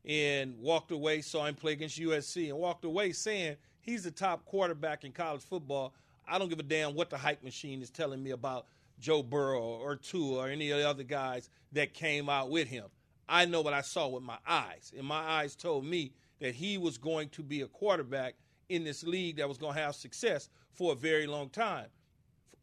and 0.06 0.58
walked 0.60 0.92
away. 0.92 1.22
Saw 1.22 1.46
him 1.46 1.56
play 1.56 1.74
against 1.74 2.00
USC, 2.00 2.50
and 2.50 2.58
walked 2.58 2.86
away 2.86 3.12
saying 3.12 3.58
he's 3.82 4.04
the 4.04 4.12
top 4.12 4.46
quarterback 4.46 5.04
in 5.04 5.12
college 5.12 5.42
football. 5.42 5.94
I 6.26 6.40
don't 6.40 6.50
give 6.50 6.60
a 6.60 6.64
damn 6.64 6.96
what 6.96 7.10
the 7.10 7.18
hype 7.18 7.44
machine 7.44 7.82
is 7.82 7.90
telling 7.90 8.24
me 8.24 8.32
about 8.32 8.66
Joe 9.00 9.24
Burrow 9.24 9.62
or 9.62 9.96
Tua 9.96 10.40
or 10.40 10.48
any 10.48 10.72
of 10.72 10.80
the 10.80 10.90
other 10.90 11.04
guys 11.04 11.50
that 11.74 11.94
came 11.94 12.30
out 12.30 12.50
with 12.50 12.68
him. 12.68 12.86
I 13.30 13.46
know 13.46 13.62
what 13.62 13.74
I 13.74 13.82
saw 13.82 14.08
with 14.08 14.24
my 14.24 14.38
eyes, 14.48 14.94
and 14.98 15.06
my 15.06 15.20
eyes 15.20 15.56
told 15.56 15.86
me 15.86 16.14
that 16.39 16.56
he 16.56 16.78
was 16.78 16.97
going 16.97 17.30
to 17.30 17.43
be 17.43 17.62
a 17.62 17.67
quarterback 17.67 18.36
in 18.69 18.84
this 18.84 19.04
league 19.04 19.38
that 19.38 19.47
was 19.47 19.58
going 19.58 19.76
to 19.76 19.82
have 19.82 19.95
success 19.95 20.50
for 20.71 20.91
a 20.91 20.95
very 20.95 21.26
long 21.28 21.50
time. 21.50 21.88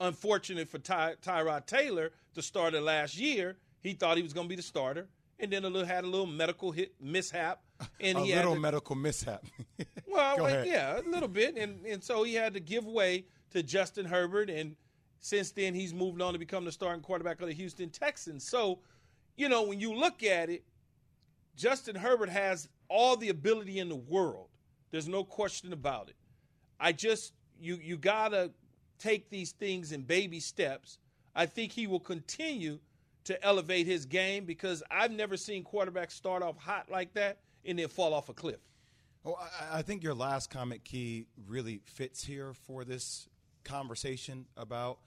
Unfortunate 0.01 0.69
for 0.69 0.79
Ty- 0.79 1.15
Tyrod 1.23 1.67
Taylor, 1.67 2.13
the 2.35 2.43
starter 2.43 2.81
last 2.81 3.17
year, 3.17 3.57
he 3.81 3.93
thought 3.93 4.17
he 4.17 4.23
was 4.23 4.33
going 4.33 4.47
to 4.47 4.49
be 4.49 4.57
the 4.57 4.63
starter, 4.63 5.09
and 5.39 5.53
then 5.53 5.65
a 5.65 5.69
little 5.69 5.87
had 5.87 6.05
a 6.05 6.07
little 6.07 6.27
medical 6.27 6.73
hit 6.73 6.95
mishap, 7.01 7.63
and 8.01 8.19
a 8.19 8.21
he 8.23 8.35
little 8.35 8.51
had 8.51 8.57
to, 8.57 8.61
medical 8.61 8.97
mishap. 8.97 9.45
well, 10.07 10.37
Go 10.37 10.43
like, 10.45 10.53
ahead. 10.53 10.67
yeah, 10.67 11.01
a 11.01 11.09
little 11.09 11.29
bit, 11.29 11.57
and 11.57 11.85
and 11.87 12.03
so 12.03 12.23
he 12.25 12.35
had 12.35 12.55
to 12.55 12.61
give 12.61 12.85
way 12.87 13.27
to 13.51 13.63
Justin 13.63 14.05
Herbert, 14.07 14.51
and 14.51 14.75
since 15.21 15.53
then 15.53 15.75
he's 15.75 15.95
moved 15.95 16.21
on 16.21 16.33
to 16.33 16.39
become 16.39 16.65
the 16.65 16.73
starting 16.73 17.03
quarterback 17.03 17.41
of 17.41 17.47
the 17.47 17.55
Houston 17.55 17.89
Texans. 17.89 18.47
So, 18.47 18.81
you 19.37 19.49
know, 19.49 19.63
when 19.63 19.81
you 19.81 19.95
look 19.95 20.23
at 20.23 20.51
it, 20.51 20.65
Justin 21.57 21.95
Herbert 21.95 22.29
has 22.31 22.69
all 22.89 23.17
the 23.17 23.29
ability 23.29 23.79
in 23.79 23.89
the 23.89 23.97
world. 23.97 24.49
There's 24.91 25.09
no 25.09 25.25
question 25.25 25.73
about 25.73 26.09
it. 26.09 26.17
I 26.79 26.93
just 26.93 27.33
you 27.61 27.79
you 27.83 27.97
gotta 27.97 28.53
take 28.99 29.31
these 29.31 29.53
things 29.53 29.93
in 29.93 30.03
baby 30.03 30.41
steps. 30.41 30.99
I 31.35 31.47
think 31.47 31.73
he 31.73 31.87
will 31.87 32.01
continue 32.01 32.79
to 33.25 33.43
elevate 33.45 33.87
his 33.87 34.07
game 34.07 34.45
because 34.45 34.83
I've 34.91 35.11
never 35.11 35.37
seen 35.37 35.65
quarterbacks 35.65 36.13
start 36.13 36.43
off 36.43 36.57
hot 36.59 36.91
like 36.91 37.15
that 37.15 37.39
and 37.65 37.79
then 37.79 37.89
fall 37.89 38.13
off 38.13 38.29
a 38.29 38.35
cliff. 38.35 38.61
Oh, 39.25 39.35
I, 39.35 39.79
I 39.79 39.83
think 39.83 40.03
your 40.03 40.15
last 40.15 40.51
comment, 40.51 40.85
Key, 40.85 41.27
really 41.47 41.81
fits 41.85 42.23
here 42.23 42.53
for 42.53 42.85
this 42.85 43.29
conversation 43.65 44.45
about 44.57 44.99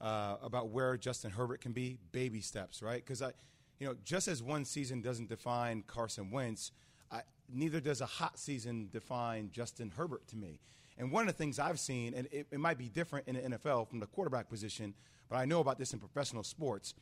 uh, 0.00 0.36
about 0.42 0.68
where 0.68 0.96
Justin 0.96 1.32
Herbert 1.32 1.60
can 1.60 1.72
be. 1.72 1.98
Baby 2.12 2.40
steps, 2.40 2.82
right? 2.82 3.04
Because 3.04 3.20
I, 3.20 3.32
you 3.80 3.86
know, 3.88 3.96
just 4.04 4.28
as 4.28 4.42
one 4.42 4.64
season 4.64 5.00
doesn't 5.02 5.28
define 5.28 5.82
Carson 5.86 6.30
Wentz, 6.30 6.70
I, 7.10 7.22
neither 7.52 7.80
does 7.80 8.00
a 8.00 8.06
hot 8.06 8.38
season 8.38 8.88
define 8.92 9.50
Justin 9.52 9.92
Herbert 9.96 10.26
to 10.28 10.36
me. 10.36 10.60
And 10.98 11.12
one 11.12 11.28
of 11.28 11.34
the 11.34 11.38
things 11.38 11.58
I've 11.58 11.78
seen, 11.78 12.14
and 12.14 12.26
it, 12.32 12.48
it 12.50 12.58
might 12.58 12.76
be 12.76 12.88
different 12.88 13.28
in 13.28 13.36
the 13.36 13.56
NFL 13.56 13.88
from 13.88 14.00
the 14.00 14.06
quarterback 14.06 14.48
position, 14.48 14.94
but 15.28 15.36
I 15.36 15.44
know 15.44 15.60
about 15.60 15.78
this 15.78 15.92
in 15.92 16.00
professional 16.00 16.42
sports. 16.42 16.94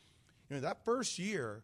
You 0.49 0.55
know, 0.55 0.61
that 0.61 0.85
first 0.85 1.17
year 1.17 1.63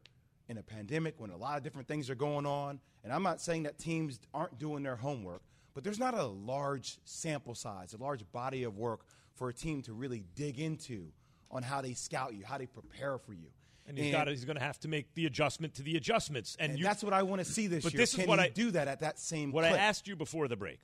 in 0.49 0.57
a 0.57 0.63
pandemic 0.63 1.15
when 1.19 1.29
a 1.29 1.37
lot 1.37 1.57
of 1.57 1.63
different 1.63 1.87
things 1.87 2.09
are 2.09 2.15
going 2.15 2.45
on, 2.45 2.79
and 3.03 3.13
I'm 3.13 3.23
not 3.23 3.39
saying 3.39 3.63
that 3.63 3.77
teams 3.77 4.19
aren't 4.33 4.57
doing 4.57 4.83
their 4.83 4.95
homework, 4.95 5.41
but 5.73 5.83
there's 5.83 5.99
not 5.99 6.13
a 6.13 6.23
large 6.23 6.97
sample 7.05 7.55
size, 7.55 7.93
a 7.93 7.97
large 7.97 8.29
body 8.31 8.63
of 8.63 8.77
work 8.77 9.01
for 9.35 9.49
a 9.49 9.53
team 9.53 9.81
to 9.83 9.93
really 9.93 10.23
dig 10.35 10.59
into 10.59 11.11
on 11.51 11.63
how 11.63 11.81
they 11.81 11.93
scout 11.93 12.33
you, 12.33 12.43
how 12.43 12.57
they 12.57 12.65
prepare 12.65 13.17
for 13.17 13.33
you. 13.33 13.47
And 13.85 13.97
he's 13.97 14.11
got 14.11 14.27
he's 14.29 14.45
going 14.45 14.57
to 14.57 14.63
have 14.63 14.79
to 14.81 14.87
make 14.87 15.13
the 15.13 15.25
adjustment 15.25 15.73
to 15.75 15.83
the 15.83 15.97
adjustments, 15.97 16.55
and, 16.57 16.71
and 16.71 16.79
you, 16.79 16.85
that's 16.85 17.03
what 17.03 17.11
I 17.13 17.23
want 17.23 17.43
to 17.43 17.45
see 17.45 17.67
this 17.67 17.83
but 17.83 17.93
year. 17.93 17.97
This 17.97 18.13
Can 18.15 18.21
is 18.21 18.27
what 18.27 18.39
he 18.39 18.45
I 18.45 18.49
do 18.49 18.71
that 18.71 18.87
at 18.87 19.01
that 19.01 19.19
same. 19.19 19.51
What 19.51 19.65
clip? 19.65 19.73
I 19.73 19.77
asked 19.77 20.07
you 20.07 20.15
before 20.15 20.47
the 20.47 20.55
break 20.55 20.79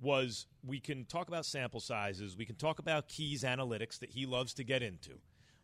was 0.00 0.46
we 0.64 0.80
can 0.80 1.04
talk 1.04 1.28
about 1.28 1.44
sample 1.46 1.80
sizes, 1.80 2.36
we 2.36 2.44
can 2.44 2.56
talk 2.56 2.78
about 2.78 3.08
keys 3.08 3.42
analytics 3.42 3.98
that 4.00 4.10
he 4.10 4.26
loves 4.26 4.54
to 4.54 4.64
get 4.64 4.82
into. 4.82 5.12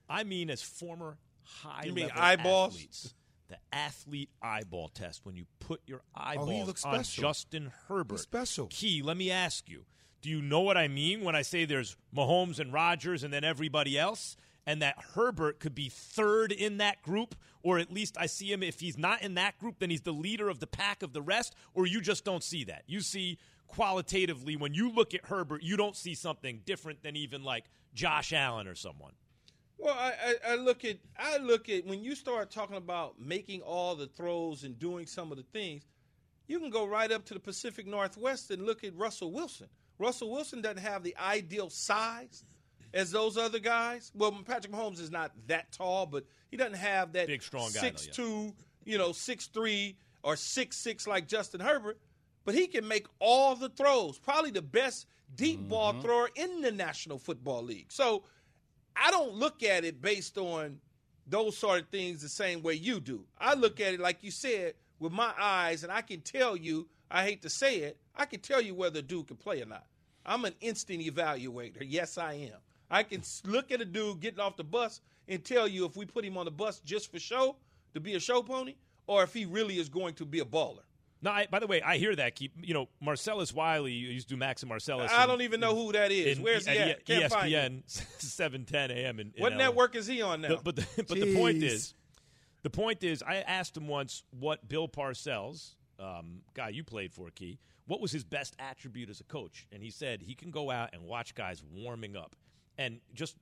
I 0.08 0.24
mean, 0.24 0.50
as 0.50 0.62
former 0.62 1.18
high 1.42 1.84
You 1.86 1.92
mean 1.92 2.08
level 2.08 2.22
eyeballs? 2.22 2.74
athletes, 2.74 3.14
the 3.48 3.56
athlete 3.72 4.30
eyeball 4.42 4.88
test 4.88 5.24
when 5.24 5.36
you 5.36 5.44
put 5.60 5.80
your 5.86 6.02
Oh, 6.14 6.20
eyeballs 6.22 6.66
looks 6.66 6.84
on. 6.84 7.02
Justin 7.02 7.72
Herbert. 7.88 8.14
He's 8.16 8.22
special. 8.22 8.66
Key, 8.70 9.02
let 9.02 9.16
me 9.16 9.30
ask 9.30 9.68
you. 9.68 9.84
Do 10.22 10.30
you 10.30 10.40
know 10.40 10.60
what 10.60 10.76
I 10.76 10.86
mean 10.86 11.22
when 11.22 11.34
I 11.34 11.42
say 11.42 11.64
there's 11.64 11.96
Mahomes 12.14 12.60
and 12.60 12.72
Rodgers 12.72 13.24
and 13.24 13.32
then 13.32 13.42
everybody 13.42 13.98
else? 13.98 14.36
And 14.66 14.80
that 14.80 14.96
Herbert 15.14 15.58
could 15.58 15.74
be 15.74 15.88
third 15.88 16.52
in 16.52 16.76
that 16.76 17.02
group, 17.02 17.34
or 17.62 17.78
at 17.78 17.92
least 17.92 18.16
I 18.18 18.26
see 18.26 18.52
him. 18.52 18.62
If 18.62 18.78
he's 18.78 18.96
not 18.96 19.22
in 19.22 19.34
that 19.34 19.58
group, 19.58 19.80
then 19.80 19.90
he's 19.90 20.02
the 20.02 20.12
leader 20.12 20.48
of 20.48 20.60
the 20.60 20.68
pack 20.68 21.02
of 21.02 21.12
the 21.12 21.22
rest, 21.22 21.54
or 21.74 21.86
you 21.86 22.00
just 22.00 22.24
don't 22.24 22.44
see 22.44 22.62
that. 22.64 22.84
You 22.86 23.00
see 23.00 23.38
qualitatively, 23.66 24.56
when 24.56 24.74
you 24.74 24.90
look 24.90 25.14
at 25.14 25.26
Herbert, 25.26 25.62
you 25.62 25.76
don't 25.76 25.96
see 25.96 26.14
something 26.14 26.60
different 26.64 27.02
than 27.02 27.16
even 27.16 27.42
like 27.42 27.64
Josh 27.94 28.32
Allen 28.32 28.68
or 28.68 28.74
someone. 28.74 29.12
Well, 29.78 29.96
I, 29.98 30.12
I, 30.24 30.52
I 30.52 30.54
look 30.56 30.84
at 30.84 30.98
I 31.18 31.38
look 31.38 31.68
at 31.68 31.84
when 31.86 32.04
you 32.04 32.14
start 32.14 32.52
talking 32.52 32.76
about 32.76 33.20
making 33.20 33.62
all 33.62 33.96
the 33.96 34.06
throws 34.06 34.62
and 34.62 34.78
doing 34.78 35.06
some 35.06 35.32
of 35.32 35.38
the 35.38 35.44
things, 35.52 35.82
you 36.46 36.60
can 36.60 36.70
go 36.70 36.86
right 36.86 37.10
up 37.10 37.24
to 37.26 37.34
the 37.34 37.40
Pacific 37.40 37.86
Northwest 37.86 38.52
and 38.52 38.64
look 38.64 38.84
at 38.84 38.94
Russell 38.94 39.32
Wilson. 39.32 39.66
Russell 39.98 40.30
Wilson 40.30 40.60
doesn't 40.60 40.78
have 40.78 41.02
the 41.02 41.16
ideal 41.16 41.68
size 41.68 42.44
as 42.94 43.10
those 43.10 43.36
other 43.36 43.58
guys. 43.58 44.12
Well, 44.14 44.32
Patrick 44.44 44.72
Mahomes 44.72 45.00
is 45.00 45.10
not 45.10 45.32
that 45.46 45.72
tall, 45.72 46.06
but 46.06 46.24
he 46.50 46.56
doesn't 46.56 46.78
have 46.78 47.12
that 47.12 47.26
Big, 47.26 47.42
strong 47.42 47.70
guy, 47.72 47.80
though, 47.80 47.86
six 47.86 48.06
yeah. 48.06 48.12
two, 48.12 48.54
you 48.84 48.98
know, 48.98 49.12
six 49.12 49.46
three 49.46 49.96
or 50.22 50.36
six 50.36 50.76
six 50.76 51.06
like 51.06 51.28
Justin 51.28 51.60
Herbert. 51.60 51.98
But 52.44 52.54
he 52.54 52.66
can 52.66 52.86
make 52.88 53.06
all 53.20 53.54
the 53.54 53.68
throws. 53.68 54.18
Probably 54.18 54.50
the 54.50 54.62
best 54.62 55.06
deep 55.34 55.60
mm-hmm. 55.60 55.68
ball 55.68 55.92
thrower 56.00 56.28
in 56.34 56.60
the 56.60 56.72
National 56.72 57.18
Football 57.18 57.62
League. 57.62 57.92
So 57.92 58.24
I 58.96 59.10
don't 59.10 59.34
look 59.34 59.62
at 59.62 59.84
it 59.84 60.02
based 60.02 60.36
on 60.38 60.80
those 61.26 61.56
sort 61.56 61.82
of 61.82 61.88
things 61.88 62.20
the 62.20 62.28
same 62.28 62.62
way 62.62 62.74
you 62.74 63.00
do. 63.00 63.24
I 63.40 63.54
look 63.54 63.80
at 63.80 63.94
it 63.94 64.00
like 64.00 64.22
you 64.22 64.30
said 64.30 64.74
with 64.98 65.12
my 65.12 65.32
eyes, 65.40 65.84
and 65.84 65.92
I 65.92 66.02
can 66.02 66.20
tell 66.20 66.56
you. 66.56 66.88
I 67.14 67.24
hate 67.24 67.42
to 67.42 67.50
say 67.50 67.80
it, 67.80 67.98
I 68.16 68.24
can 68.24 68.40
tell 68.40 68.62
you 68.62 68.74
whether 68.74 69.00
a 69.00 69.02
dude 69.02 69.28
can 69.28 69.36
play 69.36 69.60
or 69.60 69.66
not. 69.66 69.84
I'm 70.24 70.46
an 70.46 70.54
instant 70.62 71.02
evaluator. 71.02 71.84
Yes, 71.86 72.16
I 72.16 72.32
am. 72.32 72.58
I 72.92 73.02
can 73.02 73.20
s- 73.20 73.42
look 73.46 73.72
at 73.72 73.80
a 73.80 73.84
dude 73.84 74.20
getting 74.20 74.40
off 74.40 74.56
the 74.56 74.64
bus 74.64 75.00
and 75.28 75.44
tell 75.44 75.66
you 75.66 75.84
if 75.86 75.96
we 75.96 76.04
put 76.04 76.24
him 76.24 76.36
on 76.36 76.44
the 76.44 76.50
bus 76.50 76.80
just 76.80 77.10
for 77.10 77.18
show 77.18 77.56
to 77.94 78.00
be 78.00 78.14
a 78.14 78.20
show 78.20 78.42
pony, 78.42 78.74
or 79.06 79.22
if 79.22 79.32
he 79.34 79.44
really 79.46 79.78
is 79.78 79.88
going 79.88 80.14
to 80.14 80.24
be 80.24 80.40
a 80.40 80.44
baller. 80.44 80.80
No, 81.24 81.30
I, 81.30 81.46
by 81.50 81.60
the 81.60 81.68
way, 81.68 81.80
I 81.82 81.98
hear 81.98 82.16
that. 82.16 82.34
Keep 82.34 82.54
you 82.62 82.74
know 82.74 82.88
Marcellus 83.00 83.52
Wiley 83.54 83.92
you 83.92 84.08
used 84.08 84.28
to 84.28 84.34
do 84.34 84.38
Max 84.38 84.62
and 84.62 84.68
Marcellus. 84.68 85.10
I 85.12 85.22
in- 85.22 85.28
don't 85.28 85.42
even 85.42 85.60
know 85.60 85.74
who 85.74 85.92
that 85.92 86.10
is. 86.10 86.38
in- 86.38 86.42
Where's 86.44 86.66
he 86.66 86.76
at 86.76 86.88
at? 86.88 87.06
Can't 87.06 87.32
find. 87.32 87.52
ESPN 87.52 87.82
seven 88.20 88.64
ten 88.64 88.90
a.m. 88.90 89.20
in, 89.20 89.32
in 89.36 89.40
What 89.42 89.52
LA. 89.52 89.58
network 89.58 89.94
is 89.94 90.06
he 90.06 90.20
on 90.22 90.40
now? 90.42 90.48
The- 90.48 90.56
but 90.64 90.76
the, 90.76 90.86
but 90.96 91.08
the 91.20 91.34
point 91.34 91.62
is, 91.62 91.94
the 92.62 92.70
point 92.70 93.04
is, 93.04 93.22
I 93.22 93.36
asked 93.36 93.76
him 93.76 93.86
once 93.88 94.24
what 94.38 94.68
Bill 94.68 94.88
Parcells, 94.88 95.74
um, 96.00 96.40
guy 96.54 96.70
you 96.70 96.82
played 96.82 97.12
for, 97.12 97.30
Key, 97.30 97.58
what 97.86 98.00
was 98.00 98.10
his 98.10 98.24
best 98.24 98.56
attribute 98.58 99.08
as 99.08 99.20
a 99.20 99.24
coach, 99.24 99.66
and 99.72 99.80
he 99.82 99.90
said 99.90 100.22
he 100.22 100.34
can 100.34 100.50
go 100.50 100.70
out 100.72 100.90
and 100.92 101.02
watch 101.02 101.34
guys 101.36 101.62
warming 101.72 102.16
up 102.16 102.34
and 102.78 103.00
just 103.14 103.36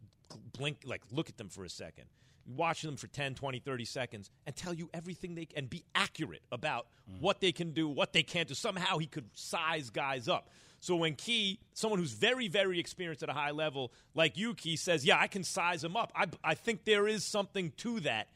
blink, 0.53 0.79
like 0.85 1.03
look 1.11 1.29
at 1.29 1.37
them 1.37 1.49
for 1.49 1.65
a 1.65 1.71
second. 1.71 2.07
Watch 2.47 2.83
them 2.83 2.97
for 2.97 3.07
10, 3.07 3.35
20, 3.35 3.61
30 3.61 3.85
seconds 3.85 4.31
and 4.47 4.57
tell 4.57 4.75
you 4.75 4.91
everything 4.93 5.35
they 5.35 5.47
and 5.57 5.71
be 5.71 5.85
accurate 5.95 6.43
about 6.51 6.87
mm. 7.09 7.21
what 7.21 7.41
they 7.41 7.53
can 7.53 7.73
do, 7.73 7.89
what 7.89 8.13
they 8.13 8.23
can't 8.23 8.49
do. 8.49 8.55
Somehow 8.55 8.99
he 8.99 9.07
could 9.07 9.29
size 9.35 9.91
guys 9.91 10.29
up. 10.29 10.49
So 10.81 10.97
when 10.97 11.15
Key, 11.15 11.61
someone 11.75 12.01
who's 12.01 12.13
very, 12.13 12.49
very 12.49 12.81
experienced 12.81 13.23
at 13.23 13.29
a 13.29 13.35
high 13.35 13.51
level, 13.51 13.93
like 14.15 14.39
you, 14.39 14.55
Key, 14.55 14.77
says, 14.77 15.05
Yeah, 15.05 15.19
I 15.21 15.27
can 15.27 15.45
size 15.45 15.85
him 15.85 15.97
up. 15.97 16.11
I, 16.17 16.27
I 16.43 16.55
think 16.55 16.85
there 16.85 17.07
is 17.07 17.23
something 17.23 17.73
to 17.79 18.01
that. 18.01 18.29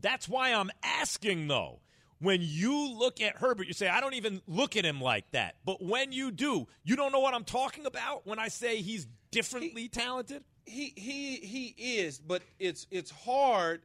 That's 0.00 0.28
why 0.28 0.52
I'm 0.52 0.70
asking, 0.82 1.48
though. 1.48 1.80
When 2.20 2.40
you 2.42 2.92
look 2.92 3.22
at 3.22 3.36
Herbert, 3.36 3.66
you 3.66 3.72
say, 3.72 3.88
I 3.88 4.02
don't 4.02 4.12
even 4.12 4.42
look 4.46 4.76
at 4.76 4.84
him 4.84 5.00
like 5.00 5.30
that. 5.30 5.54
But 5.64 5.82
when 5.82 6.12
you 6.12 6.30
do, 6.30 6.68
you 6.84 6.94
don't 6.94 7.12
know 7.12 7.20
what 7.20 7.32
I'm 7.32 7.44
talking 7.44 7.86
about 7.86 8.26
when 8.26 8.38
I 8.38 8.48
say 8.48 8.82
he's 8.82 9.06
differently 9.30 9.88
talented? 9.88 10.44
he 10.70 10.92
he 10.96 11.36
he 11.36 11.74
is, 11.98 12.18
but 12.18 12.42
it's 12.58 12.86
it's 12.90 13.10
hard 13.10 13.82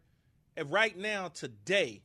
right 0.68 0.98
now 0.98 1.28
today 1.30 2.02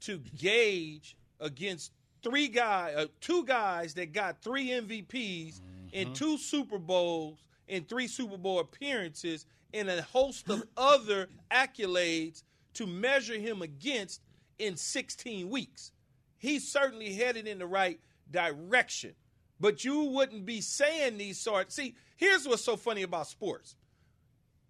to 0.00 0.18
gauge 0.36 1.16
against 1.40 1.92
three 2.22 2.48
guys, 2.48 2.94
uh, 2.96 3.06
two 3.20 3.44
guys 3.44 3.94
that 3.94 4.12
got 4.12 4.40
three 4.42 4.68
MVPs 4.68 5.60
and 5.92 6.14
two 6.14 6.38
Super 6.38 6.78
Bowls 6.78 7.38
and 7.68 7.88
three 7.88 8.06
Super 8.06 8.36
Bowl 8.36 8.60
appearances 8.60 9.46
and 9.72 9.88
a 9.88 10.02
host 10.02 10.48
of 10.48 10.62
other 10.76 11.28
accolades 11.50 12.42
to 12.74 12.86
measure 12.86 13.38
him 13.38 13.62
against 13.62 14.20
in 14.58 14.76
16 14.76 15.48
weeks. 15.48 15.92
He's 16.38 16.70
certainly 16.70 17.12
headed 17.12 17.46
in 17.46 17.58
the 17.58 17.66
right 17.66 17.98
direction. 18.30 19.14
But 19.60 19.84
you 19.84 20.04
wouldn't 20.04 20.44
be 20.44 20.60
saying 20.60 21.18
these 21.18 21.40
sort. 21.40 21.72
See, 21.72 21.94
here's 22.16 22.46
what's 22.46 22.64
so 22.64 22.76
funny 22.76 23.02
about 23.02 23.28
sports 23.28 23.76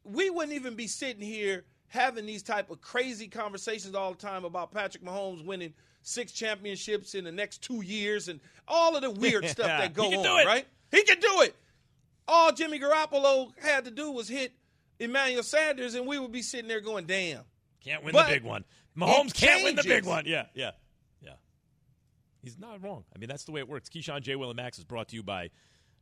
we 0.04 0.30
wouldn't 0.30 0.52
even 0.52 0.74
be 0.74 0.86
sitting 0.86 1.22
here 1.22 1.64
having 1.88 2.26
these 2.26 2.42
type 2.42 2.70
of 2.70 2.80
crazy 2.80 3.28
conversations 3.28 3.94
all 3.94 4.12
the 4.12 4.18
time 4.18 4.44
about 4.44 4.70
Patrick 4.70 5.04
Mahomes 5.04 5.44
winning 5.44 5.72
six 6.02 6.32
championships 6.32 7.14
in 7.14 7.24
the 7.24 7.32
next 7.32 7.62
two 7.62 7.82
years 7.82 8.28
and 8.28 8.40
all 8.68 8.94
of 8.94 9.02
the 9.02 9.10
weird 9.10 9.48
stuff 9.48 9.66
that 9.66 9.94
go 9.94 10.04
on, 10.04 10.46
right? 10.46 10.66
He 10.90 11.02
can 11.02 11.18
do 11.18 11.42
it. 11.42 11.56
All 12.28 12.52
Jimmy 12.52 12.78
Garoppolo 12.78 13.52
had 13.58 13.84
to 13.84 13.90
do 13.90 14.10
was 14.10 14.28
hit 14.28 14.52
Emmanuel 14.98 15.42
Sanders, 15.42 15.94
and 15.94 16.06
we 16.06 16.18
would 16.18 16.32
be 16.32 16.42
sitting 16.42 16.68
there 16.68 16.80
going, 16.80 17.06
"Damn." 17.06 17.42
Can't 17.82 18.02
win 18.02 18.12
But 18.12 18.28
the 18.28 18.34
big 18.34 18.44
one. 18.44 18.64
Mahomes 18.96 19.34
can't 19.34 19.62
win 19.62 19.76
the 19.76 19.82
big 19.82 20.06
one. 20.06 20.24
Yeah, 20.26 20.46
yeah. 20.54 20.70
He's 22.44 22.58
not 22.58 22.82
wrong. 22.82 23.04
I 23.14 23.18
mean, 23.18 23.28
that's 23.28 23.44
the 23.44 23.52
way 23.52 23.60
it 23.60 23.68
works. 23.68 23.88
Keyshawn 23.88 24.22
J. 24.22 24.36
Will 24.36 24.50
and 24.50 24.56
Max 24.56 24.78
is 24.78 24.84
brought 24.84 25.08
to 25.08 25.16
you 25.16 25.22
by 25.22 25.50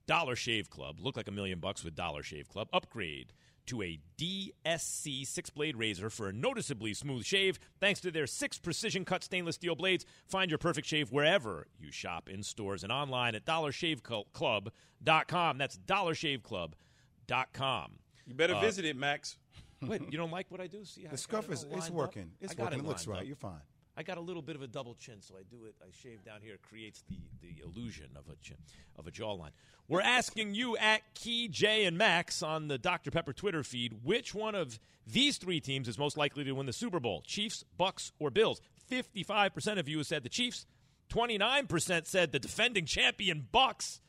Dollar 0.07 0.37
Shave 0.37 0.69
Club. 0.69 0.97
Look 1.01 1.17
like 1.17 1.29
a 1.29 1.33
million 1.33 1.61
bucks 1.61 1.85
with 1.85 1.95
Dollar 1.95 2.23
Shave 2.23 2.49
Club. 2.49 2.69
Upgrade 2.73 3.33
to 3.67 3.81
a 3.81 4.01
DSC 4.19 5.25
six 5.25 5.49
blade 5.49 5.77
razor 5.77 6.11
for 6.11 6.29
a 6.29 6.33
noticeably 6.33 6.93
smooth 6.95 7.25
shave 7.25 7.61
thanks 7.79 8.01
to 8.01 8.11
their 8.11 8.27
six 8.27 8.59
precision 8.59 9.05
cut 9.05 9.23
stainless 9.23 9.55
steel 9.55 9.77
blades. 9.77 10.05
Find 10.27 10.51
your 10.51 10.59
perfect 10.59 10.89
shave 10.89 11.13
wherever 11.13 11.69
you 11.79 11.93
shop 11.93 12.29
in 12.29 12.43
stores 12.43 12.83
and 12.83 12.91
online 12.91 13.37
at 13.37 13.45
dollarshaveclub.com. 13.45 15.59
That's 15.59 15.79
dollarshaveclub.com. 15.79 17.93
You 18.27 18.35
better 18.35 18.55
Uh, 18.55 18.61
visit 18.61 18.85
it, 18.85 18.97
Max. 18.97 19.37
Wait, 19.83 20.03
you 20.13 20.19
don't 20.19 20.31
like 20.31 20.51
what 20.51 20.61
I 20.61 20.67
do? 20.69 20.85
See, 20.85 21.03
I 21.03 21.05
The 21.05 21.11
got 21.11 21.19
scuff 21.21 21.49
it 21.49 21.53
is 21.53 21.65
all 21.65 21.71
it's 21.73 21.81
lined 21.83 21.91
up. 21.93 21.97
working. 21.97 22.31
It's 22.41 22.57
working. 22.57 22.79
It 22.81 22.85
looks 22.85 23.07
right. 23.07 23.21
up. 23.21 23.27
You're 23.27 23.37
fine. 23.37 23.61
I 23.97 24.03
got 24.03 24.17
a 24.17 24.21
little 24.21 24.41
bit 24.41 24.57
of 24.57 24.63
a 24.63 24.67
double 24.67 24.95
chin, 24.95 25.21
so 25.21 25.35
I 25.35 25.43
do 25.51 25.67
it. 25.67 25.75
I 25.83 25.91
shave 25.93 26.25
down 26.25 26.41
here. 26.41 26.55
It 26.55 26.63
creates 26.63 27.05
the, 27.09 27.17
the 27.41 27.63
illusion 27.63 28.09
of 28.17 28.25
a 28.33 28.37
chin, 28.37 28.57
of 28.99 29.07
a 29.07 29.11
jawline. 29.11 29.51
We're 29.87 30.01
asking 30.01 30.55
you 30.55 30.77
at 30.79 31.03
Key 31.15 31.49
J 31.49 31.85
and 31.85 31.99
Max 31.99 32.43
on 32.43 32.69
the 32.69 32.79
Dr 32.79 33.11
Pepper 33.11 33.35
Twitter 33.35 33.63
feed, 33.63 33.99
which 34.03 34.35
one 34.35 34.55
of 34.55 34.79
these 35.07 35.37
three 35.37 35.61
teams 35.61 35.89
is 35.89 35.99
most 35.99 36.17
likely 36.17 36.45
to 36.45 36.53
win 36.53 36.67
the 36.67 36.73
Super 36.73 37.01
Bowl? 37.01 37.23
Chiefs, 37.27 37.65
Bucs, 37.79 38.13
or 38.19 38.31
Bills? 38.31 38.63
Fifty-five 38.87 39.53
percent 39.53 39.79
of 39.79 39.89
you 39.89 40.03
said 40.05 40.23
the 40.23 40.31
Chiefs. 40.31 40.65
Twenty-nine 41.11 41.67
percent 41.67 42.07
said 42.07 42.33
the 42.33 42.39
defending 42.39 42.87
champion 42.87 43.47
Bucs, 43.53 44.01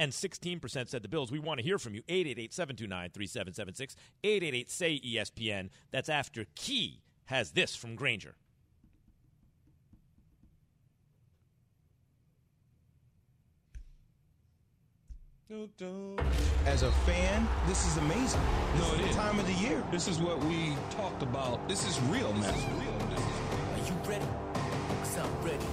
and 0.00 0.12
16% 0.12 0.88
said 0.88 1.02
the 1.02 1.08
Bills. 1.08 1.30
We 1.30 1.38
want 1.38 1.58
to 1.58 1.64
hear 1.64 1.78
from 1.78 1.94
you. 1.94 2.02
888 2.08 2.54
729 2.54 3.10
3776. 3.10 3.96
888 4.24 4.70
say 4.70 5.00
ESPN. 5.00 5.68
That's 5.90 6.08
after 6.08 6.46
Key 6.56 7.02
has 7.26 7.52
this 7.52 7.76
from 7.76 7.94
Grainger. 7.94 8.34
As 16.64 16.82
a 16.84 16.92
fan, 17.04 17.48
this 17.66 17.84
is 17.84 17.96
amazing. 17.96 18.40
This 18.76 18.86
No, 18.86 18.94
is 18.94 19.00
the 19.00 19.08
is. 19.08 19.16
time 19.16 19.36
of 19.40 19.46
the 19.48 19.52
year. 19.54 19.82
This 19.90 20.06
is 20.06 20.20
what 20.20 20.38
we 20.44 20.76
talked 20.90 21.24
about. 21.24 21.68
This 21.68 21.84
is 21.88 22.00
real, 22.02 22.32
man. 22.34 22.54
Are 22.54 23.84
you 23.84 23.94
ready? 24.08 24.24
Cause 25.02 25.18
I'm 25.18 25.44
ready. 25.44 25.64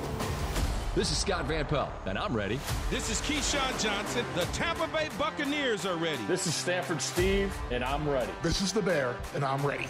This 0.96 1.12
is 1.12 1.20
Scott 1.20 1.46
Van 1.46 1.64
Pelt, 1.66 1.90
and 2.08 2.18
I'm 2.18 2.36
ready. 2.36 2.60
This 2.90 3.12
is 3.12 3.22
Keyshawn 3.22 3.80
Johnson. 3.80 4.26
The 4.34 4.46
Tampa 4.46 4.88
Bay 4.88 5.10
Buccaneers 5.20 5.86
are 5.86 5.96
ready. 5.98 6.24
This 6.28 6.48
is 6.48 6.56
Stanford 6.56 7.00
Steve, 7.00 7.54
and 7.70 7.84
I'm 7.84 8.10
ready. 8.10 8.32
This 8.42 8.64
is 8.64 8.74
the 8.74 8.82
Bear, 8.82 9.16
and 9.36 9.46
I'm 9.46 9.64
ready. 9.64 9.86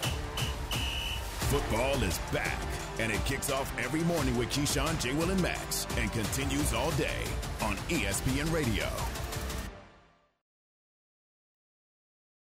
Football 1.47 2.03
is 2.03 2.17
back, 2.33 2.59
and 2.99 3.09
it 3.09 3.23
kicks 3.23 3.49
off 3.49 3.71
every 3.79 4.01
morning 4.01 4.35
with 4.35 4.49
Keyshawn, 4.49 4.99
J. 5.01 5.13
Will, 5.13 5.29
and 5.29 5.41
Max, 5.41 5.87
and 5.97 6.11
continues 6.11 6.73
all 6.73 6.91
day 6.91 7.23
on 7.61 7.77
ESPN 7.87 8.51
Radio. 8.51 8.89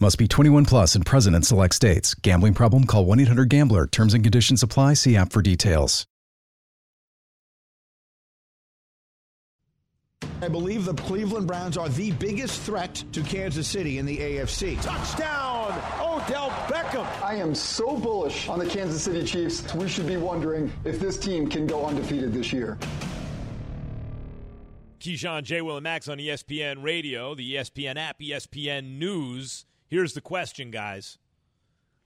Must 0.00 0.18
be 0.18 0.26
21 0.26 0.64
plus 0.64 0.96
and 0.96 1.06
present 1.06 1.36
in 1.36 1.42
select 1.42 1.74
states. 1.74 2.14
Gambling 2.14 2.54
problem? 2.54 2.84
Call 2.84 3.04
1 3.06 3.20
800 3.20 3.48
Gambler. 3.48 3.86
Terms 3.86 4.12
and 4.12 4.24
conditions 4.24 4.62
apply. 4.62 4.94
See 4.94 5.16
app 5.16 5.32
for 5.32 5.40
details. 5.40 6.06
I 10.42 10.48
believe 10.48 10.84
the 10.84 10.94
Cleveland 10.94 11.46
Browns 11.46 11.76
are 11.78 11.88
the 11.88 12.10
biggest 12.12 12.60
threat 12.62 13.02
to 13.12 13.22
Kansas 13.22 13.68
City 13.68 13.98
in 13.98 14.04
the 14.04 14.18
AFC. 14.18 14.80
Touchdown, 14.82 15.70
Odell 16.00 16.50
Beckham. 16.68 17.06
I 17.22 17.36
am 17.36 17.54
so 17.54 17.96
bullish 17.96 18.48
on 18.48 18.58
the 18.58 18.66
Kansas 18.66 19.02
City 19.02 19.24
Chiefs. 19.24 19.72
We 19.74 19.88
should 19.88 20.06
be 20.06 20.16
wondering 20.16 20.72
if 20.84 20.98
this 20.98 21.16
team 21.16 21.48
can 21.48 21.66
go 21.66 21.86
undefeated 21.86 22.32
this 22.32 22.52
year. 22.52 22.76
Keyshawn, 25.00 25.44
J. 25.44 25.60
Will, 25.60 25.76
and 25.76 25.84
Max 25.84 26.08
on 26.08 26.18
ESPN 26.18 26.82
Radio, 26.82 27.34
the 27.34 27.54
ESPN 27.54 27.96
app, 27.96 28.18
ESPN 28.20 28.98
News. 28.98 29.66
Here's 29.94 30.12
the 30.12 30.20
question, 30.20 30.72
guys. 30.72 31.18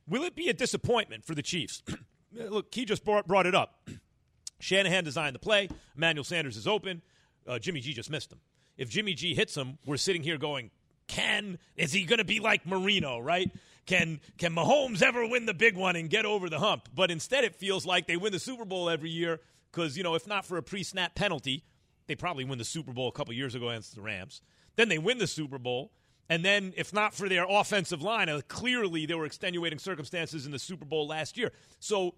Will 0.06 0.22
it 0.24 0.36
be 0.36 0.50
a 0.50 0.52
disappointment 0.52 1.24
for 1.24 1.34
the 1.34 1.40
Chiefs? 1.40 1.82
Look, 2.34 2.70
Key 2.70 2.84
just 2.84 3.02
brought, 3.02 3.46
it 3.46 3.54
up. 3.54 3.88
Shanahan 4.60 5.04
designed 5.04 5.34
the 5.34 5.38
play. 5.38 5.70
Emmanuel 5.96 6.22
Sanders 6.22 6.58
is 6.58 6.68
open. 6.68 7.00
Uh, 7.46 7.58
Jimmy 7.58 7.80
G 7.80 7.94
just 7.94 8.10
missed 8.10 8.30
him. 8.30 8.40
If 8.76 8.90
Jimmy 8.90 9.14
G 9.14 9.34
hits 9.34 9.56
him, 9.56 9.78
we're 9.86 9.96
sitting 9.96 10.22
here 10.22 10.36
going, 10.36 10.70
can 11.06 11.58
is 11.76 11.90
he 11.90 12.04
going 12.04 12.18
to 12.18 12.26
be 12.26 12.40
like 12.40 12.66
Marino, 12.66 13.20
right? 13.20 13.50
Can 13.86 14.20
can 14.36 14.54
Mahomes 14.54 15.00
ever 15.00 15.26
win 15.26 15.46
the 15.46 15.54
big 15.54 15.74
one 15.74 15.96
and 15.96 16.10
get 16.10 16.26
over 16.26 16.50
the 16.50 16.58
hump? 16.58 16.90
But 16.94 17.10
instead, 17.10 17.44
it 17.44 17.56
feels 17.56 17.86
like 17.86 18.06
they 18.06 18.18
win 18.18 18.32
the 18.32 18.38
Super 18.38 18.66
Bowl 18.66 18.90
every 18.90 19.08
year 19.08 19.40
because 19.72 19.96
you 19.96 20.02
know 20.02 20.14
if 20.14 20.26
not 20.26 20.44
for 20.44 20.58
a 20.58 20.62
pre-snap 20.62 21.14
penalty, 21.14 21.64
they 22.06 22.14
probably 22.14 22.44
win 22.44 22.58
the 22.58 22.66
Super 22.66 22.92
Bowl 22.92 23.08
a 23.08 23.12
couple 23.12 23.32
years 23.32 23.54
ago 23.54 23.70
against 23.70 23.94
the 23.94 24.02
Rams. 24.02 24.42
Then 24.76 24.90
they 24.90 24.98
win 24.98 25.16
the 25.16 25.26
Super 25.26 25.58
Bowl, 25.58 25.92
and 26.28 26.44
then 26.44 26.72
if 26.76 26.92
not 26.92 27.14
for 27.14 27.28
their 27.28 27.46
offensive 27.48 28.02
line, 28.02 28.28
uh, 28.28 28.40
clearly 28.48 29.06
there 29.06 29.18
were 29.18 29.26
extenuating 29.26 29.78
circumstances 29.78 30.46
in 30.46 30.52
the 30.52 30.58
Super 30.58 30.84
Bowl 30.84 31.06
last 31.06 31.36
year. 31.38 31.52
So 31.80 32.14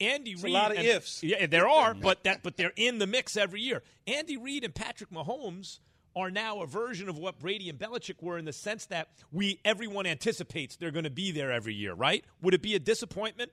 Andy 0.00 0.32
It's 0.32 0.44
a 0.44 0.48
lot 0.48 0.70
of 0.70 0.78
and- 0.78 0.86
ifs. 0.86 1.22
Yeah, 1.22 1.46
there 1.46 1.68
are, 1.68 1.92
but 1.94 2.24
that 2.24 2.42
but 2.42 2.56
they're 2.56 2.72
in 2.76 2.98
the 2.98 3.06
mix 3.06 3.36
every 3.36 3.60
year. 3.60 3.82
Andy 4.06 4.36
Reid 4.36 4.64
and 4.64 4.74
Patrick 4.74 5.10
Mahomes 5.10 5.78
are 6.16 6.30
now 6.30 6.60
a 6.62 6.66
version 6.66 7.08
of 7.08 7.18
what 7.18 7.38
Brady 7.38 7.68
and 7.68 7.78
Belichick 7.78 8.20
were 8.22 8.36
in 8.38 8.44
the 8.44 8.52
sense 8.52 8.86
that 8.86 9.08
we 9.30 9.60
everyone 9.64 10.06
anticipates 10.06 10.74
they're 10.76 10.90
going 10.90 11.04
to 11.04 11.10
be 11.10 11.30
there 11.30 11.52
every 11.52 11.74
year, 11.74 11.94
right? 11.94 12.24
Would 12.42 12.54
it 12.54 12.62
be 12.62 12.74
a 12.74 12.78
disappointment 12.80 13.52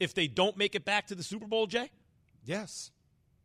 if 0.00 0.14
they 0.14 0.26
don't 0.28 0.56
make 0.56 0.74
it 0.74 0.84
back 0.84 1.08
to 1.08 1.14
the 1.14 1.22
Super 1.22 1.46
Bowl, 1.46 1.66
Jay? 1.66 1.90
Yes. 2.44 2.92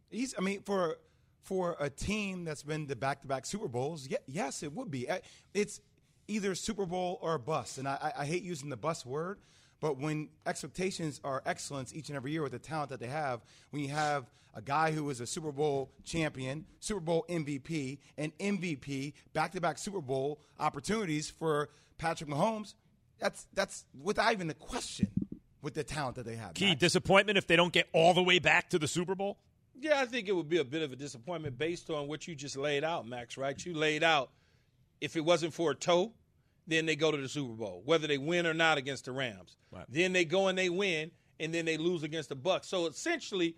He's, 0.10 0.34
I 0.38 0.42
mean, 0.42 0.62
for 0.62 0.98
for 1.42 1.76
a 1.80 1.90
team 1.90 2.46
that's 2.46 2.64
been 2.64 2.88
the 2.88 2.96
back-to-back 2.96 3.46
Super 3.46 3.68
Bowls, 3.68 4.08
yes, 4.28 4.64
it 4.64 4.72
would 4.72 4.90
be. 4.90 5.10
It's 5.54 5.82
either 6.28 6.56
Super 6.56 6.86
Bowl 6.86 7.20
or 7.22 7.36
a 7.36 7.40
bust, 7.40 7.78
and 7.78 7.88
I, 7.88 8.12
I 8.18 8.22
I 8.22 8.26
hate 8.26 8.44
using 8.44 8.70
the 8.70 8.78
bust 8.78 9.06
word, 9.06 9.40
but 9.80 9.98
when 9.98 10.30
expectations 10.46 11.20
are 11.24 11.42
excellence 11.46 11.94
each 11.94 12.10
and 12.10 12.16
every 12.16 12.32
year 12.32 12.42
with 12.44 12.52
the 12.54 12.60
talent 12.60 12.90
that 12.90 13.00
they 13.00 13.08
have, 13.08 13.42
when 13.72 13.82
you 13.82 13.90
have 13.90 14.30
a 14.56 14.62
guy 14.62 14.92
who 14.92 15.10
is 15.10 15.20
a 15.20 15.26
Super 15.28 15.52
Bowl 15.52 15.92
champion, 16.04 16.66
Super 16.80 17.00
Bowl 17.00 17.26
MVP, 17.30 17.98
and 18.18 18.38
MVP, 18.38 19.14
back-to-back 19.34 19.78
Super 19.78 20.02
Bowl 20.02 20.40
opportunities 20.60 21.30
for 21.30 21.70
Patrick 21.98 22.30
Mahomes, 22.30 22.76
that's 23.20 23.48
that's 23.54 23.86
without 24.02 24.32
even 24.34 24.50
a 24.50 24.54
question 24.54 25.10
with 25.62 25.74
the 25.74 25.84
talent 25.84 26.16
that 26.16 26.26
they 26.26 26.36
have. 26.36 26.54
Key 26.54 26.70
Max. 26.70 26.80
disappointment 26.80 27.38
if 27.38 27.48
they 27.48 27.56
don't 27.56 27.74
get 27.74 27.88
all 27.94 28.14
the 28.14 28.24
way 28.24 28.40
back 28.40 28.70
to 28.70 28.80
the 28.80 28.88
Super 28.88 29.16
Bowl. 29.16 29.38
Yeah, 29.80 30.00
I 30.00 30.06
think 30.06 30.28
it 30.28 30.34
would 30.34 30.50
be 30.50 30.60
a 30.60 30.64
bit 30.64 30.82
of 30.82 30.92
a 30.94 30.96
disappointment 30.96 31.58
based 31.58 31.90
on 31.90 32.08
what 32.08 32.28
you 32.28 32.36
just 32.36 32.56
laid 32.56 32.84
out, 32.84 33.08
Max, 33.08 33.38
right? 33.38 33.66
You 33.66 33.74
laid 33.74 34.04
out 34.04 34.30
if 35.04 35.18
it 35.18 35.26
wasn't 35.26 35.54
for 35.54 35.72
a 35.72 35.76
toe, 35.76 36.14
then 36.66 36.86
they 36.86 36.96
go 36.96 37.12
to 37.12 37.18
the 37.18 37.28
Super 37.28 37.52
Bowl, 37.54 37.82
whether 37.84 38.08
they 38.08 38.18
win 38.18 38.48
or 38.48 38.54
not 38.54 38.78
against 38.78 39.04
the 39.04 39.12
Rams. 39.12 39.58
Then 39.90 40.14
they 40.14 40.24
go 40.24 40.48
and 40.48 40.58
they 40.58 40.70
win, 40.70 41.12
and 41.42 41.54
then 41.54 41.66
they 41.66 41.76
lose 41.76 42.04
against 42.04 42.30
the 42.30 42.38
Bucs. 42.38 42.66
So 42.66 42.88
essentially, 42.88 43.58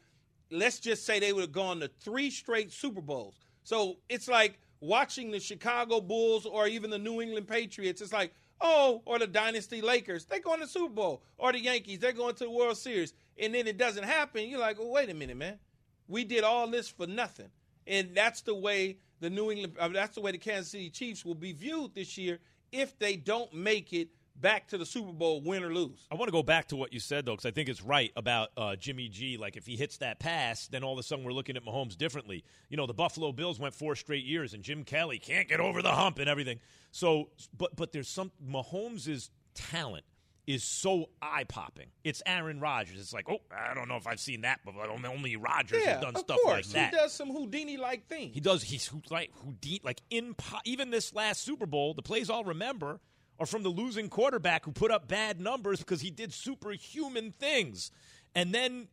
let's 0.49 0.79
just 0.79 1.05
say 1.05 1.19
they 1.19 1.33
would 1.33 1.41
have 1.41 1.51
gone 1.51 1.81
to 1.81 1.87
three 1.87 2.31
straight 2.31 2.71
Super 2.71 3.01
Bowls. 3.01 3.35
So 3.63 3.97
it's 4.09 4.27
like 4.27 4.59
watching 4.79 5.29
the 5.29 5.39
Chicago 5.39 6.01
Bulls 6.01 6.47
or 6.47 6.67
even 6.67 6.89
the 6.89 6.97
New 6.97 7.21
England 7.21 7.47
Patriots. 7.47 8.01
It's 8.01 8.11
like, 8.11 8.33
oh, 8.59 9.03
or 9.05 9.19
the 9.19 9.27
Dynasty 9.27 9.81
Lakers, 9.81 10.25
they're 10.25 10.39
going 10.39 10.61
to 10.61 10.65
the 10.65 10.71
Super 10.71 10.93
Bowl, 10.93 11.21
or 11.37 11.51
the 11.51 11.61
Yankees, 11.61 11.99
they're 11.99 12.11
going 12.11 12.33
to 12.35 12.45
the 12.45 12.49
World 12.49 12.77
Series, 12.77 13.13
and 13.37 13.53
then 13.53 13.67
it 13.67 13.77
doesn't 13.77 14.05
happen. 14.05 14.49
You're 14.49 14.59
like, 14.59 14.79
well, 14.79 14.89
wait 14.89 15.11
a 15.11 15.13
minute, 15.13 15.37
man. 15.37 15.59
We 16.07 16.23
did 16.23 16.43
all 16.43 16.67
this 16.67 16.87
for 16.87 17.05
nothing, 17.05 17.49
and 17.85 18.15
that's 18.15 18.41
the 18.41 18.55
way 18.55 18.97
the 19.19 19.29
New 19.29 19.51
England, 19.51 19.75
uh, 19.79 19.87
that's 19.89 20.15
the 20.15 20.21
way 20.21 20.31
the 20.31 20.37
Kansas 20.37 20.71
City 20.71 20.89
Chiefs 20.89 21.25
will 21.25 21.35
be 21.35 21.53
viewed 21.53 21.93
this 21.93 22.17
year 22.17 22.39
if 22.71 22.97
they 22.99 23.15
don't 23.15 23.53
make 23.53 23.93
it 23.93 24.09
back 24.35 24.67
to 24.67 24.77
the 24.77 24.85
Super 24.85 25.13
Bowl, 25.13 25.41
win 25.41 25.63
or 25.63 25.73
lose. 25.73 26.07
I 26.11 26.15
want 26.15 26.27
to 26.27 26.31
go 26.31 26.43
back 26.43 26.67
to 26.69 26.75
what 26.75 26.93
you 26.93 26.99
said 26.99 27.25
though, 27.25 27.33
because 27.33 27.45
I 27.45 27.51
think 27.51 27.69
it's 27.69 27.81
right 27.81 28.11
about 28.15 28.49
uh, 28.57 28.75
Jimmy 28.75 29.07
G. 29.07 29.37
Like 29.37 29.55
if 29.55 29.65
he 29.65 29.75
hits 29.75 29.97
that 29.97 30.19
pass, 30.19 30.67
then 30.67 30.83
all 30.83 30.93
of 30.93 30.99
a 30.99 31.03
sudden 31.03 31.23
we're 31.23 31.31
looking 31.31 31.55
at 31.55 31.65
Mahomes 31.65 31.97
differently. 31.97 32.43
You 32.69 32.77
know, 32.77 32.85
the 32.85 32.93
Buffalo 32.93 33.31
Bills 33.31 33.59
went 33.59 33.73
four 33.73 33.95
straight 33.95 34.25
years, 34.25 34.53
and 34.53 34.63
Jim 34.63 34.83
Kelly 34.83 35.19
can't 35.19 35.47
get 35.47 35.59
over 35.59 35.81
the 35.81 35.91
hump 35.91 36.19
and 36.19 36.29
everything. 36.29 36.59
So, 36.91 37.29
but 37.57 37.75
but 37.75 37.91
there's 37.91 38.09
some 38.09 38.31
Mahomes' 38.45 39.29
talent 39.53 40.03
is 40.47 40.63
so 40.63 41.09
eye 41.21 41.43
popping. 41.43 41.87
It's 42.03 42.21
Aaron 42.25 42.59
Rodgers. 42.59 42.99
It's 42.99 43.13
like, 43.13 43.29
oh, 43.29 43.39
I 43.51 43.73
don't 43.73 43.87
know 43.87 43.95
if 43.95 44.05
I've 44.05 44.19
seen 44.19 44.41
that, 44.41 44.59
but 44.63 44.73
only 44.89 45.35
Rodgers 45.35 45.81
yeah, 45.83 45.93
has 45.93 46.01
done 46.01 46.15
stuff 46.15 46.37
course. 46.43 46.73
like 46.73 46.91
that. 46.91 46.93
He 46.93 46.97
does 46.97 47.13
some 47.13 47.29
Houdini 47.29 47.77
like 47.77 48.07
things. 48.07 48.33
He 48.33 48.39
does. 48.39 48.63
He's 48.63 48.91
like 49.09 49.31
Houdini, 49.43 49.81
like 49.83 50.01
in 50.09 50.35
even 50.65 50.91
this 50.91 51.13
last 51.13 51.41
Super 51.41 51.65
Bowl, 51.65 51.93
the 51.93 52.01
plays 52.01 52.29
I'll 52.29 52.43
remember 52.43 52.99
are 53.39 53.45
from 53.45 53.63
the 53.63 53.69
losing 53.69 54.07
quarterback 54.07 54.65
who 54.65 54.71
put 54.71 54.91
up 54.91 55.07
bad 55.07 55.39
numbers 55.41 55.79
because 55.79 56.01
he 56.01 56.11
did 56.11 56.33
superhuman 56.33 57.33
things, 57.37 57.91
and 58.33 58.53
then 58.53 58.87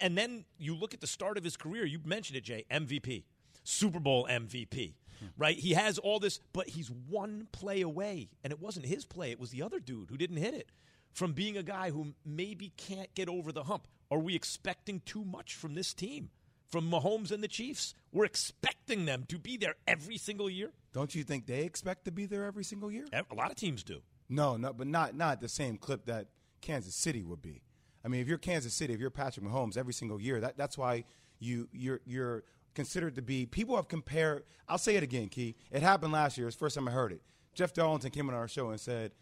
and 0.00 0.16
then 0.16 0.44
you 0.58 0.74
look 0.74 0.94
at 0.94 1.00
the 1.00 1.06
start 1.06 1.36
of 1.36 1.44
his 1.44 1.56
career. 1.56 1.84
You 1.84 2.00
mentioned 2.04 2.36
it, 2.36 2.44
Jay. 2.44 2.64
MVP, 2.70 3.24
Super 3.64 4.00
Bowl 4.00 4.26
MVP. 4.30 4.94
Mm-hmm. 5.16 5.26
Right, 5.36 5.58
he 5.58 5.74
has 5.74 5.98
all 5.98 6.18
this, 6.18 6.40
but 6.52 6.68
he's 6.68 6.90
one 6.90 7.48
play 7.52 7.80
away, 7.80 8.28
and 8.44 8.52
it 8.52 8.60
wasn't 8.60 8.86
his 8.86 9.04
play; 9.04 9.30
it 9.30 9.40
was 9.40 9.50
the 9.50 9.62
other 9.62 9.80
dude 9.80 10.10
who 10.10 10.16
didn't 10.16 10.38
hit 10.38 10.54
it. 10.54 10.70
From 11.12 11.32
being 11.32 11.56
a 11.56 11.62
guy 11.62 11.90
who 11.90 12.14
maybe 12.24 12.72
can't 12.76 13.14
get 13.14 13.28
over 13.28 13.50
the 13.50 13.64
hump. 13.64 13.88
Are 14.10 14.18
we 14.18 14.36
expecting 14.36 15.00
too 15.00 15.24
much 15.24 15.54
from 15.54 15.74
this 15.74 15.94
team? 15.94 16.30
From 16.68 16.90
Mahomes 16.90 17.32
and 17.32 17.42
the 17.42 17.48
Chiefs? 17.48 17.94
We're 18.12 18.26
expecting 18.26 19.06
them 19.06 19.24
to 19.28 19.38
be 19.38 19.56
there 19.56 19.76
every 19.86 20.18
single 20.18 20.50
year? 20.50 20.72
Don't 20.92 21.14
you 21.14 21.24
think 21.24 21.46
they 21.46 21.62
expect 21.62 22.04
to 22.04 22.12
be 22.12 22.26
there 22.26 22.44
every 22.44 22.64
single 22.64 22.90
year? 22.90 23.06
A 23.12 23.34
lot 23.34 23.50
of 23.50 23.56
teams 23.56 23.82
do. 23.82 24.02
No, 24.28 24.56
no, 24.56 24.72
but 24.72 24.86
not 24.86 25.14
not 25.14 25.40
the 25.40 25.48
same 25.48 25.76
clip 25.76 26.06
that 26.06 26.28
Kansas 26.60 26.94
City 26.94 27.22
would 27.22 27.42
be. 27.42 27.62
I 28.04 28.08
mean, 28.08 28.20
if 28.20 28.28
you're 28.28 28.38
Kansas 28.38 28.74
City, 28.74 28.92
if 28.92 29.00
you're 29.00 29.10
Patrick 29.10 29.44
Mahomes 29.44 29.76
every 29.76 29.92
single 29.92 30.20
year, 30.20 30.40
that, 30.40 30.56
that's 30.56 30.76
why 30.76 31.04
you 31.38 31.68
you're 31.72 32.00
you're 32.04 32.44
considered 32.76 33.16
to 33.16 33.22
be. 33.22 33.46
People 33.46 33.74
have 33.74 33.88
compared. 33.88 34.44
I'll 34.68 34.78
say 34.78 34.94
it 34.94 35.02
again, 35.02 35.28
Key. 35.28 35.56
It 35.72 35.82
happened 35.82 36.12
last 36.12 36.38
year. 36.38 36.46
It's 36.46 36.54
the 36.54 36.60
first 36.60 36.76
time 36.76 36.86
I 36.86 36.92
heard 36.92 37.10
it. 37.10 37.22
Jeff 37.54 37.72
Darlington 37.72 38.10
came 38.10 38.28
on 38.28 38.34
our 38.34 38.46
show 38.46 38.70
and 38.70 38.78
said 38.78 39.12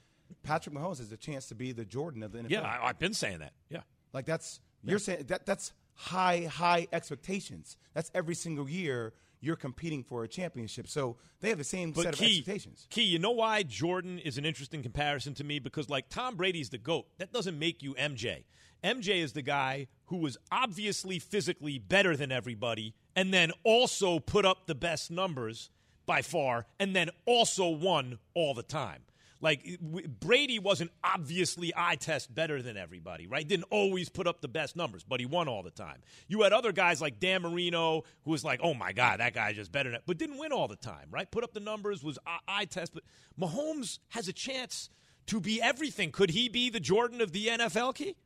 Patrick 0.42 0.74
Mahomes 0.74 0.98
has 0.98 1.10
a 1.12 1.16
chance 1.16 1.46
to 1.46 1.54
be 1.54 1.72
the 1.72 1.84
Jordan 1.84 2.22
of 2.22 2.32
the 2.32 2.40
NFL. 2.40 2.50
Yeah, 2.50 2.60
I, 2.60 2.88
I've 2.88 2.98
been 2.98 3.14
saying 3.14 3.38
that. 3.38 3.52
Yeah. 3.70 3.80
Like 4.12 4.26
that's 4.26 4.60
you're 4.82 4.98
saying 4.98 5.24
that 5.28 5.46
that's 5.46 5.72
high 5.94 6.48
high 6.50 6.88
expectations. 6.92 7.76
That's 7.94 8.10
every 8.14 8.34
single 8.34 8.68
year 8.68 9.14
you're 9.40 9.56
competing 9.56 10.02
for 10.02 10.24
a 10.24 10.28
championship. 10.28 10.88
So 10.88 11.16
they 11.40 11.50
have 11.50 11.58
the 11.58 11.64
same 11.64 11.92
But 11.92 12.04
set 12.04 12.14
of 12.14 12.22
expectations. 12.22 12.86
Key, 12.90 13.02
you 13.02 13.18
know 13.18 13.30
why 13.30 13.62
Jordan 13.62 14.18
is 14.18 14.38
an 14.38 14.44
interesting 14.44 14.82
comparison 14.82 15.34
to 15.34 15.44
me? 15.44 15.58
Because 15.58 15.88
like 15.88 16.08
Tom 16.08 16.36
Brady's 16.36 16.70
the 16.70 16.78
GOAT. 16.78 17.06
That 17.18 17.32
doesn't 17.32 17.58
make 17.58 17.82
you 17.82 17.94
MJ. 17.94 18.44
MJ 18.82 19.22
is 19.22 19.32
the 19.32 19.42
guy 19.42 19.86
who 20.06 20.18
was 20.18 20.36
obviously 20.52 21.18
physically 21.18 21.78
better 21.78 22.16
than 22.16 22.32
everybody 22.32 22.94
and 23.16 23.32
then 23.32 23.52
also 23.62 24.18
put 24.18 24.44
up 24.44 24.66
the 24.66 24.74
best 24.74 25.10
numbers 25.10 25.70
by 26.06 26.22
far 26.22 26.66
and 26.78 26.94
then 26.94 27.10
also 27.26 27.68
won 27.68 28.18
all 28.34 28.54
the 28.54 28.62
time. 28.62 29.02
Like 29.40 29.78
Brady 30.20 30.58
wasn't 30.58 30.90
obviously 31.02 31.70
eye 31.76 31.96
test 31.96 32.34
better 32.34 32.62
than 32.62 32.78
everybody, 32.78 33.26
right? 33.26 33.46
Didn't 33.46 33.66
always 33.70 34.08
put 34.08 34.26
up 34.26 34.40
the 34.40 34.48
best 34.48 34.74
numbers, 34.74 35.04
but 35.04 35.20
he 35.20 35.26
won 35.26 35.48
all 35.48 35.62
the 35.62 35.70
time. 35.70 35.98
You 36.28 36.42
had 36.42 36.54
other 36.54 36.72
guys 36.72 37.02
like 37.02 37.20
Dan 37.20 37.42
Marino, 37.42 38.04
who 38.24 38.30
was 38.30 38.42
like, 38.42 38.60
"Oh 38.62 38.72
my 38.72 38.92
God, 38.92 39.20
that 39.20 39.34
guy's 39.34 39.56
just 39.56 39.70
better," 39.70 39.98
but 40.06 40.16
didn't 40.16 40.38
win 40.38 40.50
all 40.50 40.66
the 40.66 40.76
time, 40.76 41.08
right? 41.10 41.30
Put 41.30 41.44
up 41.44 41.52
the 41.52 41.60
numbers, 41.60 42.02
was 42.02 42.18
eye 42.48 42.64
test, 42.64 42.94
but 42.94 43.02
Mahomes 43.38 43.98
has 44.10 44.28
a 44.28 44.32
chance 44.32 44.88
to 45.26 45.40
be 45.40 45.60
everything. 45.60 46.10
Could 46.10 46.30
he 46.30 46.48
be 46.48 46.70
the 46.70 46.80
Jordan 46.80 47.20
of 47.20 47.32
the 47.32 47.48
NFL? 47.48 47.94
Key? 47.94 48.16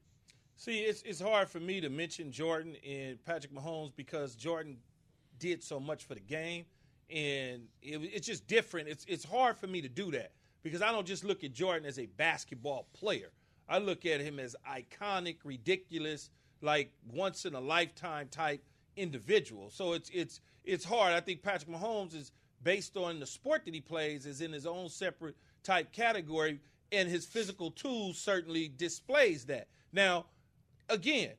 See, 0.61 0.81
it's 0.81 1.03
it's 1.03 1.21
hard 1.21 1.49
for 1.49 1.61
me 1.61 1.81
to 1.81 1.89
mention 1.89 2.33
Jordan 2.33 2.75
and 2.85 3.25
Patrick 3.25 3.55
Mahomes 3.55 3.93
because 3.95 4.35
Jordan 4.35 4.77
did 5.39 5.63
so 5.63 5.79
much 5.79 6.05
for 6.05 6.15
the 6.15 6.21
game, 6.21 6.65
and 7.09 7.63
it, 7.81 8.01
it's 8.03 8.27
just 8.27 8.45
different. 8.49 8.89
It's 8.89 9.05
it's 9.07 9.25
hard 9.25 9.57
for 9.57 9.69
me 9.69 9.81
to 9.83 9.89
do 9.89 10.11
that 10.11 10.33
because 10.65 10.83
I 10.83 10.91
don't 10.91 11.07
just 11.07 11.23
look 11.23 11.45
at 11.45 11.53
Jordan 11.53 11.87
as 11.87 12.01
a 12.01 12.07
basketball 12.07 12.89
player. 12.93 13.31
I 13.69 13.79
look 13.79 14.05
at 14.05 14.21
him 14.21 14.41
as 14.41 14.57
iconic, 14.69 15.37
ridiculous, 15.45 16.29
like 16.61 16.91
once 17.13 17.45
in 17.45 17.55
a 17.55 17.61
lifetime 17.61 18.27
type 18.29 18.61
individual. 18.97 19.71
So 19.71 19.93
it's 19.93 20.11
it's 20.13 20.41
it's 20.65 20.85
hard. 20.85 21.13
I 21.13 21.21
think 21.21 21.41
Patrick 21.41 21.71
Mahomes 21.71 22.17
is 22.17 22.33
based 22.65 22.97
on 22.97 23.21
the 23.21 23.27
sport 23.27 23.65
that 23.67 23.75
he 23.75 23.81
plays 23.81 24.27
is 24.27 24.41
in 24.41 24.53
his 24.53 24.67
own 24.67 24.89
separate 24.89 25.37
type 25.63 25.93
category, 25.93 26.59
and 26.91 27.09
his 27.09 27.27
physical 27.27 27.71
tools 27.71 28.19
certainly 28.19 28.73
displays 28.77 29.45
that. 29.45 29.69
Now, 29.93 30.27
again, 30.89 31.33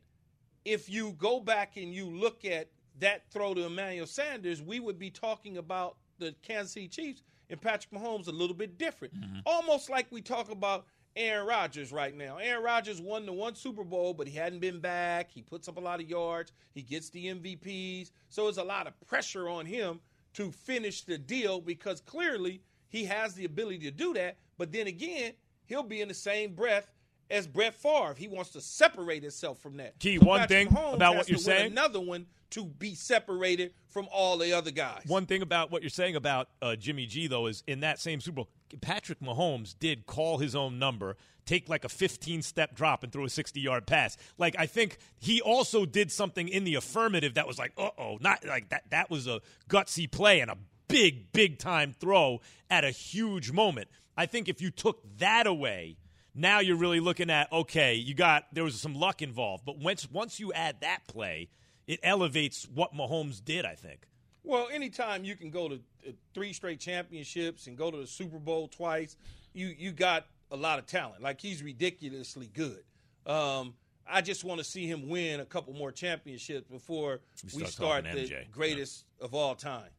if 0.66 0.89
you 0.89 1.14
go 1.18 1.39
back 1.39 1.78
and 1.78 1.93
you 1.93 2.10
look 2.10 2.45
at 2.45 2.70
that 3.00 3.24
throw 3.32 3.54
to 3.54 3.66
Emmanuel 3.66 4.08
Sanders, 4.08 4.62
we 4.62 4.80
would 4.80 5.00
be 5.00 5.10
talking 5.10 5.58
about 5.58 5.97
the 6.20 6.36
Kansas 6.41 6.74
City 6.74 6.88
Chiefs 6.88 7.24
and 7.50 7.60
Patrick 7.60 7.91
Mahomes 7.91 8.28
a 8.28 8.32
little 8.32 8.56
bit 8.56 8.78
different. 8.78 9.20
Mm-hmm. 9.20 9.39
Almost 9.45 9.89
like 9.89 10.08
we 10.12 10.22
talk 10.22 10.52
about 10.52 10.86
Aaron 11.16 11.47
Rodgers 11.47 11.91
right 11.91 12.16
now. 12.16 12.38
Aaron 12.38 12.64
Rodgers 12.64 13.02
won 13.02 13.26
the 13.26 13.34
one 13.34 13.56
Super 13.56 13.84
Bowl, 13.84 14.14
but 14.14 14.28
he 14.28 14.38
hadn't 14.38 14.60
been 14.60 14.80
back. 14.80 15.32
He 15.32 15.41
puts 15.41 15.68
up 15.68 15.78
a 15.78 15.82
lot 15.82 16.00
of 16.00 16.10
yards. 16.10 16.52
He 16.74 16.82
gets 16.82 17.10
the 17.10 17.26
MVPs. 17.28 18.12
So 18.30 18.43
there's 18.43 18.58
a 18.58 18.64
lot 18.64 18.88
of 18.88 19.00
pressure 19.08 19.50
on 19.50 19.66
him 19.66 20.00
to 20.34 20.52
finish 20.52 21.04
the 21.04 21.18
deal 21.18 21.60
because 21.62 22.02
clearly 22.02 22.62
he 22.89 23.06
has 23.06 23.34
the 23.34 23.45
ability 23.45 23.80
to 23.80 23.91
do 23.91 24.14
that. 24.14 24.38
But 24.58 24.72
then 24.72 24.88
again, 24.88 25.34
he'll 25.66 25.84
be 25.84 26.02
in 26.02 26.08
the 26.08 26.14
same 26.14 26.54
breath 26.54 26.91
as 27.30 27.48
Brett 27.48 27.76
Favre. 27.76 28.16
He 28.18 28.28
wants 28.28 28.52
to 28.52 28.62
separate 28.62 29.24
himself 29.24 29.60
from 29.60 29.78
that. 29.78 30.00
Key, 30.00 30.18
So 30.18 30.26
one 30.26 30.40
Patrick 30.42 30.70
thing 30.70 30.76
Mahomes 30.76 30.94
about 30.96 31.16
what 31.16 31.30
you're 31.30 31.38
saying- 31.38 31.72
Another 31.72 32.00
one 32.00 32.28
to 32.52 32.66
be 32.66 32.96
separated 32.96 33.74
from 33.90 34.08
all 34.12 34.38
the 34.38 34.54
other 34.54 34.72
guys. 34.72 35.04
One 35.06 35.26
thing 35.28 35.42
about 35.44 35.70
what 35.72 35.84
you're 35.84 35.90
saying 35.90 36.16
about 36.16 36.50
uh, 36.62 36.76
Jimmy 36.76 37.06
G, 37.06 37.28
though, 37.28 37.46
is 37.46 37.64
in 37.68 37.82
that 37.82 38.00
same 38.00 38.20
Super 38.22 38.38
Bowl, 38.38 38.50
Patrick 38.82 39.20
Mahomes 39.20 39.76
did 39.78 40.08
call 40.08 40.40
his 40.40 40.56
own 40.56 40.80
number, 40.80 41.16
take 41.46 41.70
like 41.70 41.86
a 41.86 41.90
15 41.90 42.42
step 42.42 42.76
drop, 42.76 43.04
and 43.04 43.12
throw 43.14 43.26
a 43.26 43.30
60 43.30 43.60
yard 43.60 43.86
pass. 43.86 44.18
Like, 44.40 44.56
I 44.58 44.66
think 44.66 44.98
he 45.20 45.42
also 45.42 45.86
did 45.86 46.12
something 46.12 46.48
in 46.48 46.64
the 46.64 46.74
affirmative 46.76 47.36
that 47.36 47.48
was 47.48 47.60
like, 47.60 47.72
uh 47.78 47.90
oh, 48.00 48.18
not 48.20 48.44
like 48.46 48.70
that. 48.70 48.84
That 48.90 49.12
was 49.12 49.28
a 49.28 49.42
gutsy 49.70 50.10
play 50.10 50.40
and 50.40 50.50
a 50.50 50.58
big, 50.88 51.32
big 51.32 51.60
time 51.60 51.94
throw 51.94 52.42
at 52.70 52.84
a 52.84 52.90
huge 52.92 53.52
moment. 53.52 53.90
I 54.18 54.26
think 54.26 54.50
if 54.50 54.60
you 54.62 54.72
took 54.72 55.02
that 55.20 55.46
away, 55.48 55.98
now 56.40 56.60
you're 56.60 56.76
really 56.78 57.00
looking 57.00 57.30
at 57.30 57.52
okay, 57.52 57.96
you 57.96 58.14
got 58.14 58.46
there 58.54 58.64
was 58.64 58.80
some 58.80 58.96
luck 58.96 59.22
involved, 59.22 59.66
but 59.66 59.78
once 59.78 60.10
once 60.10 60.40
you 60.40 60.52
add 60.54 60.78
that 60.82 61.02
play, 61.08 61.50
it 61.88 62.00
elevates 62.04 62.68
what 62.74 62.94
Mahomes 62.94 63.44
did. 63.44 63.66
I 63.66 63.76
think. 63.76 64.08
Well, 64.44 64.68
anytime 64.72 65.26
you 65.26 65.36
can 65.36 65.50
go 65.52 65.68
to 65.70 65.76
uh, 65.76 66.12
three 66.34 66.54
straight 66.54 66.80
championships 66.80 67.68
and 67.68 67.78
go 67.78 67.92
to 67.92 67.98
the 67.98 68.08
Super 68.08 68.40
Bowl 68.40 68.68
twice, 68.68 69.18
you 69.54 69.74
you 69.78 69.92
got 69.92 70.26
a 70.52 70.56
lot 70.56 70.80
of 70.80 70.86
talent. 70.86 71.22
Like 71.22 71.42
he's 71.42 71.62
ridiculously 71.62 72.50
good. 72.54 72.84
Um, 73.26 73.76
I 74.12 74.22
just 74.22 74.44
want 74.44 74.58
to 74.60 74.64
see 74.64 74.88
him 74.88 75.08
win 75.08 75.40
a 75.40 75.46
couple 75.46 75.74
more 75.74 75.92
championships 75.92 76.68
before 76.68 77.20
We 77.54 77.62
we 77.62 77.68
start 77.68 78.06
start 78.06 78.16
the 78.16 78.22
MJ. 78.22 78.50
greatest 78.52 79.06
of 79.22 79.36
all 79.36 79.54
time. 79.56 79.90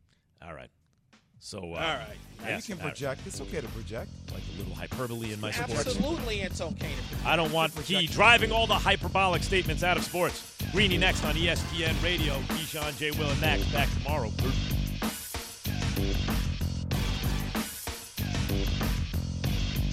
All 0.43 0.55
right. 0.55 0.71
So, 1.43 1.59
uh, 1.59 1.63
All 1.63 1.75
right. 1.75 2.05
yes, 2.45 2.69
you 2.69 2.75
can 2.75 2.83
all 2.83 2.89
right. 2.89 2.95
project. 2.97 3.27
It's 3.27 3.41
okay 3.41 3.61
to 3.63 3.69
project. 3.69 4.11
Like 4.33 4.43
a 4.55 4.59
little 4.59 4.75
hyperbole 4.75 5.33
in 5.33 5.41
my 5.41 5.51
sports. 5.51 5.87
Absolutely, 5.87 6.41
it's 6.43 6.61
okay. 6.61 6.91
to- 7.23 7.29
I 7.29 7.35
don't 7.35 7.51
want 7.51 7.73
he 7.81 8.07
driving 8.07 8.53
all 8.53 8.67
the 8.67 8.75
hyperbolic 8.75 9.43
statements 9.43 9.83
out 9.83 9.97
of 9.97 10.05
sports. 10.05 10.55
Greeny 10.73 10.99
next 10.99 11.25
on 11.25 11.35
ESPN 11.35 12.01
Radio. 12.05 12.35
Keyshawn, 12.49 12.97
J. 12.99 13.11
Will, 13.13 13.31
and 13.31 13.41
Max 13.41 13.63
back 13.73 13.89
tomorrow. 14.03 14.31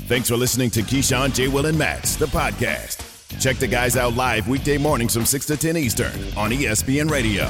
Thanks 0.08 0.30
for 0.30 0.38
listening 0.38 0.70
to 0.72 0.82
Keyshawn, 0.82 1.34
J. 1.34 1.48
Will, 1.50 1.66
and 1.66 1.78
Max, 1.78 2.16
the 2.16 2.28
podcast. 2.28 3.04
Check 3.41 3.58
the 3.58 3.68
guys 3.68 3.98
out 3.98 4.14
live 4.16 4.48
weekday 4.48 4.78
mornings 4.78 5.14
from 5.14 5.26
6 5.26 5.45
to 5.48 5.58
10 5.58 5.76
Eastern 5.78 6.12
on 6.38 6.52
ESPN 6.52 7.10
Radio. 7.12 7.50